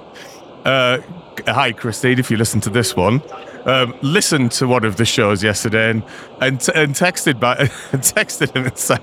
Uh, 0.66 1.00
hi, 1.48 1.72
Christine, 1.72 2.20
if 2.20 2.30
you 2.30 2.38
listen 2.38 2.60
to 2.62 2.70
this 2.70 2.96
one. 2.96 3.22
Um, 3.68 3.94
listened 4.02 4.54
to 4.54 4.68
one 4.68 4.86
of 4.86 4.96
the 4.96 5.04
shows 5.04 5.44
yesterday 5.44 5.90
and 5.90 6.04
and, 6.40 6.62
t- 6.62 6.72
and 6.74 6.96
texted 6.96 7.38
back 7.38 7.60
and 7.60 7.70
texted 8.02 8.56
him 8.56 8.66
and 8.66 8.78
said, 8.78 9.02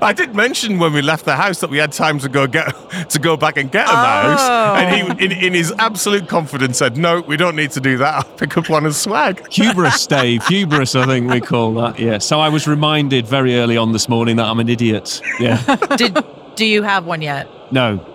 "I 0.00 0.14
did 0.14 0.34
mention 0.34 0.78
when 0.78 0.94
we 0.94 1.02
left 1.02 1.26
the 1.26 1.36
house 1.36 1.60
that 1.60 1.68
we 1.68 1.76
had 1.76 1.92
time 1.92 2.18
to 2.20 2.28
go 2.30 2.46
get 2.46 2.72
to 3.10 3.18
go 3.18 3.36
back 3.36 3.58
and 3.58 3.70
get 3.70 3.86
a 3.86 3.92
mouse." 3.92 4.80
And 4.80 5.18
he, 5.20 5.24
in, 5.24 5.32
in 5.32 5.52
his 5.52 5.70
absolute 5.78 6.28
confidence, 6.28 6.78
said, 6.78 6.96
"No, 6.96 7.20
we 7.20 7.36
don't 7.36 7.56
need 7.56 7.72
to 7.72 7.80
do 7.80 7.98
that. 7.98 8.14
I'll 8.14 8.36
pick 8.36 8.56
up 8.56 8.70
one 8.70 8.86
as 8.86 8.96
swag." 8.96 9.46
hubris, 9.52 10.06
Dave. 10.06 10.46
Hubris, 10.46 10.94
I 10.94 11.04
think 11.04 11.30
we 11.30 11.40
call 11.40 11.74
that. 11.74 11.98
Yeah. 11.98 12.18
So 12.18 12.40
I 12.40 12.48
was 12.48 12.66
reminded 12.66 13.26
very 13.26 13.56
early 13.56 13.76
on 13.76 13.92
this 13.92 14.08
morning 14.08 14.36
that 14.36 14.46
I'm 14.46 14.60
an 14.60 14.68
idiot. 14.68 15.20
Yeah. 15.38 15.62
did 15.96 16.16
do 16.56 16.64
you 16.64 16.82
have 16.82 17.04
one 17.04 17.20
yet? 17.20 17.48
No. 17.72 18.13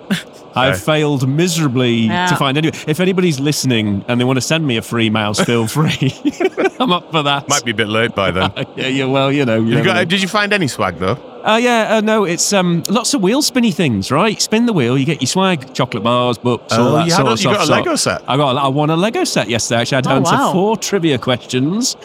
I've 0.56 0.82
failed 0.82 1.28
miserably 1.28 1.92
Yeah. 2.08 2.28
to 2.28 2.36
find 2.36 2.58
anyone. 2.58 2.78
If 2.88 3.00
anybody's 3.00 3.40
listening 3.40 4.04
and 4.08 4.20
they 4.20 4.24
want 4.26 4.38
to 4.38 4.42
send 4.42 4.66
me 4.66 4.78
a 4.78 4.82
free 4.82 5.10
mouse, 5.10 5.40
feel 5.40 5.68
free. 5.78 6.14
I'm 6.80 6.92
up 6.92 7.12
for 7.12 7.24
that. 7.24 7.48
Might 7.50 7.66
be 7.66 7.72
a 7.72 7.76
bit 7.76 7.88
late 7.90 8.16
by 8.16 8.32
then. 8.32 8.52
Yeah, 8.76 8.88
yeah. 8.88 9.06
Well, 9.06 9.32
you 9.32 9.46
know. 9.46 9.58
You 9.60 9.68
You 9.70 9.76
know. 9.76 9.84
got, 9.84 10.08
did 10.08 10.22
you 10.22 10.28
find 10.28 10.54
any 10.54 10.68
swag 10.68 10.98
though? 10.98 11.18
Uh, 11.44 11.56
yeah, 11.62 11.96
uh, 11.96 12.02
no, 12.02 12.26
it's 12.26 12.52
um, 12.52 12.84
lots 12.90 13.14
of 13.14 13.22
wheel 13.22 13.42
spinny 13.42 13.72
things, 13.72 14.12
right? 14.12 14.42
Spin 14.42 14.66
the 14.66 14.74
wheel, 14.74 14.98
you 14.98 15.06
get 15.06 15.22
your 15.22 15.28
swag, 15.28 15.74
chocolate 15.74 16.04
bars, 16.04 16.38
books, 16.38 16.74
all 16.74 16.88
Oh, 16.90 16.92
that 16.98 17.06
you 17.06 17.12
sort 17.12 17.28
had 17.28 17.28
a- 17.30 17.32
of 17.34 17.40
you 17.42 17.50
got 17.52 17.68
a 17.68 17.72
Lego 17.72 17.96
set? 17.96 18.22
I 18.28 18.36
got, 18.36 18.58
I 18.58 18.68
won 18.68 18.90
a 18.90 18.98
Lego 18.98 19.24
set 19.24 19.50
yesterday. 19.50 19.82
Actually, 19.82 19.96
I 19.96 19.98
had 20.00 20.04
to 20.06 20.10
Oh, 20.12 20.16
answer 20.18 20.36
wow. 20.36 20.52
four 20.52 20.76
trivia 20.78 21.18
questions, 21.18 21.96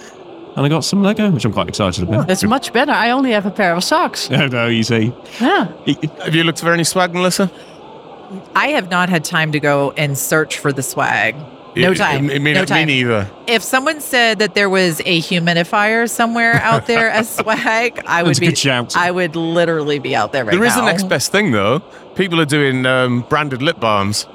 and 0.56 0.64
I 0.64 0.68
got 0.68 0.84
some 0.84 1.02
Lego, 1.02 1.30
which 1.32 1.44
I'm 1.44 1.52
quite 1.52 1.68
excited 1.68 2.04
about. 2.04 2.28
That's 2.28 2.44
much 2.44 2.72
better. 2.72 2.92
I 2.92 3.10
only 3.10 3.32
have 3.32 3.44
a 3.44 3.50
pair 3.50 3.74
of 3.74 3.82
socks. 3.82 4.30
No, 4.30 4.46
no, 4.46 4.68
you 4.68 4.84
see, 4.84 5.12
Yeah. 5.40 5.66
Have 6.24 6.34
you 6.34 6.44
looked 6.44 6.60
for 6.60 6.72
any 6.72 6.84
swag, 6.84 7.12
Melissa? 7.12 7.50
I 8.54 8.68
have 8.68 8.90
not 8.90 9.08
had 9.08 9.24
time 9.24 9.52
to 9.52 9.60
go 9.60 9.92
and 9.96 10.16
search 10.18 10.58
for 10.58 10.72
the 10.72 10.82
swag. 10.82 11.36
No 11.76 11.88
Yeah, 11.90 11.94
time. 11.94 12.26
Me, 12.26 12.38
me, 12.38 12.52
no 12.54 12.60
me 12.60 12.66
time. 12.66 12.86
neither. 12.86 13.28
If 13.48 13.62
someone 13.62 14.00
said 14.00 14.38
that 14.38 14.54
there 14.54 14.70
was 14.70 15.00
a 15.00 15.20
humidifier 15.20 16.08
somewhere 16.08 16.54
out 16.62 16.86
there 16.86 17.10
as 17.10 17.28
swag, 17.36 18.00
I 18.06 18.22
would 18.22 18.38
be. 18.38 18.54
I 18.94 19.10
would 19.10 19.34
literally 19.36 19.98
be 19.98 20.14
out 20.14 20.32
there 20.32 20.44
right 20.44 20.52
There 20.52 20.64
is 20.64 20.76
now. 20.76 20.82
the 20.82 20.86
next 20.92 21.08
best 21.08 21.32
thing 21.32 21.50
though. 21.50 21.80
People 22.14 22.40
are 22.40 22.44
doing 22.46 22.86
um, 22.86 23.22
branded 23.28 23.60
lip 23.60 23.80
balms. 23.80 24.26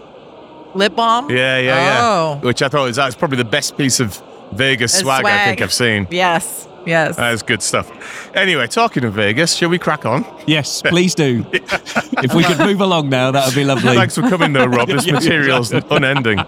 lip 0.76 0.96
balm. 0.96 1.30
Yeah, 1.30 1.58
yeah, 1.60 1.76
yeah. 1.76 2.00
Oh. 2.02 2.40
Which 2.44 2.62
I 2.62 2.68
thought 2.68 2.90
is 2.90 2.98
that's 2.98 3.16
probably 3.16 3.38
the 3.38 3.46
best 3.46 3.78
piece 3.78 4.00
of 4.02 4.22
Vegas 4.52 4.96
A 4.96 5.00
swag, 5.00 5.26
I 5.26 5.46
think. 5.46 5.62
I've 5.62 5.74
seen. 5.74 6.08
Yes. 6.12 6.68
Yes. 6.90 7.16
That's 7.16 7.42
good 7.44 7.62
stuff. 7.62 7.90
Anyway, 8.36 8.68
talking 8.68 9.04
of 9.06 9.14
Vegas, 9.14 9.54
shall 9.56 9.70
we 9.70 9.78
crack 9.80 10.06
on? 10.06 10.26
Yes, 10.48 10.82
please 10.82 11.14
do. 11.16 11.46
if 11.54 12.34
we 12.34 12.44
could 12.44 12.58
move 12.60 12.82
along 12.82 13.10
now, 13.10 13.32
that 13.32 13.46
would 13.46 13.56
be 13.56 13.64
lovely. 13.64 13.96
Thanks 13.96 14.16
for 14.16 14.22
coming, 14.24 14.54
though, 14.54 14.66
Rob. 14.66 14.88
This 14.90 15.06
material's 15.12 15.72
unending. 15.72 16.40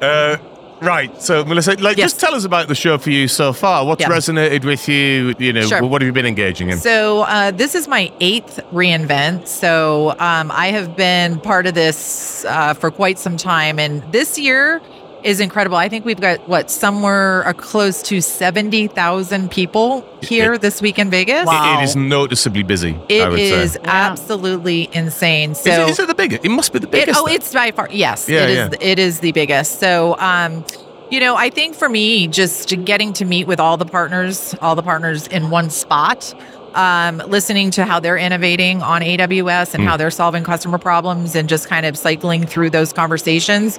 Uh, 0.00 0.36
right. 0.80 1.20
So, 1.22 1.44
Melissa, 1.44 1.72
like, 1.80 1.96
Yes. 1.96 2.12
just 2.12 2.20
tell 2.20 2.34
us 2.34 2.44
about 2.44 2.68
the 2.68 2.74
show 2.74 2.98
for 2.98 3.10
you 3.10 3.28
so 3.28 3.52
far. 3.52 3.84
What's 3.84 4.00
Yeah. 4.02 4.08
resonated 4.08 4.64
with 4.64 4.88
you? 4.88 5.34
You 5.38 5.52
know, 5.52 5.62
Sure. 5.66 5.82
what 5.84 6.02
have 6.02 6.06
you 6.06 6.12
been 6.12 6.26
engaging 6.26 6.70
in? 6.70 6.78
So 6.78 7.22
uh, 7.22 7.50
this 7.52 7.74
is 7.74 7.86
my 7.88 8.10
eighth 8.20 8.60
reinvent. 8.72 9.46
So 9.48 10.10
um, 10.18 10.50
I 10.50 10.68
have 10.68 10.96
been 10.96 11.38
part 11.40 11.66
of 11.66 11.74
this 11.74 12.44
uh, 12.48 12.74
for 12.74 12.90
quite 12.90 13.18
some 13.18 13.36
time, 13.36 13.78
and 13.78 14.02
this 14.12 14.38
year 14.38 14.80
is 15.24 15.40
incredible. 15.40 15.76
I 15.76 15.88
think 15.88 16.04
we've 16.04 16.20
got 16.20 16.48
what 16.48 16.70
somewhere 16.70 17.46
uh, 17.46 17.52
close 17.52 18.02
to 18.04 18.20
seventy 18.20 18.86
thousand 18.86 19.50
people 19.50 20.04
here 20.22 20.58
this 20.58 20.82
week 20.82 20.98
in 20.98 21.10
Vegas. 21.10 21.48
It- 21.48 21.78
it 21.80 21.84
is 21.84 21.96
noticeably 21.96 22.62
busy. 22.62 22.94
I 22.94 23.12
It 23.12 23.30
would 23.30 23.38
is 23.38 23.72
say. 23.72 23.80
absolutely 23.84 24.88
insane. 24.92 25.54
So 25.54 25.70
Is 25.70 25.78
it, 25.78 25.88
is 25.90 25.98
it 26.00 26.08
the 26.08 26.14
biggest? 26.14 26.44
It 26.44 26.48
must 26.50 26.72
be 26.72 26.78
the 26.78 26.86
it, 26.88 26.90
biggest. 26.90 27.20
oh, 27.20 27.26
it's 27.26 27.52
by 27.52 27.70
far 27.70 27.88
yes. 27.90 28.28
Yeah, 28.28 28.44
it 28.44 28.50
is. 28.50 28.56
yeah. 28.56 28.88
It 28.92 28.98
is 28.98 29.20
the 29.20 29.32
biggest. 29.32 29.80
So, 29.80 30.16
um, 30.18 30.64
you 31.10 31.20
know, 31.20 31.36
I 31.36 31.50
think 31.50 31.74
for 31.74 31.88
me, 31.88 32.26
just 32.28 32.68
getting 32.84 33.12
to 33.14 33.24
meet 33.24 33.46
with 33.46 33.60
all 33.60 33.76
the 33.76 33.84
partners, 33.84 34.54
all 34.62 34.74
the 34.74 34.82
partners 34.82 35.26
in 35.26 35.50
one 35.50 35.68
spot, 35.70 36.32
um, 36.74 37.18
listening 37.26 37.70
to 37.72 37.84
how 37.84 38.00
they're 38.00 38.16
innovating 38.16 38.80
on 38.82 39.02
AWS 39.02 39.74
and 39.74 39.82
Hmm. 39.82 39.88
how 39.90 39.96
they're 39.98 40.10
solving 40.10 40.42
customer 40.42 40.78
problems, 40.78 41.34
and 41.34 41.46
just 41.48 41.68
kind 41.68 41.84
of 41.84 41.98
cycling 41.98 42.46
through 42.46 42.70
those 42.70 42.94
conversations. 42.94 43.78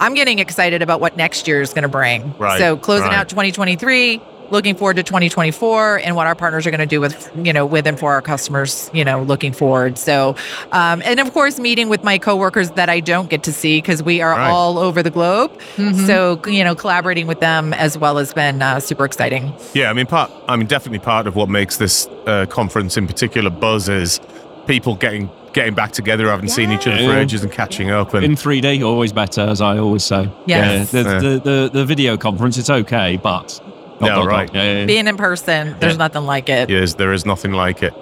I'm 0.00 0.14
getting 0.14 0.38
excited 0.38 0.82
about 0.82 1.00
what 1.00 1.16
next 1.16 1.46
year 1.48 1.60
is 1.60 1.72
going 1.72 1.82
to 1.82 1.88
bring. 1.88 2.34
Right, 2.38 2.58
So, 2.58 2.76
closing 2.76 3.08
right. 3.08 3.16
out 3.18 3.28
2023 3.28 4.20
looking 4.50 4.76
forward 4.76 4.94
to 4.96 5.02
2024 5.02 6.00
and 6.04 6.14
what 6.14 6.26
our 6.26 6.34
partners 6.34 6.66
are 6.66 6.70
going 6.70 6.78
to 6.78 6.86
do 6.86 7.00
with 7.00 7.30
you 7.42 7.50
know 7.50 7.64
with 7.64 7.86
and 7.86 7.98
for 7.98 8.12
our 8.12 8.20
customers 8.20 8.90
you 8.92 9.02
know 9.02 9.22
looking 9.22 9.54
forward 9.54 9.96
so 9.96 10.36
um, 10.70 11.00
and 11.06 11.18
of 11.18 11.32
course 11.32 11.58
meeting 11.58 11.88
with 11.88 12.04
my 12.04 12.18
coworkers 12.18 12.70
that 12.72 12.90
i 12.90 13.00
don't 13.00 13.30
get 13.30 13.42
to 13.42 13.50
see 13.54 13.78
because 13.78 14.02
we 14.02 14.20
are 14.20 14.32
Right. 14.32 14.50
all 14.50 14.76
over 14.78 15.02
the 15.02 15.10
globe 15.10 15.50
so 16.06 16.40
you 16.46 16.62
know 16.62 16.74
collaborating 16.74 17.26
with 17.26 17.40
them 17.40 17.72
as 17.72 17.96
well 17.96 18.18
has 18.18 18.34
been 18.34 18.60
uh, 18.60 18.80
super 18.80 19.06
exciting 19.06 19.52
Yeah, 19.72 19.88
I 19.88 19.94
mean, 19.94 20.06
part. 20.06 20.30
I 20.46 20.56
mean, 20.56 20.66
definitely 20.66 20.98
part 20.98 21.26
of 21.26 21.34
what 21.36 21.48
makes 21.48 21.78
this 21.78 22.06
uh, 22.26 22.44
conference 22.46 22.98
in 22.98 23.06
particular 23.06 23.48
buzz 23.48 23.88
is 23.88 24.20
people 24.66 24.94
getting 24.94 25.30
getting 25.54 25.74
back 25.74 25.92
together, 25.92 26.28
haven't 26.28 26.48
seen 26.48 26.70
each 26.70 26.86
other 26.86 26.98
for 26.98 27.16
ages, 27.16 27.42
and 27.42 27.50
catching 27.52 27.90
up. 27.90 28.12
And 28.14 28.24
In 28.24 28.32
3D, 28.36 28.84
always 28.84 29.12
better, 29.12 29.40
as 29.40 29.60
I 29.60 29.78
always 29.78 30.04
say. 30.04 30.28
Yes. 30.46 30.92
Yeah, 30.92 31.02
the, 31.02 31.08
Yeah. 31.08 31.18
The, 31.20 31.38
the, 31.40 31.70
the 31.72 31.84
video 31.86 32.16
conference, 32.16 32.58
it's 32.58 32.70
okay, 32.70 33.16
but. 33.16 33.48
dot, 33.48 34.00
No, 34.00 34.08
dot, 34.08 34.26
right. 34.26 34.46
dot. 34.48 34.56
Yeah, 34.56 34.62
yeah, 34.64 34.78
yeah. 34.80 34.86
being 34.86 35.06
in 35.06 35.16
person 35.16 35.76
there's 35.80 35.94
Yeah. 35.94 35.98
nothing 35.98 36.24
like 36.24 36.48
it 36.48 36.68
yes, 36.68 36.94
there 36.94 37.12
is 37.12 37.24
nothing 37.24 37.52
like 37.52 37.82
it. 37.82 37.94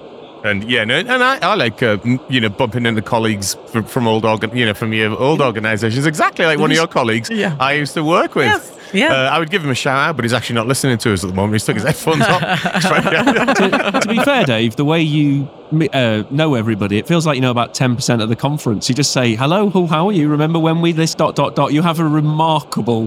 And 0.45 0.69
yeah, 0.69 0.85
no, 0.85 0.99
and 0.99 1.23
I, 1.23 1.39
I 1.39 1.55
like 1.55 1.83
uh, 1.83 1.99
you 2.29 2.41
know 2.41 2.49
bumping 2.49 2.87
into 2.87 3.03
colleagues 3.03 3.57
from, 3.69 3.85
from 3.85 4.09
old 4.09 4.25
organ, 4.25 4.57
you 4.57 4.67
know 4.67 4.75
from 4.75 4.93
your 4.93 5.17
old 5.19 5.41
organisations, 5.41 6.05
exactly 6.07 6.45
like 6.45 6.59
one 6.59 6.71
of 6.71 6.77
your 6.77 6.89
colleagues 6.89 7.31
Yeah. 7.31 7.57
I 7.61 7.75
used 7.75 7.95
to 7.95 8.03
work 8.03 8.35
with. 8.35 8.47
Yes, 8.47 8.79
yeah. 8.93 9.13
Uh, 9.13 9.31
I 9.31 9.39
would 9.39 9.51
give 9.51 9.65
him 9.65 9.71
a 9.71 9.75
shout 9.75 9.99
out, 9.99 10.17
but 10.17 10.25
he's 10.25 10.33
actually 10.33 10.57
not 10.57 10.67
listening 10.67 10.99
to 10.99 11.13
us 11.13 11.23
at 11.23 11.29
the 11.31 11.35
moment. 11.35 11.55
He's 11.55 11.65
took 11.65 11.77
his 11.77 11.85
headphones 11.85 12.23
off. 12.23 12.43
To, 13.63 14.01
to 14.01 14.09
be 14.09 14.19
fair, 14.23 14.45
Dave, 14.45 14.77
the 14.77 14.85
way 14.85 15.01
you 15.01 15.49
uh, 15.93 16.25
know 16.31 16.55
everybody, 16.55 16.99
it 16.99 17.07
feels 17.07 17.27
like 17.27 17.37
you 17.37 17.41
know 17.41 17.51
about 17.51 17.75
10% 17.75 18.23
of 18.23 18.29
the 18.29 18.37
conference. 18.37 18.89
You 18.89 18.95
just 18.95 19.13
say, 19.13 19.35
hello, 19.35 19.71
who, 19.71 19.87
how 19.87 20.09
are 20.09 20.13
you? 20.13 20.29
Remember 20.29 20.59
when 20.59 20.81
we 20.81 20.93
this 20.93 21.15
dot, 21.15 21.37
dot, 21.37 21.55
dot? 21.55 21.73
You 21.73 21.83
have 21.83 22.01
a 22.01 22.05
remarkable 22.07 23.07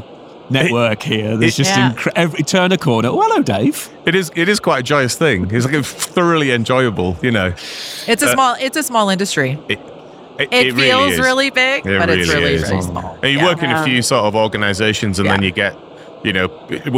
network 0.50 1.02
here. 1.04 1.38
There's 1.38 1.54
it- 1.60 1.64
just 1.64 1.76
Yeah. 1.78 1.92
incre- 1.94 2.12
every 2.16 2.44
turn 2.44 2.72
a 2.72 2.78
corner. 2.78 3.10
Oh, 3.10 3.22
hello, 3.22 3.42
Dave. 3.42 3.90
it 4.06 4.16
is 4.16 4.32
it 4.36 4.48
is 4.50 4.60
quite 4.60 4.80
a 4.80 4.84
joyous 4.84 5.16
thing. 5.16 5.50
It's 5.52 5.66
like 5.66 5.84
thoroughly 5.86 6.52
enjoyable. 6.52 7.18
You 7.22 7.32
know, 7.32 7.48
it's 8.08 8.24
a 8.24 8.28
uh, 8.30 8.34
small 8.34 8.56
it's 8.60 8.78
a 8.78 8.84
small 8.84 9.10
industry 9.10 9.58
it, 9.70 9.80
it, 10.40 10.48
it, 10.52 10.68
it 10.68 10.76
feels 10.76 11.14
is. 11.14 11.20
really 11.20 11.50
big 11.50 11.86
It 11.86 12.00
but 12.00 12.10
it's 12.10 12.28
really 12.30 12.44
really 12.44 12.56
is. 12.56 12.70
very 12.70 12.82
small 12.82 13.18
And 13.24 13.32
you 13.32 13.40
Yeah. 13.40 13.46
work 13.46 13.64
in 13.64 13.72
a 13.72 13.84
few 13.84 13.98
um, 13.98 14.02
sort 14.04 14.26
of 14.26 14.36
organizations, 14.36 15.18
and 15.20 15.30
then 15.30 15.42
you 15.42 15.52
get, 15.52 15.76
you 16.24 16.34
know, 16.34 16.48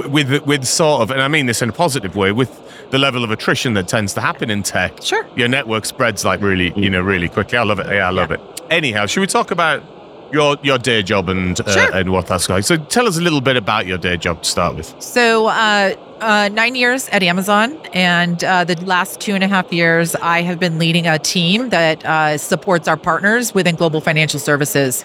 with 0.10 0.30
with 0.46 0.66
sort 0.66 1.02
of, 1.04 1.12
and 1.12 1.22
I 1.22 1.28
mean 1.28 1.46
this 1.46 1.62
in 1.62 1.70
a 1.70 1.74
positive 1.74 2.16
way, 2.16 2.32
with 2.32 2.50
the 2.92 2.98
level 2.98 3.24
of 3.24 3.32
attrition 3.32 3.74
that 3.74 3.88
tends 3.88 4.14
to 4.14 4.22
happen 4.22 4.50
in 4.50 4.64
tech. 4.64 4.92
Sure. 5.04 5.26
Your 5.36 5.50
network 5.50 5.86
spreads 5.86 6.24
like 6.24 6.42
really, 6.42 6.72
you 6.76 6.90
know, 6.90 7.02
really 7.02 7.28
quickly. 7.30 7.58
I 7.58 7.64
love 7.64 7.80
it. 7.80 7.88
Yeah, 7.88 8.08
I 8.08 8.12
love 8.12 8.30
Yeah. 8.32 8.38
it. 8.38 8.62
Anyhow, 8.70 9.06
should 9.08 9.20
we 9.22 9.28
talk 9.28 9.52
about 9.52 9.84
your 10.32 10.58
your 10.64 10.78
day 10.78 11.04
job 11.04 11.30
and 11.30 11.60
uh, 11.62 11.72
Sure. 11.72 11.96
and 11.96 12.12
what 12.12 12.28
that's 12.28 12.50
like? 12.50 12.64
So 12.64 12.78
tell 12.78 13.08
us 13.08 13.18
a 13.18 13.22
little 13.22 13.42
bit 13.42 13.58
about 13.58 13.86
your 13.86 13.98
day 13.98 14.18
job 14.18 14.44
to 14.44 14.50
start 14.50 14.76
with. 14.76 14.94
So, 15.00 15.48
uh, 15.48 15.96
uh, 16.20 16.50
nine 16.52 16.76
years 16.76 17.08
at 17.10 17.22
Amazon, 17.22 17.78
and 17.94 18.44
uh, 18.44 18.64
the 18.64 18.76
last 18.86 19.20
two 19.20 19.36
and 19.36 19.44
a 19.44 19.48
half 19.48 19.72
years, 19.72 20.16
I 20.16 20.42
have 20.42 20.60
been 20.60 20.80
leading 20.80 21.06
a 21.08 21.20
team 21.20 21.70
that 21.70 22.04
uh, 22.06 22.38
supports 22.38 22.88
our 22.88 22.98
partners 22.98 23.54
within 23.54 23.76
global 23.76 24.02
financial 24.02 24.40
services. 24.40 25.04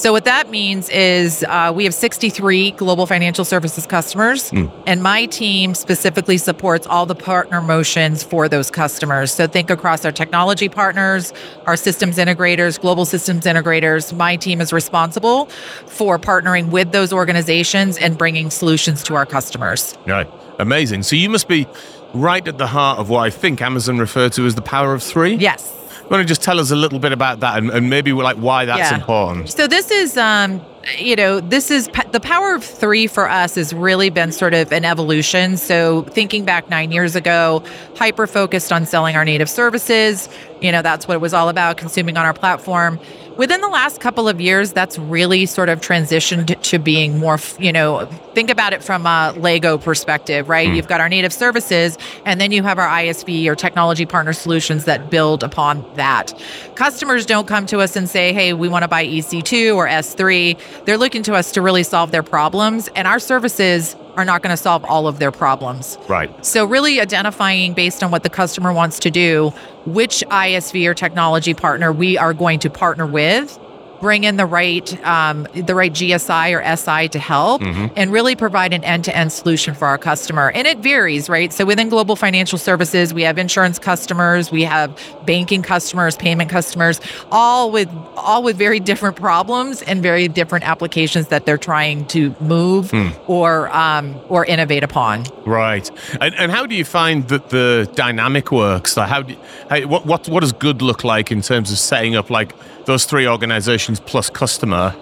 So, 0.00 0.12
what 0.12 0.24
that 0.24 0.48
means 0.48 0.88
is 0.88 1.44
uh, 1.46 1.74
we 1.76 1.84
have 1.84 1.92
63 1.92 2.70
global 2.70 3.04
financial 3.04 3.44
services 3.44 3.86
customers, 3.86 4.50
and 4.86 5.02
my 5.02 5.26
team 5.26 5.74
specifically 5.74 6.38
supports 6.38 6.86
all 6.86 7.04
the 7.04 7.14
partner 7.14 7.60
motions 7.60 8.22
for 8.22 8.48
those 8.48 8.70
customers. 8.70 9.30
So, 9.30 9.46
think 9.46 9.68
across 9.68 10.06
our 10.06 10.10
technology 10.10 10.70
partners, 10.70 11.34
our 11.66 11.76
systems 11.76 12.16
integrators, 12.16 12.80
global 12.80 13.04
systems 13.04 13.44
integrators. 13.44 14.16
My 14.16 14.36
team 14.36 14.62
is 14.62 14.72
responsible 14.72 15.50
for 15.84 16.18
partnering 16.18 16.70
with 16.70 16.92
those 16.92 17.12
organizations 17.12 17.98
and 17.98 18.16
bringing 18.16 18.48
solutions 18.48 19.02
to 19.02 19.16
our 19.16 19.26
customers. 19.26 19.98
Right. 20.06 20.26
Amazing. 20.58 21.02
So 21.02 21.14
you 21.14 21.28
must 21.28 21.46
be 21.46 21.66
right 22.14 22.48
at 22.48 22.56
the 22.56 22.68
heart 22.68 23.00
of 23.00 23.10
what 23.10 23.20
I 23.20 23.28
think 23.28 23.60
Amazon 23.60 23.98
referred 23.98 24.32
to 24.32 24.46
as 24.46 24.54
the 24.54 24.62
power 24.62 24.94
of 24.94 25.02
three. 25.02 25.34
Yes. 25.34 25.76
Want 26.10 26.20
to 26.22 26.26
just 26.26 26.42
tell 26.42 26.58
us 26.58 26.70
a 26.72 26.76
little 26.76 26.98
bit 26.98 27.12
about 27.12 27.38
that 27.40 27.58
and, 27.58 27.70
and 27.70 27.88
maybe 27.88 28.12
like 28.12 28.36
why 28.36 28.64
that's 28.64 28.90
Yeah. 28.90 28.96
important? 28.96 29.48
So 29.50 29.66
this 29.68 29.90
is, 29.92 30.16
um, 30.16 30.60
you 30.98 31.14
know, 31.14 31.40
this 31.40 31.70
is 31.70 31.88
the 32.12 32.20
power 32.20 32.54
of 32.54 32.64
three 32.64 33.06
for 33.06 33.28
us 33.28 33.54
has 33.56 33.72
really 33.72 34.10
been 34.10 34.32
sort 34.32 34.54
of 34.54 34.72
an 34.72 34.84
evolution. 34.84 35.56
So 35.56 36.02
thinking 36.04 36.44
back 36.44 36.70
nine 36.70 36.90
years 36.90 37.16
ago, 37.16 37.62
hyper 37.96 38.26
focused 38.26 38.72
on 38.72 38.86
selling 38.86 39.16
our 39.16 39.24
native 39.24 39.50
services. 39.50 40.28
You 40.60 40.72
know, 40.72 40.82
that's 40.82 41.06
what 41.06 41.14
it 41.14 41.20
was 41.20 41.34
all 41.34 41.48
about, 41.48 41.76
consuming 41.76 42.16
on 42.16 42.24
our 42.24 42.34
platform. 42.34 42.98
Within 43.36 43.62
the 43.62 43.68
last 43.68 44.00
couple 44.00 44.28
of 44.28 44.38
years, 44.38 44.72
that's 44.72 44.98
really 44.98 45.46
sort 45.46 45.70
of 45.70 45.80
transitioned 45.80 46.60
to 46.60 46.78
being 46.78 47.18
more, 47.18 47.38
you 47.58 47.72
know, 47.72 48.04
think 48.34 48.50
about 48.50 48.74
it 48.74 48.84
from 48.84 49.06
a 49.06 49.32
Lego 49.38 49.78
perspective, 49.78 50.50
right? 50.50 50.68
Hmm. 50.68 50.74
You've 50.74 50.88
got 50.88 51.00
our 51.00 51.08
native 51.08 51.32
services, 51.32 51.96
and 52.26 52.38
then 52.38 52.52
you 52.52 52.62
have 52.62 52.78
our 52.78 52.86
ISV 52.88 53.46
or 53.46 53.54
technology 53.54 54.04
partner 54.04 54.34
solutions 54.34 54.84
that 54.84 55.08
build 55.08 55.42
upon 55.42 55.86
that. 55.94 56.38
Customers 56.74 57.24
don't 57.24 57.48
come 57.48 57.64
to 57.66 57.78
us 57.78 57.96
and 57.96 58.10
say, 58.10 58.34
hey, 58.34 58.52
we 58.52 58.68
want 58.68 58.82
to 58.82 58.88
buy 58.88 59.06
EC2 59.06 59.74
or 59.74 59.86
S3. 59.86 60.60
They're 60.84 60.98
looking 60.98 61.22
to 61.24 61.34
us 61.34 61.52
to 61.52 61.62
really 61.62 61.82
solve 61.82 62.10
their 62.10 62.22
problems, 62.22 62.88
and 62.94 63.06
our 63.06 63.18
services 63.18 63.96
are 64.16 64.24
not 64.24 64.42
going 64.42 64.50
to 64.50 64.56
solve 64.56 64.84
all 64.84 65.06
of 65.06 65.18
their 65.18 65.30
problems. 65.30 65.98
Right. 66.08 66.44
So, 66.44 66.64
really 66.64 67.00
identifying 67.00 67.74
based 67.74 68.02
on 68.02 68.10
what 68.10 68.22
the 68.22 68.30
customer 68.30 68.72
wants 68.72 68.98
to 69.00 69.10
do, 69.10 69.52
which 69.86 70.24
ISV 70.30 70.86
or 70.86 70.94
technology 70.94 71.54
partner 71.54 71.92
we 71.92 72.18
are 72.18 72.34
going 72.34 72.58
to 72.60 72.70
partner 72.70 73.06
with, 73.06 73.58
bring 74.00 74.24
in 74.24 74.36
the 74.36 74.46
right 74.46 75.06
um, 75.06 75.46
the 75.54 75.74
right 75.74 75.92
GSI 75.92 76.56
or 76.56 76.76
SI 76.76 77.08
to 77.08 77.18
help, 77.18 77.62
and 77.62 78.12
really 78.12 78.36
provide 78.36 78.72
an 78.72 78.84
end 78.84 79.04
to 79.04 79.16
end 79.16 79.32
solution 79.32 79.74
for 79.74 79.86
our 79.86 79.98
customer. 79.98 80.50
And 80.50 80.66
it 80.66 80.78
varies, 80.78 81.28
right? 81.28 81.52
So 81.52 81.64
within 81.64 81.88
global 81.88 82.16
financial 82.16 82.58
services, 82.58 83.12
we 83.14 83.22
have 83.22 83.38
insurance 83.38 83.78
customers, 83.78 84.50
we 84.50 84.64
have 84.64 84.98
banking 85.26 85.62
customers, 85.62 86.16
payment 86.16 86.50
customers, 86.50 87.00
all 87.30 87.70
with 87.70 87.88
all 88.16 88.42
with 88.42 88.56
very 88.56 88.80
different 88.80 89.16
problems 89.16 89.82
and 89.82 90.02
very 90.02 90.28
different 90.28 90.66
applications 90.66 91.28
that 91.28 91.46
they're 91.46 91.58
trying 91.58 92.06
to 92.08 92.34
move 92.40 92.92
or 93.26 93.74
um, 93.74 94.18
or 94.28 94.44
innovate 94.44 94.82
upon. 94.82 95.24
Right. 95.46 95.90
And, 96.20 96.34
and 96.34 96.52
how 96.52 96.66
do 96.66 96.74
you 96.74 96.84
find 96.84 97.28
that 97.28 97.50
the 97.50 97.90
dynamic 97.94 98.52
works? 98.52 98.96
Like 98.96 99.08
how, 99.08 99.22
do, 99.22 99.36
how 99.68 99.80
what, 99.86 100.06
what 100.06 100.28
what 100.28 100.40
does 100.40 100.52
good 100.52 100.82
look 100.82 101.04
like 101.04 101.30
in 101.30 101.42
terms 101.42 101.70
of 101.70 101.78
setting 101.78 102.16
up 102.16 102.30
like 102.30 102.52
those 102.90 103.04
three 103.04 103.28
organizations 103.28 104.00
plus 104.00 104.28
customer 104.28 104.92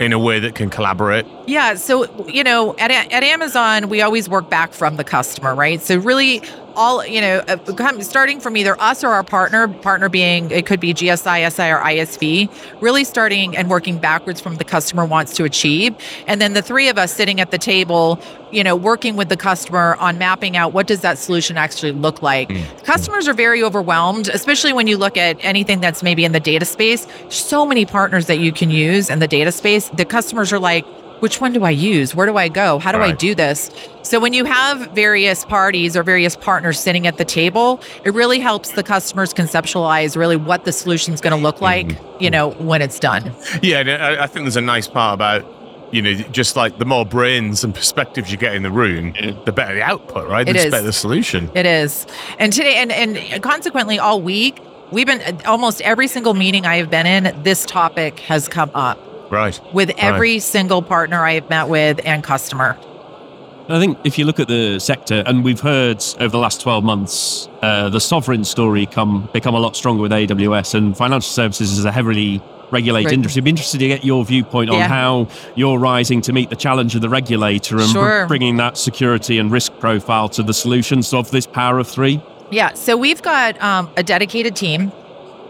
in 0.00 0.12
a 0.12 0.18
way 0.18 0.40
that 0.40 0.56
can 0.56 0.68
collaborate? 0.68 1.24
Yeah. 1.46 1.74
So, 1.74 2.26
you 2.26 2.42
know, 2.42 2.76
at, 2.76 2.90
at 2.90 3.22
Amazon, 3.22 3.88
we 3.88 4.02
always 4.02 4.28
work 4.28 4.50
back 4.50 4.72
from 4.72 4.96
the 4.96 5.04
customer, 5.04 5.54
right? 5.54 5.80
So, 5.80 5.98
really, 5.98 6.42
all, 6.76 7.04
you 7.06 7.20
know, 7.20 7.38
uh, 7.48 8.00
starting 8.00 8.38
from 8.38 8.56
either 8.56 8.80
us 8.80 9.02
or 9.02 9.08
our 9.08 9.22
partner, 9.22 9.66
partner 9.68 10.08
being, 10.08 10.50
it 10.50 10.66
could 10.66 10.78
be 10.78 10.92
GSI, 10.92 11.50
SI, 11.50 11.70
or 11.70 11.80
ISV, 11.80 12.82
really 12.82 13.04
starting 13.04 13.56
and 13.56 13.70
working 13.70 13.98
backwards 13.98 14.40
from 14.40 14.56
the 14.56 14.64
customer 14.64 15.04
wants 15.04 15.34
to 15.36 15.44
achieve. 15.44 15.94
And 16.26 16.40
then 16.40 16.52
the 16.52 16.62
three 16.62 16.88
of 16.88 16.98
us 16.98 17.12
sitting 17.12 17.40
at 17.40 17.50
the 17.50 17.58
table, 17.58 18.20
you 18.52 18.62
know, 18.62 18.76
working 18.76 19.16
with 19.16 19.28
the 19.28 19.36
customer 19.36 19.96
on 19.96 20.18
mapping 20.18 20.56
out 20.56 20.72
what 20.72 20.86
does 20.86 21.00
that 21.00 21.18
solution 21.18 21.56
actually 21.56 21.92
look 21.92 22.22
like. 22.22 22.50
Customers 22.84 23.26
are 23.26 23.34
very 23.34 23.62
overwhelmed, 23.62 24.28
especially 24.28 24.72
when 24.72 24.86
you 24.86 24.98
look 24.98 25.16
at 25.16 25.42
anything 25.44 25.80
that's 25.80 26.02
maybe 26.02 26.24
in 26.24 26.32
the 26.32 26.40
data 26.40 26.64
space. 26.64 27.06
So 27.30 27.64
many 27.66 27.86
partners 27.86 28.26
that 28.26 28.38
you 28.38 28.52
can 28.52 28.70
use 28.70 29.08
in 29.10 29.18
the 29.18 29.28
data 29.28 29.50
space. 29.50 29.88
The 29.90 30.04
customers 30.04 30.52
are 30.52 30.58
like, 30.58 30.84
which 31.20 31.40
one 31.40 31.52
do 31.52 31.64
I 31.64 31.70
use? 31.70 32.14
Where 32.14 32.26
do 32.26 32.36
I 32.36 32.48
go? 32.48 32.78
How 32.78 32.92
do 32.92 32.98
I 32.98 33.12
do 33.12 33.34
this? 33.34 33.70
So 34.02 34.20
when 34.20 34.32
you 34.32 34.44
have 34.44 34.90
various 34.92 35.44
parties 35.44 35.96
or 35.96 36.02
various 36.02 36.36
partners 36.36 36.78
sitting 36.78 37.06
at 37.06 37.16
the 37.16 37.24
table, 37.24 37.80
it 38.04 38.14
really 38.14 38.38
helps 38.38 38.72
the 38.72 38.82
customers 38.82 39.32
conceptualize 39.34 40.16
really 40.16 40.36
what 40.36 40.64
the 40.64 40.72
solution 40.72 41.12
is 41.14 41.20
going 41.20 41.36
to 41.36 41.42
look 41.42 41.60
like, 41.60 41.86
Mm-hmm. 41.86 42.22
you 42.22 42.30
know, 42.30 42.50
when 42.52 42.82
it's 42.82 42.98
done. 42.98 43.34
Yeah, 43.62 43.80
and 43.80 43.90
I, 43.90 44.24
I 44.24 44.26
think 44.26 44.44
there's 44.44 44.56
a 44.56 44.60
nice 44.60 44.86
part 44.88 45.14
about, 45.14 45.44
you 45.92 46.02
know, 46.02 46.12
just 46.14 46.56
like 46.56 46.78
the 46.78 46.84
more 46.84 47.04
brains 47.06 47.64
and 47.64 47.74
perspectives 47.74 48.30
you 48.30 48.36
get 48.38 48.54
in 48.54 48.62
the 48.62 48.70
room, 48.70 49.12
the 49.44 49.52
better 49.52 49.74
the 49.74 49.82
output, 49.82 50.28
right? 50.28 50.46
The 50.46 50.52
better 50.52 50.82
the 50.82 50.92
solution. 50.92 51.50
It 51.54 51.66
is. 51.66 52.06
And 52.38 52.52
today, 52.52 52.76
and, 52.76 52.92
and 52.92 53.42
consequently, 53.42 53.98
all 53.98 54.20
week, 54.20 54.58
we've 54.90 55.06
been 55.06 55.40
almost 55.46 55.80
every 55.82 56.08
single 56.08 56.34
meeting 56.34 56.66
I 56.66 56.76
have 56.76 56.90
been 56.90 57.06
in, 57.06 57.42
this 57.42 57.64
topic 57.66 58.20
has 58.20 58.48
come 58.48 58.70
up 58.74 58.98
Right. 59.30 59.60
with 59.72 59.90
every 59.98 60.38
single 60.38 60.82
partner 60.82 61.24
I 61.24 61.32
have 61.34 61.50
met 61.50 61.68
with 61.68 62.00
and 62.04 62.22
customer. 62.22 62.76
I 63.68 63.80
think 63.80 63.98
if 64.04 64.16
you 64.18 64.24
look 64.24 64.38
at 64.38 64.46
the 64.46 64.78
sector, 64.78 65.24
and 65.26 65.42
we've 65.42 65.58
heard 65.60 66.02
over 66.20 66.28
the 66.28 66.38
last 66.38 66.60
12 66.60 66.84
months, 66.84 67.48
uh, 67.62 67.88
the 67.88 67.98
sovereign 67.98 68.44
story 68.44 68.86
come 68.86 69.28
become 69.32 69.56
a 69.56 69.58
lot 69.58 69.74
stronger 69.74 70.02
with 70.02 70.12
AWS, 70.12 70.74
and 70.74 70.96
financial 70.96 71.28
services 71.28 71.76
is 71.76 71.84
a 71.84 71.90
heavily 71.90 72.40
regulated 72.70 73.06
Right. 73.06 73.14
industry. 73.14 73.40
I'd 73.40 73.44
be 73.44 73.50
interested 73.50 73.78
to 73.78 73.88
get 73.88 74.04
your 74.04 74.24
viewpoint 74.24 74.70
on 74.70 74.76
Yeah. 74.76 74.86
how 74.88 75.26
you're 75.56 75.78
rising 75.78 76.20
to 76.22 76.32
meet 76.32 76.50
the 76.50 76.56
challenge 76.56 76.94
of 76.94 77.00
the 77.00 77.08
regulator 77.08 77.76
and 77.78 77.86
br- 77.92 77.98
Sure. 77.98 78.26
bringing 78.26 78.56
that 78.58 78.76
security 78.78 79.38
and 79.38 79.50
risk 79.50 79.72
profile 79.80 80.28
to 80.30 80.42
the 80.44 80.54
solutions 80.54 81.12
of 81.12 81.30
this 81.32 81.46
power 81.46 81.78
of 81.80 81.88
three. 81.88 82.20
Yeah, 82.50 82.70
so 82.74 82.96
we've 82.96 83.22
got 83.22 83.60
um, 83.62 83.88
a 83.96 84.02
dedicated 84.04 84.54
team 84.54 84.92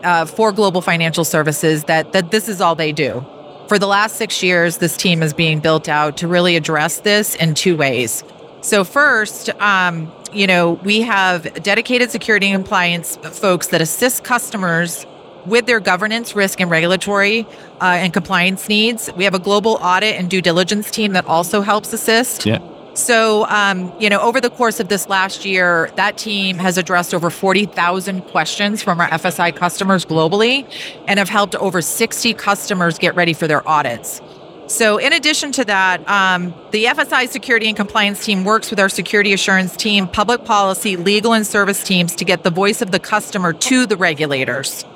uh, 0.04 0.24
for 0.24 0.52
global 0.52 0.80
financial 0.80 1.24
services 1.24 1.84
that 1.84 2.12
that 2.12 2.30
this 2.30 2.48
is 2.48 2.60
all 2.62 2.74
they 2.74 2.92
do. 2.92 3.24
For 3.68 3.78
the 3.78 3.86
last 3.86 4.16
six 4.16 4.42
years, 4.42 4.78
this 4.78 4.96
team 4.96 5.22
is 5.22 5.34
being 5.34 5.60
built 5.60 5.88
out 5.88 6.16
to 6.18 6.28
really 6.28 6.56
address 6.56 7.00
this 7.00 7.34
in 7.34 7.54
two 7.54 7.76
ways. 7.76 8.22
So 8.60 8.84
first, 8.84 9.50
um, 9.60 10.12
you 10.32 10.46
know, 10.46 10.72
we 10.84 11.00
have 11.02 11.62
dedicated 11.62 12.10
security 12.10 12.46
and 12.50 12.64
compliance 12.64 13.16
folks 13.16 13.68
that 13.68 13.80
assist 13.80 14.22
customers 14.22 15.04
with 15.46 15.66
their 15.66 15.80
governance, 15.80 16.34
risk, 16.34 16.60
and 16.60 16.70
regulatory 16.70 17.46
uh, 17.80 17.84
and 17.84 18.12
compliance 18.12 18.68
needs. 18.68 19.10
We 19.16 19.24
have 19.24 19.34
a 19.34 19.38
global 19.38 19.78
audit 19.80 20.16
and 20.16 20.28
due 20.28 20.42
diligence 20.42 20.90
team 20.90 21.12
that 21.12 21.26
also 21.26 21.60
helps 21.60 21.92
assist. 21.92 22.46
Yeah. 22.46 22.58
So, 22.96 23.46
um, 23.48 23.92
you 24.00 24.08
know, 24.08 24.20
over 24.20 24.40
the 24.40 24.48
course 24.48 24.80
of 24.80 24.88
this 24.88 25.06
last 25.06 25.44
year, 25.44 25.90
that 25.96 26.16
team 26.16 26.56
has 26.56 26.78
addressed 26.78 27.12
over 27.12 27.28
40,000 27.28 28.22
questions 28.22 28.82
from 28.82 29.00
our 29.00 29.08
FSI 29.08 29.54
customers 29.54 30.06
globally 30.06 30.66
and 31.06 31.18
have 31.18 31.28
helped 31.28 31.54
over 31.56 31.82
60 31.82 32.32
customers 32.32 32.98
get 32.98 33.14
ready 33.14 33.34
for 33.34 33.46
their 33.46 33.66
audits. 33.68 34.22
So, 34.68 34.96
in 34.96 35.12
addition 35.12 35.52
to 35.52 35.64
that, 35.66 36.08
um, 36.08 36.54
the 36.70 36.86
FSI 36.86 37.28
security 37.28 37.68
and 37.68 37.76
compliance 37.76 38.24
team 38.24 38.44
works 38.44 38.70
with 38.70 38.80
our 38.80 38.88
security 38.88 39.34
assurance 39.34 39.76
team, 39.76 40.08
public 40.08 40.46
policy, 40.46 40.96
legal, 40.96 41.34
and 41.34 41.46
service 41.46 41.84
teams 41.84 42.14
to 42.16 42.24
get 42.24 42.44
the 42.44 42.50
voice 42.50 42.80
of 42.80 42.92
the 42.92 42.98
customer 42.98 43.52
to 43.52 43.84
the 43.84 43.98
regulators 43.98 44.86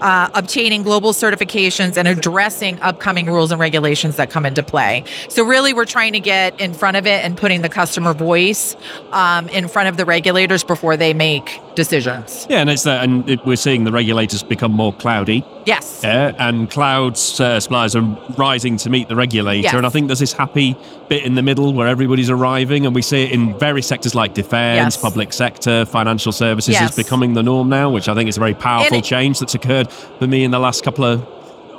uh, 0.00 0.28
obtaining 0.34 0.82
global 0.82 1.12
certifications 1.12 1.96
and 1.96 2.06
addressing 2.08 2.80
upcoming 2.80 3.26
rules 3.26 3.50
and 3.50 3.60
regulations 3.60 4.16
that 4.16 4.30
come 4.30 4.46
into 4.46 4.62
play. 4.62 5.04
So, 5.28 5.44
really, 5.44 5.72
we're 5.74 5.84
trying 5.84 6.12
to 6.12 6.20
get 6.20 6.60
in 6.60 6.74
front 6.74 6.96
of 6.96 7.06
it 7.06 7.24
and 7.24 7.36
putting 7.36 7.62
the 7.62 7.68
customer 7.68 8.12
voice 8.14 8.76
um, 9.12 9.48
in 9.50 9.68
front 9.68 9.88
of 9.88 9.96
the 9.96 10.04
regulators 10.04 10.64
before 10.64 10.96
they 10.96 11.14
make 11.14 11.60
decisions. 11.74 12.46
Yeah, 12.48 12.60
and 12.60 12.70
it's 12.70 12.82
that, 12.84 13.04
and 13.04 13.28
it, 13.28 13.44
we're 13.44 13.56
seeing 13.56 13.84
the 13.84 13.92
regulators 13.92 14.42
become 14.42 14.72
more 14.72 14.92
cloudy. 14.92 15.44
Yes. 15.66 16.00
Yeah, 16.02 16.32
and 16.38 16.70
cloud 16.70 17.12
uh, 17.14 17.60
suppliers 17.60 17.96
are 17.96 18.02
rising 18.36 18.76
to 18.78 18.90
meet 18.90 19.08
the 19.08 19.16
regulator. 19.16 19.62
Yes. 19.62 19.74
And 19.74 19.84
I 19.84 19.88
think 19.90 20.06
there's 20.08 20.20
this 20.20 20.32
happy 20.32 20.76
bit 21.08 21.24
in 21.24 21.34
the 21.34 21.42
middle 21.42 21.72
where 21.72 21.88
everybody's 21.88 22.30
arriving, 22.30 22.86
and 22.86 22.94
we 22.94 23.02
see 23.02 23.24
it 23.24 23.32
in 23.32 23.58
various 23.58 23.86
sectors 23.86 24.14
like 24.14 24.34
defense, 24.34 24.94
Yes. 24.94 24.96
public 24.96 25.32
sector, 25.32 25.84
financial 25.84 26.32
services 26.32 26.74
Yes. 26.74 26.90
is 26.90 26.96
becoming 26.96 27.34
the 27.34 27.42
norm 27.42 27.68
now, 27.68 27.90
which 27.90 28.08
I 28.08 28.14
think 28.14 28.28
is 28.28 28.36
a 28.36 28.40
very 28.40 28.54
powerful 28.54 29.00
change 29.02 29.38
that's 29.40 29.54
occurred 29.54 29.85
for 29.86 30.26
me 30.26 30.44
in 30.44 30.50
the 30.50 30.58
last 30.58 30.84
couple 30.84 31.04
of 31.04 31.26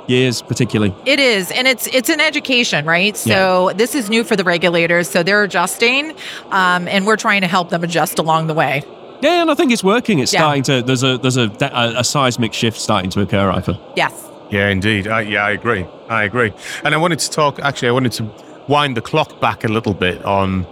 years, 0.08 0.40
particularly. 0.42 0.94
It 1.06 1.20
is, 1.20 1.50
and 1.50 1.66
it's 1.68 1.86
it's 1.88 2.08
an 2.08 2.20
education, 2.20 2.86
right? 2.86 3.16
So 3.16 3.72
this 3.74 3.94
is 3.94 4.08
new 4.08 4.24
for 4.24 4.36
the 4.36 4.44
regulators, 4.44 5.08
so 5.08 5.22
they're 5.22 5.42
adjusting, 5.42 6.12
um, 6.50 6.88
and 6.88 7.06
we're 7.06 7.16
trying 7.16 7.42
to 7.42 7.46
help 7.48 7.70
them 7.70 7.84
adjust 7.84 8.18
along 8.18 8.46
the 8.46 8.54
way. 8.54 8.82
Yeah, 9.20 9.42
and 9.42 9.50
I 9.50 9.54
think 9.54 9.72
it's 9.72 9.82
working. 9.84 10.20
It's 10.20 10.32
Yeah. 10.32 10.40
starting 10.40 10.62
to. 10.64 10.82
There's 10.82 11.02
a 11.02 11.18
there's 11.18 11.36
a, 11.36 11.50
a, 11.60 12.00
a 12.00 12.04
seismic 12.04 12.52
shift 12.54 12.78
starting 12.80 13.10
to 13.10 13.20
occur. 13.20 13.50
I 13.50 13.60
feel. 13.60 13.78
Yes. 13.96 14.12
Yeah, 14.50 14.68
indeed. 14.68 15.08
I, 15.08 15.20
yeah, 15.22 15.44
I 15.44 15.50
agree. 15.50 15.84
I 16.08 16.22
agree. 16.24 16.52
And 16.84 16.94
I 16.94 16.96
wanted 16.98 17.18
to 17.18 17.30
talk. 17.30 17.58
Actually, 17.60 17.88
I 17.88 17.92
wanted 17.92 18.12
to 18.12 18.30
wind 18.68 18.96
the 18.96 19.02
clock 19.02 19.40
back 19.40 19.64
a 19.64 19.68
little 19.68 19.92
bit 19.92 20.24
on 20.24 20.64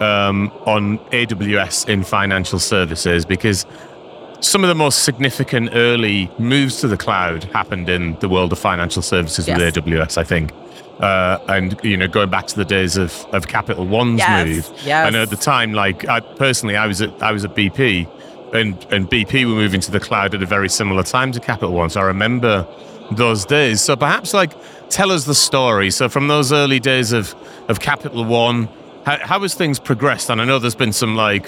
um, 0.00 0.50
on 0.64 0.98
AWS 1.10 1.88
in 1.88 2.04
financial 2.04 2.58
services 2.58 3.26
because 3.26 3.66
some 4.40 4.62
of 4.64 4.68
the 4.68 4.74
most 4.74 5.04
significant 5.04 5.70
early 5.72 6.30
moves 6.38 6.80
to 6.80 6.88
the 6.88 6.96
cloud 6.96 7.44
happened 7.44 7.88
in 7.88 8.18
the 8.20 8.28
world 8.28 8.52
of 8.52 8.58
financial 8.58 9.02
services 9.02 9.46
Yes. 9.48 9.58
with 9.58 9.74
AWS. 9.84 10.18
I 10.18 10.24
think. 10.24 10.52
Uh, 11.00 11.38
and 11.48 11.78
you 11.84 11.96
know, 11.96 12.08
going 12.08 12.28
back 12.30 12.46
to 12.48 12.56
the 12.56 12.64
days 12.64 12.96
of, 12.96 13.24
of 13.32 13.46
Capital 13.46 13.86
One's 13.86 14.18
Yes, 14.18 14.46
move, 14.46 14.72
yes. 14.84 15.12
Know 15.12 15.22
at 15.22 15.30
the 15.30 15.36
time, 15.36 15.72
like 15.72 16.08
I, 16.08 16.18
personally, 16.20 16.76
I 16.76 16.86
was 16.86 17.00
at 17.00 17.22
I 17.22 17.30
was 17.32 17.44
at 17.44 17.54
BP, 17.54 18.08
and 18.52 18.84
and 18.90 19.08
BP 19.08 19.44
were 19.44 19.54
moving 19.54 19.80
to 19.80 19.90
the 19.92 20.00
cloud 20.00 20.34
at 20.34 20.42
a 20.42 20.46
very 20.46 20.68
similar 20.68 21.02
time 21.04 21.30
to 21.32 21.40
Capital 21.40 21.72
One. 21.72 21.88
So 21.90 22.00
I 22.00 22.04
remember 22.04 22.66
those 23.12 23.44
days. 23.44 23.80
So 23.80 23.94
perhaps 23.96 24.34
like 24.34 24.52
tell 24.90 25.12
us 25.12 25.24
the 25.24 25.34
story. 25.36 25.90
So 25.92 26.08
from 26.08 26.26
those 26.28 26.52
early 26.52 26.80
days 26.80 27.12
of 27.12 27.34
of 27.68 27.78
Capital 27.78 28.24
One, 28.24 28.68
how, 29.06 29.18
how 29.24 29.40
has 29.40 29.54
things 29.54 29.78
progressed? 29.78 30.30
And 30.30 30.40
I 30.40 30.44
know 30.44 30.58
there's 30.58 30.74
been 30.74 30.92
some 30.92 31.14
like 31.14 31.46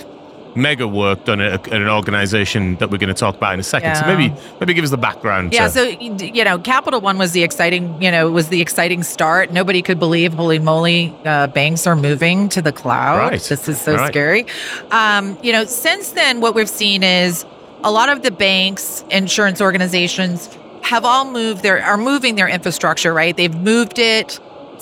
mega 0.57 0.87
work 0.87 1.25
done 1.25 1.41
at, 1.41 1.67
a- 1.69 1.75
at 1.75 1.81
an 1.81 1.89
organization 1.89 2.77
that 2.77 2.91
we're 2.91 2.99
going 2.99 3.09
to 3.09 3.15
talk 3.15 3.37
about 3.37 3.55
in 3.55 3.61
a 3.61 3.63
second. 3.63 3.97
So 3.97 4.07
maybe 4.07 4.35
maybe 4.61 4.75
give 4.75 4.85
us 4.85 4.91
the 4.91 4.97
background. 4.99 5.53
Yeah, 5.53 5.65
to, 5.69 5.71
so 5.71 5.83
you 5.85 6.45
know, 6.45 6.59
Capital 6.59 7.01
One 7.01 7.19
was 7.19 7.33
the 7.33 7.43
exciting, 7.43 8.03
you 8.03 8.11
know, 8.11 8.31
was 8.31 8.49
the 8.49 8.61
exciting 8.61 9.03
start. 9.03 9.53
Nobody 9.53 9.83
could 9.83 9.99
believe, 9.99 10.33
holy 10.35 10.59
moly, 10.59 11.15
uh, 11.25 11.47
banks 11.49 11.87
are 11.87 11.97
moving 11.97 12.49
to 12.51 12.63
the 12.63 12.73
cloud. 12.73 13.19
Right. 13.19 13.41
This 13.41 13.69
is 13.69 13.81
so 13.81 13.95
Right. 13.97 14.09
scary. 14.09 14.47
Um, 14.91 15.39
you 15.43 15.53
know, 15.53 15.65
since 15.65 16.11
then, 16.11 16.41
what 16.41 16.55
we've 16.55 16.69
seen 16.69 17.03
is 17.03 17.45
a 17.85 17.91
lot 17.91 18.09
of 18.09 18.23
the 18.23 18.31
banks, 18.31 19.05
insurance 19.11 19.61
organizations 19.61 20.49
have 20.83 21.05
all 21.05 21.31
moved 21.31 21.63
their 21.63 21.83
are 21.83 21.97
moving 21.99 22.35
their 22.35 22.49
infrastructure. 22.49 23.13
Right, 23.15 23.37
they've 23.37 23.55
moved 23.55 23.99
it. 23.99 24.41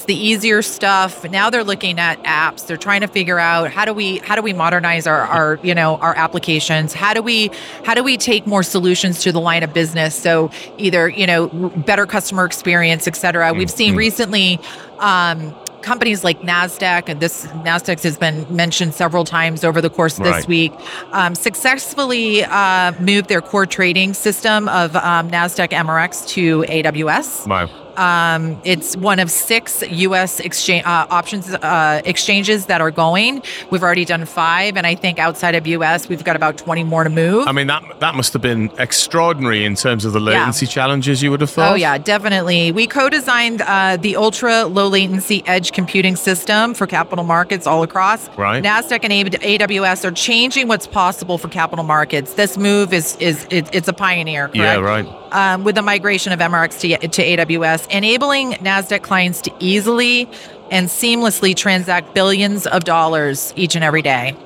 The 0.08 0.14
easier 0.14 0.62
stuff. 0.62 1.22
Now 1.30 1.50
they're 1.50 1.62
looking 1.62 2.00
at 2.00 2.22
apps. 2.24 2.66
They're 2.66 2.78
trying 2.78 3.02
to 3.02 3.08
figure 3.08 3.38
out 3.38 3.70
how 3.70 3.84
do 3.84 3.92
we 3.92 4.16
how 4.18 4.36
do 4.36 4.42
we 4.42 4.54
modernize 4.54 5.06
our, 5.06 5.20
our 5.20 5.60
you 5.62 5.74
know 5.74 5.96
our 5.98 6.16
applications? 6.16 6.94
How 6.94 7.12
do 7.12 7.20
we 7.20 7.50
how 7.84 7.92
do 7.92 8.02
we 8.02 8.16
take 8.16 8.46
more 8.46 8.62
solutions 8.62 9.20
to 9.24 9.32
the 9.32 9.40
line 9.40 9.62
of 9.62 9.74
business? 9.74 10.14
So 10.14 10.50
either 10.78 11.10
you 11.10 11.26
know 11.26 11.48
better 11.48 12.06
customer 12.06 12.46
experience, 12.46 13.06
et 13.06 13.16
cetera. 13.16 13.52
We've 13.52 13.70
seen 13.70 13.96
recently. 13.96 14.58
Um, 14.98 15.54
companies 15.82 16.24
like 16.24 16.40
Nasdaq, 16.40 17.08
and 17.08 17.20
this 17.20 17.46
Nasdaq 17.46 18.02
has 18.02 18.18
been 18.18 18.44
mentioned 18.54 18.94
several 18.94 19.24
times 19.24 19.62
over 19.62 19.80
the 19.80 19.88
course 19.88 20.18
of 20.18 20.24
this 20.24 20.32
Right. 20.34 20.48
week, 20.48 20.72
um, 21.12 21.34
successfully 21.36 22.44
uh, 22.44 22.92
moved 23.00 23.28
their 23.28 23.40
core 23.40 23.64
trading 23.64 24.12
system 24.12 24.68
of 24.68 24.96
um, 24.96 25.30
Nasdaq 25.30 25.68
MRX 25.70 26.26
to 26.30 26.62
AWS. 26.68 27.46
wow. 27.46 27.70
Um, 27.98 28.60
it's 28.64 28.96
one 28.96 29.18
of 29.18 29.30
six 29.30 29.82
U.S. 29.88 30.40
exchange 30.40 30.84
uh, 30.86 31.06
options 31.10 31.52
uh, 31.52 32.00
exchanges 32.04 32.66
that 32.66 32.80
are 32.80 32.90
going. 32.90 33.42
We've 33.70 33.82
already 33.82 34.04
done 34.04 34.24
five, 34.24 34.76
and 34.76 34.86
I 34.86 34.94
think 34.94 35.18
outside 35.18 35.54
of 35.54 35.66
U.S. 35.66 36.08
we've 36.08 36.22
got 36.22 36.36
about 36.36 36.56
twenty 36.58 36.84
more 36.84 37.04
to 37.04 37.10
move. 37.10 37.48
I 37.48 37.52
mean 37.52 37.66
that 37.66 38.00
that 38.00 38.14
must 38.14 38.32
have 38.32 38.42
been 38.42 38.70
extraordinary 38.78 39.64
in 39.64 39.74
terms 39.74 40.04
of 40.04 40.12
the 40.12 40.20
latency 40.20 40.66
challenges 40.66 41.22
you 41.22 41.30
would 41.30 41.40
have 41.40 41.50
thought. 41.50 41.72
Oh 41.72 41.74
yeah, 41.74 41.98
definitely. 41.98 42.72
We 42.72 42.86
co-designed 42.86 43.62
uh, 43.62 43.96
the 43.96 44.16
ultra 44.16 44.64
low 44.64 44.88
latency 44.88 45.42
edge 45.46 45.72
computing 45.72 46.16
system 46.16 46.74
for 46.74 46.86
capital 46.86 47.24
markets 47.24 47.66
all 47.66 47.82
across. 47.82 48.28
Right. 48.36 48.62
Nasdaq 48.62 49.00
and 49.02 49.12
AWS 49.12 50.04
are 50.04 50.12
changing 50.12 50.68
what's 50.68 50.86
possible 50.86 51.38
for 51.38 51.48
capital 51.48 51.84
markets. 51.84 52.34
This 52.34 52.56
move 52.56 52.92
is 52.92 53.16
is 53.16 53.46
it, 53.50 53.68
it's 53.74 53.88
a 53.88 53.92
pioneer. 53.92 54.48
Correct? 54.48 54.56
Yeah, 54.56 54.76
right. 54.76 55.06
um, 55.32 55.64
with 55.64 55.74
the 55.74 55.82
migration 55.82 56.32
of 56.32 56.38
MRX 56.38 56.80
to, 56.80 57.08
to 57.08 57.22
AWS, 57.22 57.87
enabling 57.90 58.52
NASDAQ 58.54 59.02
clients 59.02 59.40
to 59.42 59.52
easily 59.60 60.28
and 60.70 60.88
seamlessly 60.88 61.54
transact 61.56 62.14
billions 62.14 62.66
of 62.66 62.84
dollars 62.84 63.52
each 63.56 63.74
and 63.74 63.84
every 63.84 64.02
day. 64.02 64.36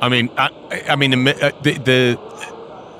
I 0.00 0.08
mean, 0.08 0.30
I, 0.38 0.50
I 0.88 0.96
mean, 0.96 1.10
the, 1.24 1.46
uh, 1.46 1.50
the, 1.62 1.72
the 1.78 2.18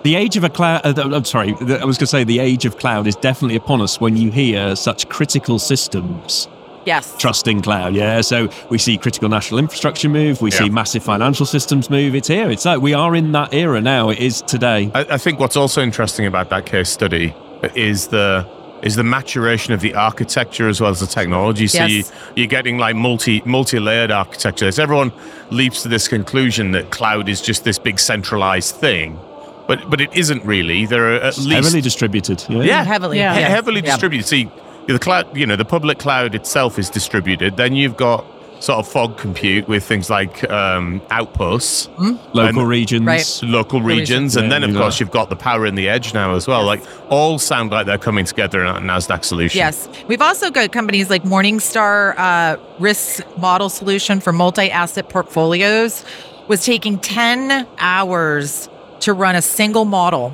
The 0.02 0.14
age 0.14 0.36
of 0.36 0.44
a 0.44 0.48
cloud. 0.50 0.82
Uh, 0.84 1.10
I'm 1.14 1.24
sorry. 1.24 1.48
I 1.50 1.84
was 1.84 1.98
going 1.98 2.06
to 2.06 2.06
say 2.06 2.22
the 2.22 2.38
age 2.38 2.64
of 2.64 2.78
cloud 2.78 3.06
is 3.08 3.16
definitely 3.16 3.56
upon 3.56 3.80
us 3.80 4.00
when 4.00 4.16
you 4.16 4.30
hear 4.30 4.76
such 4.76 5.08
critical 5.08 5.58
systems 5.58 6.48
Yes. 6.84 7.16
trusting 7.18 7.62
cloud. 7.62 7.94
Yeah. 7.96 8.20
So 8.20 8.48
we 8.70 8.78
see 8.78 8.96
critical 8.98 9.28
national 9.28 9.58
infrastructure 9.58 10.08
move. 10.08 10.40
We 10.40 10.52
see 10.52 10.68
massive 10.70 11.02
financial 11.02 11.44
systems 11.44 11.90
move. 11.90 12.14
It's 12.14 12.28
here. 12.28 12.48
It's 12.48 12.64
like 12.64 12.80
we 12.80 12.94
are 12.94 13.16
in 13.16 13.32
that 13.32 13.52
era 13.52 13.80
now. 13.80 14.10
It 14.10 14.20
is 14.20 14.42
today. 14.42 14.90
I, 14.94 15.00
I 15.10 15.18
think 15.18 15.40
what's 15.40 15.56
also 15.56 15.82
interesting 15.82 16.26
about 16.26 16.50
that 16.50 16.64
case 16.66 16.88
study 16.88 17.34
is 17.74 18.06
the 18.08 18.46
is 18.82 18.94
the 18.96 19.02
maturation 19.04 19.72
of 19.72 19.80
the 19.80 19.94
architecture 19.94 20.68
as 20.68 20.80
well 20.80 20.90
as 20.90 21.00
the 21.00 21.06
technology. 21.06 21.66
So 21.66 21.78
Yes. 21.86 21.90
you, 21.90 22.04
you're 22.36 22.46
getting 22.46 22.78
like 22.78 22.94
multi 22.96 23.42
multi 23.44 23.78
layered 23.80 24.10
architecture. 24.10 24.70
So 24.72 24.82
everyone 24.82 25.12
leaps 25.50 25.82
to 25.82 25.88
this 25.88 26.08
conclusion 26.08 26.72
that 26.72 26.90
cloud 26.90 27.28
is 27.28 27.40
just 27.40 27.64
this 27.64 27.78
big 27.78 27.98
centralized 27.98 28.76
thing, 28.76 29.18
but 29.66 29.88
but 29.90 30.00
it 30.00 30.10
isn't 30.14 30.44
really. 30.44 30.86
There 30.86 31.12
are 31.12 31.16
at 31.16 31.36
least 31.38 31.50
Heavily 31.50 31.80
distributed. 31.80 32.44
Yeah. 32.48 32.62
yeah, 32.62 32.84
Heavily, 32.84 33.16
he- 33.16 33.22
yes. 33.22 33.50
heavily 33.50 33.80
Yeah. 33.80 33.86
distributed. 33.92 34.26
See, 34.26 34.48
the 34.86 34.98
cloud, 34.98 35.26
you 35.36 35.46
know, 35.46 35.56
the 35.56 35.64
public 35.64 35.98
cloud 35.98 36.34
itself 36.34 36.78
is 36.78 36.90
distributed. 36.90 37.56
Then 37.56 37.74
you've 37.74 37.96
got 37.96 38.24
sort 38.60 38.78
of 38.78 38.88
fog 38.88 39.18
compute 39.18 39.68
with 39.68 39.84
things 39.84 40.08
like 40.08 40.48
um, 40.50 41.00
outposts, 41.10 41.88
Local 42.32 42.60
And- 42.60 42.68
regions. 42.68 43.04
Right. 43.06 43.40
local 43.42 43.80
regions, 43.82 44.34
and 44.36 44.44
Yeah, 44.46 44.50
then 44.50 44.64
of 44.64 44.70
yeah. 44.70 44.80
course 44.80 44.98
you've 44.98 45.10
got 45.10 45.28
the 45.28 45.36
power 45.36 45.66
in 45.66 45.74
the 45.74 45.88
edge 45.88 46.14
now 46.14 46.34
as 46.34 46.46
well. 46.48 46.64
Like 46.64 46.82
all 47.10 47.38
sound 47.38 47.70
like 47.70 47.86
they're 47.86 47.98
coming 47.98 48.24
together 48.24 48.60
in 48.62 48.66
a 48.66 48.80
Nasdaq 48.80 49.24
solution. 49.24 49.58
Yes. 49.58 49.88
We've 50.08 50.22
also 50.22 50.50
got 50.50 50.72
companies 50.72 51.10
like 51.10 51.22
Morningstar 51.24 52.14
uh, 52.16 52.56
Risk 52.78 53.22
Model 53.36 53.68
Solution 53.68 54.20
for 54.20 54.32
multi 54.32 54.70
asset 54.70 55.08
portfolios 55.08 56.04
was 56.48 56.64
taking 56.64 56.98
10 56.98 57.66
hours 57.78 58.68
to 59.00 59.12
run 59.12 59.34
a 59.36 59.42
single 59.42 59.84
model 59.84 60.32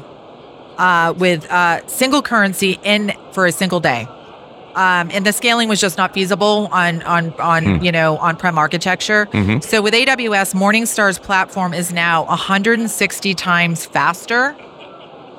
uh, 0.79 1.13
with 1.17 1.51
uh, 1.51 1.87
single 1.87 2.23
currency 2.23 2.79
in 2.85 3.13
for 3.33 3.47
a 3.47 3.53
single 3.53 3.81
day. 3.81 4.07
Um, 4.75 5.11
and 5.13 5.27
the 5.27 5.33
scaling 5.33 5.69
was 5.69 5.81
just 5.81 5.99
not 5.99 6.15
feasible 6.15 6.69
on 6.73 7.03
on 7.03 7.33
on 7.35 7.85
you 7.85 7.93
know 7.93 8.17
on-prem 8.19 8.57
architecture. 8.59 9.29
So 9.61 9.83
with 9.83 9.93
AWS, 9.95 10.55
Morningstar's 10.55 11.19
platform 11.19 11.75
is 11.75 11.93
now 11.93 12.25
160 12.25 13.35
times 13.35 13.85
faster 13.85 14.57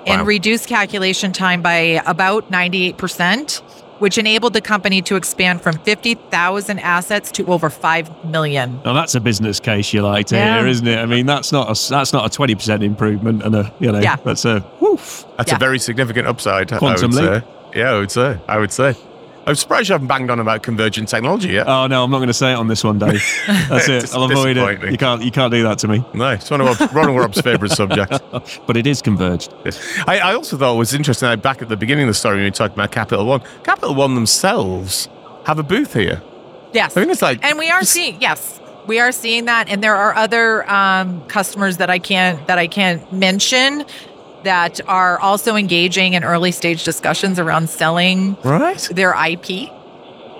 and 0.06 0.28
reduced 0.28 0.68
calculation 0.68 1.32
time 1.32 1.62
by 1.62 2.02
about 2.06 2.52
98%, 2.52 3.62
which 4.00 4.18
enabled 4.18 4.52
the 4.54 4.60
company 4.62 5.02
to 5.02 5.16
expand 5.16 5.62
from 5.62 5.78
50,000 5.80 6.80
assets 6.80 7.32
to 7.32 7.46
over 7.46 7.70
5 7.70 8.26
million. 8.26 8.82
Now 8.84 8.92
that's 8.94 9.16
a 9.16 9.22
business 9.22 9.60
case 9.62 9.94
you 9.94 10.02
like 10.02 10.26
to 10.28 10.36
Yeah. 10.36 10.60
hear, 10.60 10.68
isn't 10.68 10.86
it? 10.88 11.00
I 11.00 11.06
mean, 11.06 11.26
that's 11.26 11.52
not 11.54 11.68
a 11.70 11.90
that's 11.90 12.12
not 12.14 12.26
a 12.26 12.30
twenty 12.30 12.54
percent 12.54 12.84
improvement, 12.84 13.44
and 13.44 13.56
a 13.56 13.72
you 13.80 13.92
know 13.92 14.00
Yeah. 14.00 14.18
that's 14.26 14.46
a 14.46 14.64
woof. 14.80 15.26
That's 15.38 15.52
Yeah. 15.52 15.56
a 15.56 15.60
very 15.60 15.80
significant 15.80 16.28
upside. 16.28 16.72
I 16.74 16.78
Quantum 16.80 17.12
would 17.12 17.20
leap. 17.24 17.44
say. 17.44 17.80
Yeah, 17.80 17.92
I 17.94 17.98
would 18.00 18.12
say. 18.12 18.38
I 18.48 18.58
would 18.60 18.72
say. 18.72 18.96
I'm 19.46 19.56
surprised 19.56 19.90
you 19.90 19.94
haven't 19.94 20.08
banged 20.08 20.30
on 20.30 20.40
about 20.40 20.64
convergent 20.64 21.10
technology 21.10 21.50
yet. 21.50 21.68
Oh 21.68 21.88
no, 21.88 22.04
I'm 22.04 22.12
not 22.12 22.20
going 22.20 22.28
to 22.28 22.34
say 22.34 22.52
it 22.52 22.56
on 22.56 22.68
this 22.68 22.84
one, 22.84 22.98
Dave. 22.98 23.22
That's 23.48 23.90
it. 23.90 24.14
I'll 24.14 24.24
avoid 24.24 24.56
it. 24.58 24.92
You 24.92 24.98
can't 24.98 25.22
you 25.22 25.32
can't 25.32 25.52
do 25.52 25.64
that 25.64 25.80
to 25.80 25.88
me. 25.88 26.04
no, 26.14 26.30
it's 26.30 26.50
one 26.50 26.62
of 26.62 26.80
Rob's, 26.80 26.94
one 26.94 27.10
of 27.10 27.16
Rob's 27.16 27.42
favourite 27.42 27.72
subjects. 27.72 28.20
But 28.66 28.78
it 28.78 28.88
is 28.88 29.02
converged. 29.02 29.54
I, 30.08 30.20
I 30.20 30.34
also 30.34 30.58
thought 30.58 30.76
it 30.76 30.78
was 30.78 30.94
interesting. 30.94 31.28
I, 31.28 31.36
back 31.36 31.62
at 31.62 31.70
the 31.70 31.78
beginning 31.78 32.06
of 32.06 32.10
the 32.10 32.14
story 32.14 32.38
when 32.38 32.46
we 32.46 32.52
talked 32.52 32.74
about 32.74 32.92
Capital 32.92 33.26
One, 33.26 33.42
Capital 33.64 33.96
One 33.96 34.16
themselves 34.16 35.10
have 35.46 35.60
a 35.60 35.64
booth 35.64 35.94
here. 35.94 36.22
Yes. 36.74 36.96
I 36.98 37.02
think 37.02 37.12
it's 37.12 37.22
like 37.22 37.44
and 37.44 37.58
we 37.60 37.70
are 37.70 37.84
seeing 37.84 38.22
yes, 38.22 38.62
we 38.88 39.00
are 39.00 39.12
seeing 39.12 39.46
that 39.46 39.70
and 39.70 39.84
there 39.84 39.96
are 39.96 40.16
other 40.16 40.70
um, 40.72 41.22
customers 41.28 41.78
that 41.78 41.90
I 41.90 42.00
can't 42.00 42.46
that 42.48 42.58
I 42.58 42.68
can't 42.68 43.12
mention 43.12 43.86
that 44.44 44.80
are 44.88 45.20
also 45.20 45.56
engaging 45.56 46.14
in 46.14 46.24
early 46.24 46.52
stage 46.52 46.84
discussions 46.84 47.40
around 47.40 47.70
selling 47.70 48.36
right. 48.44 48.80
their 48.92 49.12
IP. 49.14 49.70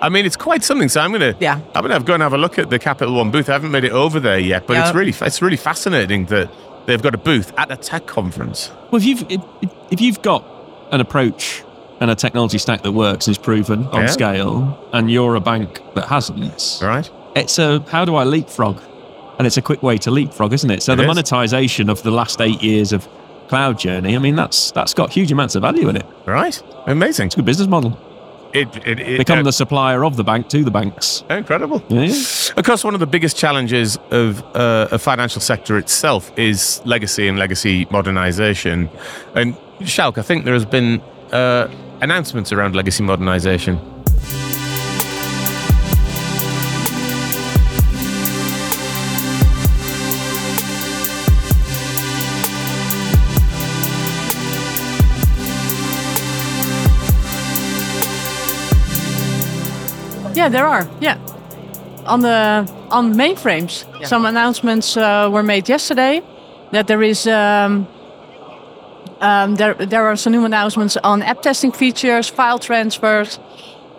I 0.00 0.08
mean, 0.10 0.26
it's 0.26 0.36
quite 0.36 0.62
something. 0.62 0.88
So 0.88 1.00
I'm 1.00 1.12
gonna 1.12 1.34
Yeah. 1.40 1.60
I'm 1.74 1.82
gonna 1.86 2.00
go 2.00 2.14
and 2.14 2.22
have 2.22 2.34
a 2.34 2.38
look 2.38 2.58
at 2.58 2.68
the 2.70 2.78
Capital 2.78 3.14
One 3.14 3.30
booth. 3.30 3.48
I 3.48 3.52
haven't 3.52 3.70
made 3.70 3.84
it 3.84 3.92
over 3.92 4.20
there 4.20 4.38
yet, 4.38 4.66
but 4.66 4.74
Yeah. 4.74 4.86
it's 4.86 4.94
really 4.94 5.14
it's 5.20 5.40
really 5.42 5.56
fascinating 5.56 6.26
that 6.26 6.50
they've 6.86 7.00
got 7.00 7.14
a 7.14 7.18
booth 7.18 7.52
at 7.56 7.70
a 7.70 7.76
tech 7.76 8.06
conference. 8.06 8.70
Well, 8.90 9.00
if 9.00 9.06
you've 9.06 9.24
if, 9.30 9.40
if 9.90 10.00
you've 10.00 10.20
got 10.22 10.44
an 10.90 11.00
approach 11.00 11.62
and 12.00 12.10
a 12.10 12.14
technology 12.14 12.58
stack 12.58 12.82
that 12.82 12.92
works 12.92 13.26
and 13.26 13.32
is 13.34 13.38
proven 13.38 13.86
on 13.92 14.02
Yeah. 14.02 14.06
scale, 14.08 14.78
and 14.92 15.10
you're 15.10 15.36
a 15.36 15.40
bank 15.40 15.80
that 15.94 16.06
hasn't, 16.08 16.80
Right. 16.82 17.08
it's 17.34 17.58
a 17.58 17.82
how 17.90 18.04
do 18.04 18.16
I 18.16 18.24
leapfrog? 18.24 18.80
And 19.38 19.46
it's 19.46 19.56
a 19.56 19.62
quick 19.62 19.82
way 19.82 19.96
to 19.98 20.10
leapfrog, 20.10 20.52
isn't 20.52 20.70
it? 20.70 20.82
So 20.82 20.92
It 20.92 20.96
the 20.96 21.02
is. 21.04 21.06
monetization 21.08 21.88
of 21.88 22.02
the 22.02 22.10
last 22.10 22.40
eight 22.40 22.62
years 22.62 22.92
of 22.92 23.08
cloud 23.48 23.78
journey, 23.78 24.16
I 24.16 24.18
mean, 24.18 24.36
that's 24.36 24.70
that's 24.72 24.94
got 24.94 25.10
huge 25.12 25.30
amounts 25.32 25.54
of 25.54 25.62
value 25.62 25.88
in 25.88 25.96
it. 25.96 26.06
Right. 26.26 26.60
Amazing. 26.86 27.26
It's 27.26 27.34
a 27.34 27.38
good 27.38 27.44
business 27.46 27.68
model. 27.68 27.98
It, 28.52 28.68
it, 28.86 29.00
it 29.00 29.18
Become 29.18 29.40
uh, 29.40 29.42
the 29.42 29.52
supplier 29.52 30.04
of 30.04 30.16
the 30.16 30.22
bank 30.22 30.48
to 30.50 30.62
the 30.62 30.70
banks. 30.70 31.24
incredible. 31.28 31.82
Yeah. 31.88 32.04
Of 32.56 32.64
course, 32.64 32.84
one 32.84 32.94
of 32.94 33.00
the 33.00 33.06
biggest 33.06 33.36
challenges 33.36 33.98
of 34.12 34.42
uh, 34.54 34.86
a 34.92 34.98
financial 34.98 35.40
sector 35.40 35.76
itself 35.76 36.30
is 36.38 36.80
legacy 36.84 37.26
and 37.26 37.36
legacy 37.36 37.86
modernization. 37.90 38.88
And 39.34 39.56
Sjoukje, 39.80 40.18
I 40.18 40.22
think 40.22 40.44
there 40.44 40.54
has 40.54 40.64
been 40.64 41.00
uh, 41.32 41.66
announcements 42.00 42.52
around 42.52 42.76
legacy 42.76 43.02
modernization. 43.02 43.76
Yeah, 60.34 60.48
there 60.50 60.66
are. 60.66 60.86
Yeah, 61.00 61.16
on 62.06 62.20
the 62.20 62.66
on 62.90 63.14
mainframes, 63.14 63.84
some 64.06 64.26
announcements 64.26 64.96
uh, 64.96 65.28
were 65.32 65.42
made 65.42 65.68
yesterday 65.68 66.22
that 66.72 66.86
there 66.86 67.02
is 67.02 67.26
um, 67.26 67.86
um, 69.20 69.54
there 69.56 69.74
there 69.74 70.06
are 70.06 70.16
some 70.16 70.32
new 70.32 70.44
announcements 70.44 70.96
on 71.02 71.22
app 71.22 71.42
testing 71.42 71.72
features, 71.72 72.28
file 72.28 72.58
transfers. 72.58 73.38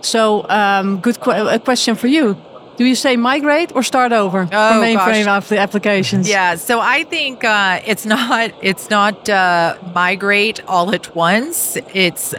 So, 0.01 0.45
um, 0.49 0.99
good 0.99 1.19
que- 1.19 1.31
a 1.55 1.59
question 1.59 1.95
for 1.95 2.07
you: 2.07 2.36
Do 2.77 2.83
you 2.86 2.95
say 2.95 3.15
migrate 3.17 3.71
or 3.75 3.81
start 3.83 4.11
over 4.11 4.41
Oh, 4.41 4.47
for 4.73 4.86
mainframe 4.86 5.25
gosh. 5.25 5.51
applications? 5.51 6.27
Yeah, 6.29 6.55
so 6.57 6.79
I 6.79 7.03
think 7.05 7.43
uh, 7.43 7.79
it's 7.86 8.05
not 8.05 8.51
it's 8.61 8.89
not 8.89 9.29
uh, 9.29 9.77
migrate 9.95 10.61
all 10.67 10.93
at 10.93 11.15
once. 11.15 11.77
It's 11.93 12.36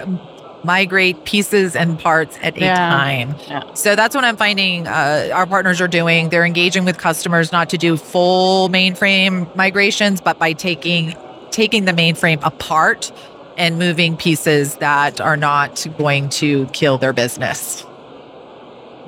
migrate 0.67 1.25
pieces 1.25 1.75
and 1.75 1.99
parts 1.99 2.37
at 2.43 2.57
a 2.59 2.61
time. 2.75 3.35
Yeah. 3.49 3.73
So 3.75 3.97
that's 3.97 4.14
what 4.14 4.25
I'm 4.25 4.37
finding 4.37 4.87
uh, 4.87 5.31
our 5.33 5.47
partners 5.47 5.81
are 5.81 5.89
doing. 5.89 6.29
They're 6.29 6.45
engaging 6.45 6.85
with 6.85 6.99
customers 6.99 7.53
not 7.53 7.71
to 7.71 7.79
do 7.79 7.97
full 7.97 8.69
mainframe 8.69 9.55
migrations, 9.57 10.21
but 10.21 10.39
by 10.39 10.53
taking 10.53 11.14
taking 11.51 11.87
the 11.87 11.93
mainframe 11.93 12.41
apart 12.43 13.11
and 13.57 13.79
moving 13.79 14.17
pieces 14.17 14.77
that 14.77 15.21
are 15.21 15.37
not 15.37 15.87
going 15.97 16.29
to 16.29 16.67
kill 16.67 16.99
their 16.99 17.14
business. 17.14 17.87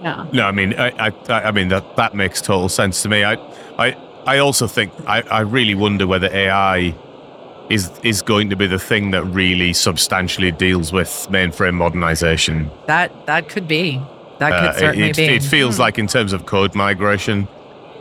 yeah. 0.03 0.27
No, 0.33 0.45
I 0.47 0.53
mean, 0.53 0.73
I, 0.79 1.09
I, 1.09 1.13
I 1.29 1.51
mean 1.51 1.69
that 1.69 1.97
that 1.97 2.15
makes 2.15 2.41
total 2.41 2.69
sense 2.69 3.03
to 3.03 3.09
me. 3.09 3.25
I, 3.25 3.35
I, 3.79 3.97
I 4.27 4.39
also 4.39 4.67
think 4.67 4.93
I, 5.07 5.21
I 5.23 5.41
really 5.41 5.75
wonder 5.75 6.07
whether 6.07 6.29
AI 6.33 6.95
is 7.71 7.91
is 8.03 8.23
going 8.23 8.51
to 8.51 8.57
be 8.57 8.67
the 8.67 8.79
thing 8.79 9.11
that 9.13 9.25
really 9.25 9.73
substantially 9.73 10.51
deals 10.53 10.93
with 10.93 11.09
mainframe 11.31 11.75
modernization. 11.75 12.71
That 12.87 13.27
that 13.27 13.49
could 13.49 13.69
be. 13.69 14.01
That 14.39 14.51
could 14.53 14.69
Uh, 14.69 14.73
certainly 14.73 15.11
it, 15.11 15.17
be. 15.17 15.25
it 15.25 15.43
feels 15.43 15.79
like 15.79 15.99
in 15.99 16.07
terms 16.07 16.33
of 16.33 16.47
code 16.47 16.75
migration, 16.75 17.49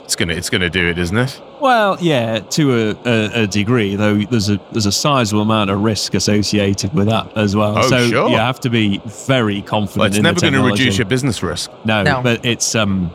it's 0.04 0.16
gonna 0.16 0.34
it's 0.34 0.50
gonna 0.50 0.70
do 0.70 0.88
it, 0.88 0.98
isn't 0.98 1.18
it? 1.18 1.42
Well, 1.60 1.98
yeah, 2.00 2.40
to 2.40 2.92
a, 2.92 3.10
a, 3.10 3.44
a 3.44 3.48
degree, 3.48 3.96
though. 3.96 4.20
There's 4.20 4.48
a 4.50 4.60
there's 4.72 4.86
a 4.86 4.92
sizable 4.92 5.42
amount 5.42 5.72
of 5.72 5.82
risk 5.82 6.14
associated 6.14 6.94
with 6.94 7.08
that 7.08 7.36
as 7.36 7.56
well. 7.56 7.80
Oh, 7.80 7.90
so 7.90 8.08
sure. 8.08 8.30
you 8.30 8.38
have 8.38 8.60
to 8.60 8.70
be 8.70 9.02
very 9.28 9.64
confident. 9.64 9.98
Well, 10.00 10.08
it's 10.08 10.18
in 10.18 10.24
never 10.24 10.40
going 10.40 10.54
to 10.54 10.62
reduce 10.62 11.00
your 11.00 11.06
business 11.08 11.42
risk. 11.42 11.72
No, 11.84 12.04
No. 12.04 12.22
but 12.22 12.46
it's 12.46 12.76
um, 12.76 13.12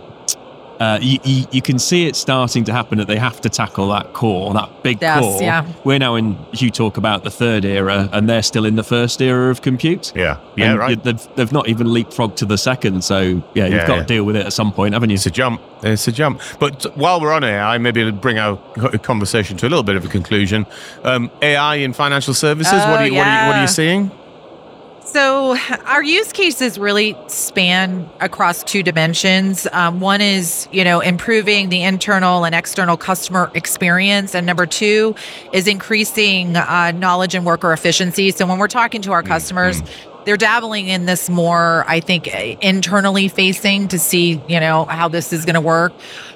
uh, 0.82 0.98
you, 1.00 1.18
you, 1.24 1.44
you 1.52 1.62
can 1.62 1.78
see 1.78 2.06
it 2.08 2.16
starting 2.16 2.64
to 2.64 2.72
happen 2.72 2.98
that 2.98 3.06
they 3.06 3.16
have 3.18 3.40
to 3.40 3.48
tackle 3.48 3.88
that 3.88 4.12
core, 4.14 4.52
that 4.54 4.68
big 4.82 5.00
Yes, 5.00 5.20
core. 5.20 5.40
yeah. 5.42 5.64
We're 5.84 5.98
now 6.00 6.16
in. 6.16 6.36
You 6.52 6.70
talk 6.70 6.96
about 6.96 7.22
the 7.22 7.30
third 7.30 7.64
era, 7.64 8.08
and 8.12 8.28
they're 8.28 8.42
still 8.42 8.64
in 8.66 8.74
the 8.74 8.82
first 8.82 9.20
era 9.22 9.50
of 9.50 9.62
compute. 9.62 10.12
Yeah, 10.16 10.38
yeah, 10.56 10.70
And 10.70 10.78
right. 10.78 10.90
you- 10.90 10.96
They've, 11.02 11.28
they've 11.36 11.52
not 11.52 11.68
even 11.68 11.86
leapfrogged 11.86 12.36
to 12.36 12.46
the 12.46 12.58
second, 12.58 13.04
so 13.04 13.20
yeah, 13.20 13.66
you've 13.66 13.74
Yeah, 13.74 13.86
got 13.86 13.94
yeah. 13.94 14.00
to 14.00 14.06
deal 14.06 14.24
with 14.24 14.34
it 14.36 14.44
at 14.46 14.52
some 14.52 14.72
point, 14.72 14.94
haven't 14.94 15.10
you? 15.10 15.14
It's 15.14 15.26
a 15.26 15.30
jump. 15.30 15.60
It's 15.84 16.06
a 16.08 16.12
jump. 16.12 16.40
But 16.58 16.84
while 16.96 17.20
we're 17.20 17.32
on 17.32 17.44
AI, 17.44 17.78
maybe 17.78 18.00
it'll 18.00 18.12
bring 18.12 18.38
our 18.38 18.56
conversation 18.98 19.56
to 19.58 19.66
a 19.66 19.70
little 19.72 19.82
bit 19.84 19.96
of 19.96 20.04
a 20.04 20.08
conclusion. 20.08 20.66
Um, 21.04 21.30
AI 21.42 21.76
in 21.76 21.92
financial 21.92 22.34
services. 22.34 22.72
what, 22.72 22.88
Oh, 22.88 22.94
are 22.94 23.06
you, 23.06 23.14
what, 23.14 23.26
are 23.26 23.40
you, 23.42 23.46
what 23.48 23.56
are 23.56 23.62
you 23.62 23.68
seeing? 23.68 24.10
So, 25.12 25.58
our 25.84 26.02
use 26.02 26.32
cases 26.32 26.78
really 26.78 27.14
span 27.26 28.08
across 28.20 28.64
two 28.64 28.82
dimensions. 28.82 29.66
Um, 29.70 30.00
one 30.00 30.22
is, 30.22 30.66
you 30.72 30.84
know, 30.84 31.00
improving 31.00 31.68
the 31.68 31.82
internal 31.82 32.46
and 32.46 32.54
external 32.54 32.96
customer 32.96 33.50
experience, 33.54 34.34
and 34.34 34.46
number 34.46 34.64
two 34.64 35.14
is 35.52 35.68
increasing 35.68 36.56
uh, 36.56 36.92
knowledge 36.92 37.34
and 37.34 37.44
worker 37.44 37.74
efficiency. 37.74 38.30
So, 38.30 38.46
when 38.46 38.56
we're 38.56 38.68
talking 38.68 39.02
to 39.02 39.12
our 39.12 39.22
customers, 39.22 39.82
they're 40.24 40.36
dabbling 40.36 40.88
in 40.88 41.06
this 41.06 41.28
more, 41.28 41.84
I 41.88 42.00
think, 42.00 42.28
internally 42.62 43.28
facing 43.28 43.88
to 43.88 43.98
see, 43.98 44.40
you 44.48 44.60
know, 44.60 44.84
how 44.84 45.08
this 45.08 45.32
is 45.32 45.44
going 45.44 45.54
to 45.54 45.60
work. 45.60 45.92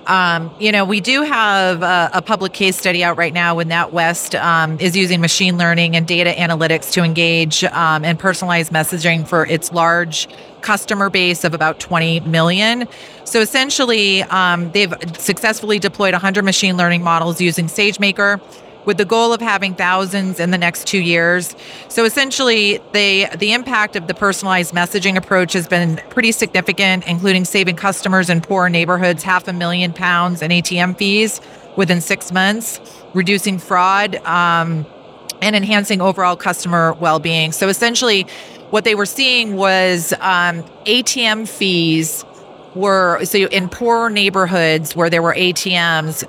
Um, 0.07 0.55
you 0.61 0.71
know, 0.71 0.85
we 0.85 1.01
do 1.01 1.23
have 1.23 1.83
a, 1.83 2.11
a, 2.15 2.23
public 2.23 2.53
case 2.53 2.77
study 2.77 3.03
out 3.03 3.17
right 3.17 3.33
now 3.33 3.57
when 3.57 3.69
NatWest 3.69 4.41
um, 4.41 4.79
is 4.79 4.97
using 4.97 5.21
machine 5.21 5.59
learning 5.59 5.97
and 5.97 6.07
data 6.07 6.31
analytics 6.31 6.93
to 6.93 7.03
engage 7.03 7.65
um, 7.65 8.05
and 8.05 8.17
personalize 8.17 8.71
messaging 8.71 9.27
for 9.27 9.45
its 9.47 9.73
large 9.73 10.29
customer 10.61 11.11
base 11.11 11.43
of 11.43 11.55
about 11.55 11.81
20 11.81 12.21
million. 12.21 12.87
So 13.25 13.41
essentially, 13.41 14.23
um, 14.25 14.71
they've 14.71 14.95
successfully 15.19 15.81
deployed 15.81 16.13
100 16.13 16.45
machine 16.45 16.77
learning 16.77 17.03
models 17.03 17.41
using 17.41 17.67
SageMaker 17.67 18.41
with 18.87 18.97
the 18.97 19.05
goal 19.05 19.33
of 19.33 19.41
having 19.41 19.75
thousands 19.75 20.41
in 20.41 20.53
the 20.53 20.59
next 20.59 20.87
two 20.87 21.01
years. 21.01 21.55
So 21.89 22.05
essentially, 22.05 22.81
the 22.93 23.27
the 23.37 23.53
impact 23.53 23.97
of 23.97 24.07
the 24.07 24.15
personalized 24.15 24.73
messaging 24.73 25.17
approach 25.17 25.53
has 25.53 25.69
been 25.69 26.01
pretty 26.09 26.33
significant, 26.33 27.07
including 27.07 27.45
saving 27.45 27.77
customers 27.77 28.31
in 28.31 28.41
poor 28.41 28.69
neighborhoods 28.69 29.23
half 29.23 29.47
a 29.49 29.53
million 29.53 29.93
pounds 29.93 30.41
in 30.41 30.51
ATM 30.51 30.97
fees 30.97 31.41
within 31.77 32.01
six 32.01 32.33
months, 32.33 32.81
reducing 33.13 33.59
fraud, 33.59 34.17
um, 34.25 34.87
and 35.43 35.55
enhancing 35.55 36.01
overall 36.01 36.37
customer 36.37 36.95
well-being. 36.95 37.53
So 37.53 37.69
essentially, 37.69 38.23
what 38.71 38.85
they 38.85 38.95
were 38.95 39.07
seeing 39.07 39.57
was 39.57 40.13
um, 40.15 40.63
ATM 40.87 41.47
fees 41.47 42.25
were 42.75 43.25
so 43.25 43.39
in 43.39 43.69
poor 43.69 44.09
neighborhoods 44.11 44.95
where 44.95 45.11
there 45.11 45.23
were 45.23 45.35
ATMs 45.35 46.25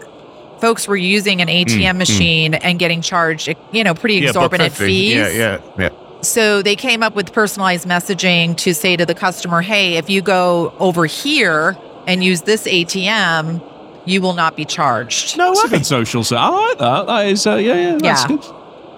folks 0.59 0.87
were 0.87 0.97
using 0.97 1.41
an 1.41 1.47
ATM 1.47 1.91
mm, 1.91 1.97
machine 1.97 2.53
mm. 2.53 2.59
and 2.61 2.79
getting 2.79 3.01
charged, 3.01 3.53
you 3.71 3.83
know, 3.83 3.93
pretty 3.93 4.25
exorbitant 4.25 4.71
yeah, 4.71 4.85
fees. 4.85 5.15
Yeah, 5.15 5.29
yeah, 5.29 5.61
yeah. 5.77 5.89
So 6.21 6.61
they 6.61 6.75
came 6.75 7.03
up 7.03 7.15
with 7.15 7.31
personalized 7.31 7.87
messaging 7.87 8.57
to 8.57 8.73
say 8.73 8.97
to 8.97 9.05
the 9.05 9.13
customer, 9.13 9.61
"Hey, 9.61 9.97
if 9.97 10.09
you 10.09 10.21
go 10.21 10.73
over 10.79 11.05
here 11.05 11.77
and 12.07 12.23
use 12.23 12.41
this 12.41 12.65
ATM, 12.67 13.61
you 14.05 14.21
will 14.21 14.33
not 14.33 14.55
be 14.55 14.65
charged." 14.65 15.37
No, 15.37 15.53
that's 15.53 15.65
a 15.65 15.69
good 15.69 15.85
social. 15.85 16.23
So 16.23 16.35
I 16.35 16.49
like 16.49 16.77
that. 16.79 17.07
That 17.07 17.27
is, 17.27 17.45
uh, 17.45 17.55
yeah, 17.55 17.75
yeah, 17.75 17.97
that's 18.01 18.21
yeah. 18.23 18.27
good. 18.27 18.43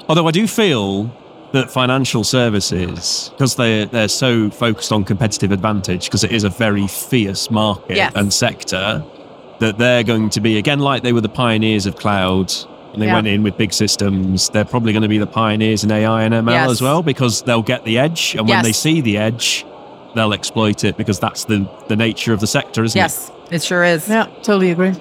Although 0.08 0.28
I 0.28 0.32
do 0.32 0.48
feel 0.48 1.14
that 1.52 1.70
financial 1.70 2.24
services, 2.24 3.32
because 3.34 3.56
they 3.56 3.86
they're 3.86 4.08
so 4.08 4.50
focused 4.50 4.92
on 4.92 5.04
competitive 5.04 5.52
advantage, 5.52 6.06
because 6.06 6.24
it 6.24 6.32
is 6.32 6.46
a 6.46 6.50
very 6.50 6.88
fierce 6.88 7.52
market 7.52 7.98
yes. 7.98 8.14
and 8.16 8.32
sector 8.32 9.04
that 9.60 9.78
they're 9.78 10.04
going 10.04 10.30
to 10.30 10.42
be 10.42 10.58
again 10.58 10.80
like 10.80 11.04
they 11.04 11.14
were 11.14 11.22
the 11.22 11.30
pioneers 11.30 11.86
of 11.86 11.96
cloud 11.96 12.52
and 12.94 13.02
they 13.02 13.06
yeah. 13.06 13.14
went 13.14 13.28
in 13.28 13.44
with 13.44 13.58
big 13.58 13.74
systems 13.74 14.50
they're 14.50 14.66
probably 14.66 14.92
going 14.92 15.04
to 15.04 15.10
be 15.10 15.18
the 15.18 15.28
pioneers 15.28 15.84
in 15.84 15.92
ai 15.92 16.24
and 16.24 16.34
ml 16.34 16.52
yes. 16.52 16.70
as 16.70 16.82
well 16.82 17.04
because 17.04 17.44
they'll 17.44 17.62
get 17.62 17.84
the 17.86 17.98
edge 17.98 18.36
and 18.36 18.48
yes. 18.48 18.56
when 18.56 18.64
they 18.64 18.72
see 18.72 19.02
the 19.02 19.18
edge 19.18 19.66
they'll 20.16 20.34
exploit 20.34 20.84
it 20.84 20.98
because 20.98 21.20
that's 21.20 21.46
the 21.46 21.70
the 21.88 21.96
nature 21.96 22.34
of 22.34 22.40
the 22.40 22.48
sector 22.48 22.84
isn't 22.84 22.98
yes, 22.98 23.30
it 23.30 23.34
yes 23.52 23.64
it 23.64 23.66
sure 23.66 23.84
is 23.84 24.08
yeah 24.10 24.26
totally 24.42 24.72
agree 24.72 24.94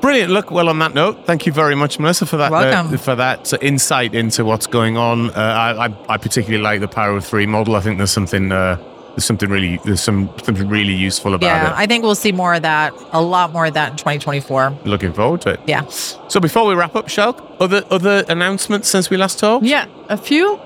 Brilliant. 0.00 0.32
Look, 0.32 0.50
well, 0.50 0.70
on 0.70 0.78
that 0.78 0.94
note, 0.94 1.26
thank 1.26 1.44
you 1.44 1.52
very 1.52 1.74
much, 1.74 1.98
Melissa, 1.98 2.24
for 2.24 2.38
that 2.38 2.50
uh, 2.50 2.96
for 2.96 3.14
that 3.16 3.52
uh, 3.52 3.58
insight 3.60 4.14
into 4.14 4.46
what's 4.46 4.66
going 4.66 4.96
on. 4.96 5.28
Uh, 5.30 5.32
I, 5.34 5.86
I, 5.88 5.94
I, 6.08 6.16
particularly 6.16 6.62
like 6.62 6.80
the 6.80 6.88
Power 6.88 7.18
of 7.18 7.24
Three 7.26 7.44
model. 7.44 7.76
I 7.76 7.80
think 7.80 7.98
there's 7.98 8.10
something 8.10 8.50
uh, 8.50 8.78
there's 9.10 9.24
something 9.24 9.50
really 9.50 9.78
there's 9.84 10.00
some 10.00 10.30
something 10.42 10.68
really 10.68 10.94
useful 10.94 11.34
about 11.34 11.46
yeah, 11.46 11.72
it. 11.72 11.76
I 11.76 11.86
think 11.86 12.04
we'll 12.04 12.14
see 12.14 12.32
more 12.32 12.54
of 12.54 12.62
that, 12.62 12.92
a 13.12 13.20
lot 13.20 13.52
more 13.52 13.66
of 13.66 13.74
that 13.74 13.92
in 13.92 13.96
2024. 13.96 14.78
Looking 14.84 15.12
forward 15.12 15.40
to 15.42 15.50
it. 15.50 15.60
Yeah. 15.66 15.86
So 15.88 16.40
before 16.40 16.66
we 16.66 16.74
wrap 16.74 16.94
up, 16.94 17.06
Sjoukje, 17.06 17.44
other 17.60 17.84
other 17.90 18.24
announcements 18.28 18.88
since 18.88 19.10
we 19.10 19.16
last 19.16 19.38
talked? 19.38 19.64
Yeah, 19.64 19.86
a 20.08 20.16
few. 20.16 20.56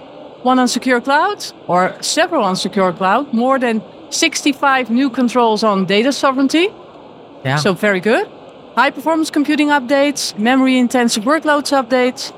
One 0.42 0.59
on 0.59 0.68
secure 0.68 1.01
cloud, 1.01 1.45
or 1.68 1.97
several 2.03 2.45
on 2.45 2.57
secure 2.57 2.92
cloud. 2.92 3.32
More 3.32 3.59
than 3.59 3.82
65 4.11 4.90
new 4.90 5.09
controls 5.09 5.64
on 5.64 5.86
data 5.86 6.12
sovereignty. 6.12 6.68
Yeah. 7.45 7.57
So 7.57 7.72
very 7.72 8.01
good. 8.01 8.28
High 8.74 8.90
performance 8.90 9.30
computing 9.30 9.68
updates, 9.68 10.36
memory 10.38 10.76
intensive 10.76 11.24
workloads 11.24 11.72
updates, 11.72 12.32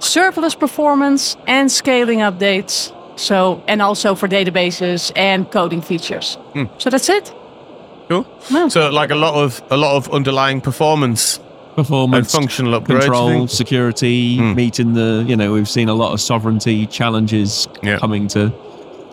serverless 0.00 0.58
performance 0.58 1.36
and 1.46 1.70
scaling 1.70 2.18
updates 2.18 2.92
so, 3.20 3.62
and 3.68 3.82
also 3.82 4.14
for 4.14 4.28
databases 4.28 5.12
and 5.16 5.50
coding 5.50 5.82
features. 5.82 6.34
Hmm. 6.54 6.64
So 6.78 6.90
that's 6.90 7.08
it. 7.08 7.32
Cool. 8.08 8.26
Yeah. 8.50 8.68
So, 8.68 8.90
like 8.90 9.10
a 9.10 9.14
lot 9.14 9.34
of 9.34 9.62
a 9.70 9.76
lot 9.76 9.96
of 9.96 10.12
underlying 10.12 10.60
performance 10.60 11.38
performance, 11.76 12.34
and 12.34 12.42
functional 12.42 12.80
upgrades, 12.80 13.00
control, 13.02 13.46
security, 13.46 14.38
mm. 14.38 14.54
meeting 14.54 14.94
the, 14.94 15.24
you 15.28 15.36
know, 15.36 15.52
we've 15.52 15.68
seen 15.68 15.88
a 15.88 15.94
lot 15.94 16.12
of 16.12 16.20
sovereignty 16.20 16.86
challenges 16.86 17.68
yeah. 17.82 17.98
coming 17.98 18.28
to, 18.28 18.52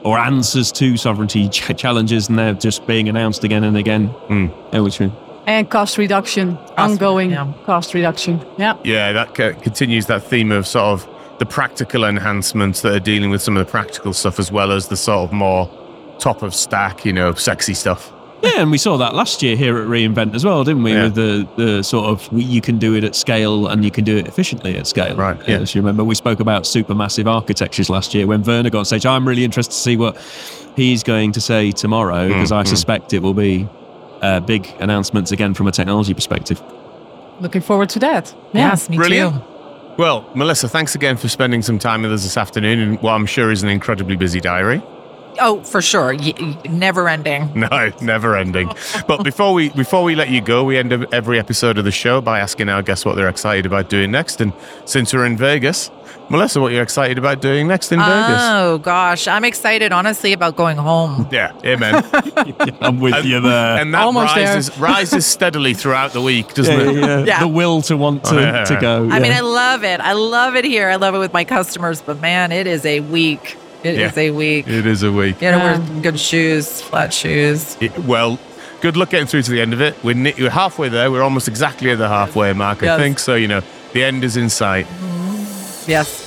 or 0.04 0.18
answers 0.18 0.72
to 0.74 0.98
sovereignty 0.98 1.50
ch- 1.50 1.78
challenges, 1.78 2.30
and 2.30 2.40
they're 2.40 2.54
just 2.54 2.88
being 2.88 3.08
announced 3.10 3.44
again 3.44 3.64
and 3.64 3.78
again. 3.78 4.10
Mm. 4.30 4.74
Yeah, 4.74 4.80
which 4.80 5.00
and 5.48 5.70
cost 5.70 5.98
reduction, 5.98 6.58
cost, 6.58 6.78
ongoing 6.78 7.32
yeah. 7.32 7.54
cost 7.66 7.94
reduction. 7.94 8.46
Yeah. 8.58 8.78
Yeah, 8.84 9.14
that 9.14 9.38
c- 9.38 9.62
continues 9.62 10.08
that 10.08 10.24
theme 10.24 10.52
of 10.52 10.68
sort 10.68 10.86
of 10.86 11.17
the 11.40 11.46
practical 11.46 12.04
enhancements 12.04 12.82
that 12.82 12.94
are 12.94 13.00
dealing 13.00 13.30
with 13.30 13.42
some 13.42 13.58
of 13.58 13.66
the 13.66 13.72
practical 13.72 14.14
stuff 14.14 14.40
as 14.40 14.52
well 14.52 14.72
as 14.72 14.88
the 14.88 14.98
sort 14.98 15.30
of 15.30 15.34
more 15.34 15.70
top 16.20 16.42
of 16.42 16.54
stack, 16.54 17.06
you 17.06 17.14
know, 17.14 17.34
sexy 17.34 17.74
stuff. 17.74 18.12
Yeah, 18.44 18.62
and 18.62 18.70
we 18.72 18.78
saw 18.78 18.98
that 18.98 19.16
last 19.16 19.42
year 19.42 19.56
here 19.56 19.78
at 19.80 19.88
reInvent 19.88 20.36
as 20.36 20.46
well, 20.46 20.64
didn't 20.64 20.84
we? 20.84 20.94
Yeah. 20.94 21.04
With 21.06 21.16
the, 21.16 21.48
the 21.58 21.84
sort 21.84 22.06
of 22.06 22.28
you 22.32 22.62
can 22.62 22.78
do 22.78 22.94
it 22.94 23.04
at 23.04 23.16
scale 23.16 23.68
and 23.68 23.84
you 23.84 23.90
can 23.90 24.04
do 24.04 24.16
it 24.16 24.28
efficiently 24.28 24.78
at 24.78 24.86
scale. 24.86 25.16
Right. 25.16 25.38
Yeah. 25.48 25.58
As 25.58 25.74
you 25.74 25.82
remember, 25.82 26.04
we 26.04 26.14
spoke 26.14 26.40
about 26.40 26.64
supermassive 26.64 27.28
architectures 27.28 27.90
last 27.90 28.14
year 28.14 28.28
when 28.28 28.44
Werner 28.44 28.70
got 28.70 28.80
on 28.80 28.86
stage. 28.86 29.08
I'm 29.08 29.28
really 29.28 29.44
interested 29.44 29.74
to 29.74 29.80
see 29.80 29.98
what 29.98 30.18
he's 30.76 31.02
going 31.02 31.32
to 31.32 31.42
say 31.42 31.72
tomorrow 31.72 32.28
because 32.28 32.52
mm, 32.52 32.58
I 32.58 32.64
mm. 32.64 32.68
suspect 32.68 33.12
it 33.14 33.24
will 33.24 33.34
be 33.34 33.68
uh, 34.22 34.40
big 34.42 34.68
announcements 34.80 35.32
again 35.32 35.56
from 35.56 35.68
a 35.68 35.72
technology 35.72 36.14
perspective. 36.14 36.62
Looking 37.40 37.62
forward 37.62 37.90
to 37.90 38.00
that. 38.00 38.36
Yes, 38.54 38.88
me 38.88 38.98
Brilliant. 38.98 39.36
too. 39.36 39.57
Well, 39.98 40.30
Melissa, 40.36 40.70
thanks 40.70 40.94
again 40.94 41.18
for 41.18 41.28
spending 41.28 41.64
some 41.64 41.80
time 41.80 42.04
with 42.04 42.14
us 42.14 42.22
this 42.22 42.38
afternoon 42.38 42.80
in 42.80 42.96
what 42.98 43.14
I'm 43.14 43.26
sure 43.26 43.52
is 43.52 43.64
an 43.64 43.70
incredibly 43.70 44.16
busy 44.16 44.40
diary. 44.40 44.80
Oh, 45.40 45.62
for 45.62 45.82
sure, 45.82 46.14
y- 46.14 46.58
never 46.70 47.08
ending. 47.08 47.52
No, 47.68 47.92
never 48.02 48.38
ending. 48.38 48.72
but 49.08 49.24
before 49.24 49.54
we 49.54 49.70
before 49.70 50.04
we 50.04 50.16
let 50.16 50.30
you 50.30 50.42
go, 50.42 50.64
we 50.64 50.78
end 50.78 50.94
every 51.12 51.40
episode 51.40 51.78
of 51.78 51.86
the 51.86 51.92
show 51.92 52.22
by 52.22 52.40
asking 52.40 52.70
our 52.70 52.82
guests 52.84 53.04
what 53.04 53.16
they're 53.16 53.30
excited 53.30 53.66
about 53.66 53.90
doing 53.90 54.12
next. 54.12 54.42
And 54.42 54.54
since 54.86 55.14
we're 55.14 55.26
in 55.26 55.38
Vegas, 55.38 55.90
Melissa, 56.30 56.60
what 56.60 56.74
you're 56.74 56.84
excited 56.84 57.18
about 57.18 57.42
doing 57.42 57.68
next 57.68 57.92
in 57.92 58.00
Vegas? 58.00 58.42
Oh 58.42 58.80
gosh, 58.80 59.28
I'm 59.28 59.46
excited 59.46 59.92
honestly 59.92 60.34
about 60.34 60.56
going 60.56 60.78
home. 60.78 61.28
Yeah, 61.32 61.58
amen. 61.64 62.04
I'm 62.82 63.00
with 63.00 63.14
and, 63.14 63.26
you 63.26 63.40
there. 63.40 63.78
And 63.78 63.94
that 63.94 64.04
Almost 64.04 64.36
rises 64.36 64.70
there. 64.70 64.80
rises 64.80 65.26
steadily 65.26 65.74
throughout 65.74 66.12
the 66.12 66.22
week, 66.22 66.54
doesn't 66.54 66.80
yeah, 66.80 66.90
it? 66.90 66.96
Yeah. 66.96 67.24
yeah. 67.24 67.40
The 67.40 67.48
will 67.48 67.82
to 67.84 67.96
want 67.96 68.26
to, 68.26 68.36
oh, 68.36 68.40
yeah. 68.40 68.64
to 68.66 68.80
go. 68.80 69.10
I 69.10 69.20
mean, 69.20 69.32
I 69.32 69.40
love 69.40 69.84
it. 69.84 70.02
I 70.02 70.14
love 70.14 70.56
it 70.56 70.66
here. 70.66 70.90
I 70.90 70.96
love 70.96 71.16
it 71.16 71.20
with 71.20 71.34
my 71.34 71.46
customers, 71.46 72.02
but 72.02 72.20
man, 72.20 72.52
it 72.52 72.68
is 72.68 72.86
a 72.86 73.00
week. 73.00 73.58
It 73.84 74.00
is 74.00 74.18
a 74.18 74.32
week. 74.32 74.68
It 74.68 74.86
is 74.86 75.04
a 75.04 75.12
week. 75.12 75.42
You 75.42 75.52
know, 75.52 75.60
wear 75.60 76.02
good 76.02 76.20
shoes, 76.20 76.82
flat 76.82 77.14
shoes. 77.14 77.78
It, 77.80 77.98
well, 78.00 78.40
good 78.82 78.98
luck 78.98 79.12
getting 79.12 79.28
through 79.28 79.44
to 79.44 79.52
the 79.52 79.62
end 79.62 79.74
of 79.74 79.82
it. 79.82 79.96
We're, 80.04 80.16
we're 80.16 80.50
halfway 80.50 80.90
there. 80.90 81.12
We're 81.12 81.24
almost 81.24 81.48
exactly 81.48 81.92
at 81.92 81.98
the 81.98 82.08
halfway 82.08 82.54
mark, 82.54 82.82
yes. 82.82 83.00
I 83.00 83.02
think. 83.02 83.20
So, 83.20 83.36
you 83.36 83.48
know, 83.48 83.62
the 83.94 84.04
end 84.04 84.24
is 84.24 84.36
in 84.38 84.50
sight. 84.50 84.88
Yes. 85.88 86.27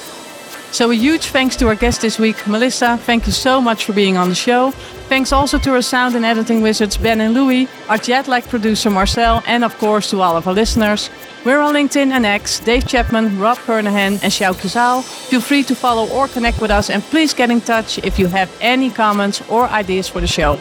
So 0.73 0.91
a 0.91 0.95
huge 0.95 1.27
thanks 1.27 1.57
to 1.57 1.67
our 1.67 1.75
guest 1.75 2.01
this 2.01 2.19
week, 2.19 2.47
Melissa. 2.47 2.97
Thank 2.99 3.27
you 3.27 3.33
so 3.33 3.61
much 3.61 3.85
for 3.85 3.93
being 3.93 4.17
on 4.17 4.29
the 4.29 4.37
show. 4.37 4.71
Thanks 5.11 5.33
also 5.33 5.59
to 5.59 5.73
our 5.73 5.83
sound 5.83 6.15
and 6.15 6.25
editing 6.25 6.63
wizards, 6.63 6.97
Ben 6.97 7.21
and 7.21 7.35
Louis, 7.35 7.69
our 7.89 7.99
jet 7.99 8.29
lag 8.29 8.45
producer, 8.45 8.89
Marcel, 8.89 9.43
and 9.49 9.65
of 9.65 9.77
course 9.79 10.11
to 10.11 10.21
all 10.21 10.37
of 10.37 10.47
our 10.47 10.55
listeners. 10.55 11.11
We're 11.45 11.59
on 11.59 11.75
LinkedIn 11.75 12.13
and 12.13 12.25
X, 12.25 12.61
Dave 12.61 12.87
Chapman, 12.87 13.41
Rob 13.41 13.59
Kernahan, 13.59 14.23
and 14.23 14.33
Sjoukje 14.33 14.69
Zaal. 14.69 15.03
Feel 15.03 15.41
free 15.41 15.65
to 15.65 15.75
follow 15.75 16.09
or 16.11 16.29
connect 16.29 16.61
with 16.61 16.71
us, 16.71 16.89
and 16.89 17.03
please 17.03 17.35
get 17.35 17.51
in 17.51 17.61
touch 17.61 17.99
if 17.99 18.19
you 18.19 18.29
have 18.29 18.57
any 18.61 18.91
comments 18.91 19.43
or 19.49 19.69
ideas 19.69 20.09
for 20.09 20.21
the 20.21 20.29
show. 20.29 20.57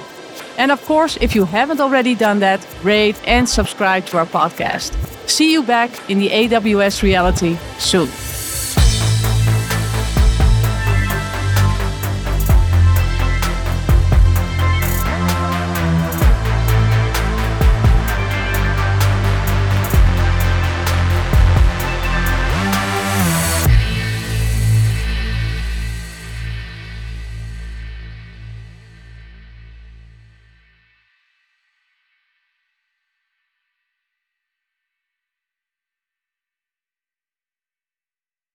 And 0.58 0.72
of 0.72 0.84
course, 0.86 1.18
if 1.22 1.36
you 1.36 1.46
haven't 1.46 1.80
already 1.80 2.16
done 2.16 2.40
that, 2.40 2.66
rate 2.84 3.22
and 3.28 3.48
subscribe 3.48 4.08
to 4.08 4.18
our 4.18 4.26
podcast. 4.26 4.92
See 5.30 5.54
you 5.54 5.62
back 5.62 5.92
in 6.10 6.18
the 6.18 6.30
AWS 6.30 7.04
reality 7.04 7.58
soon. 7.78 8.10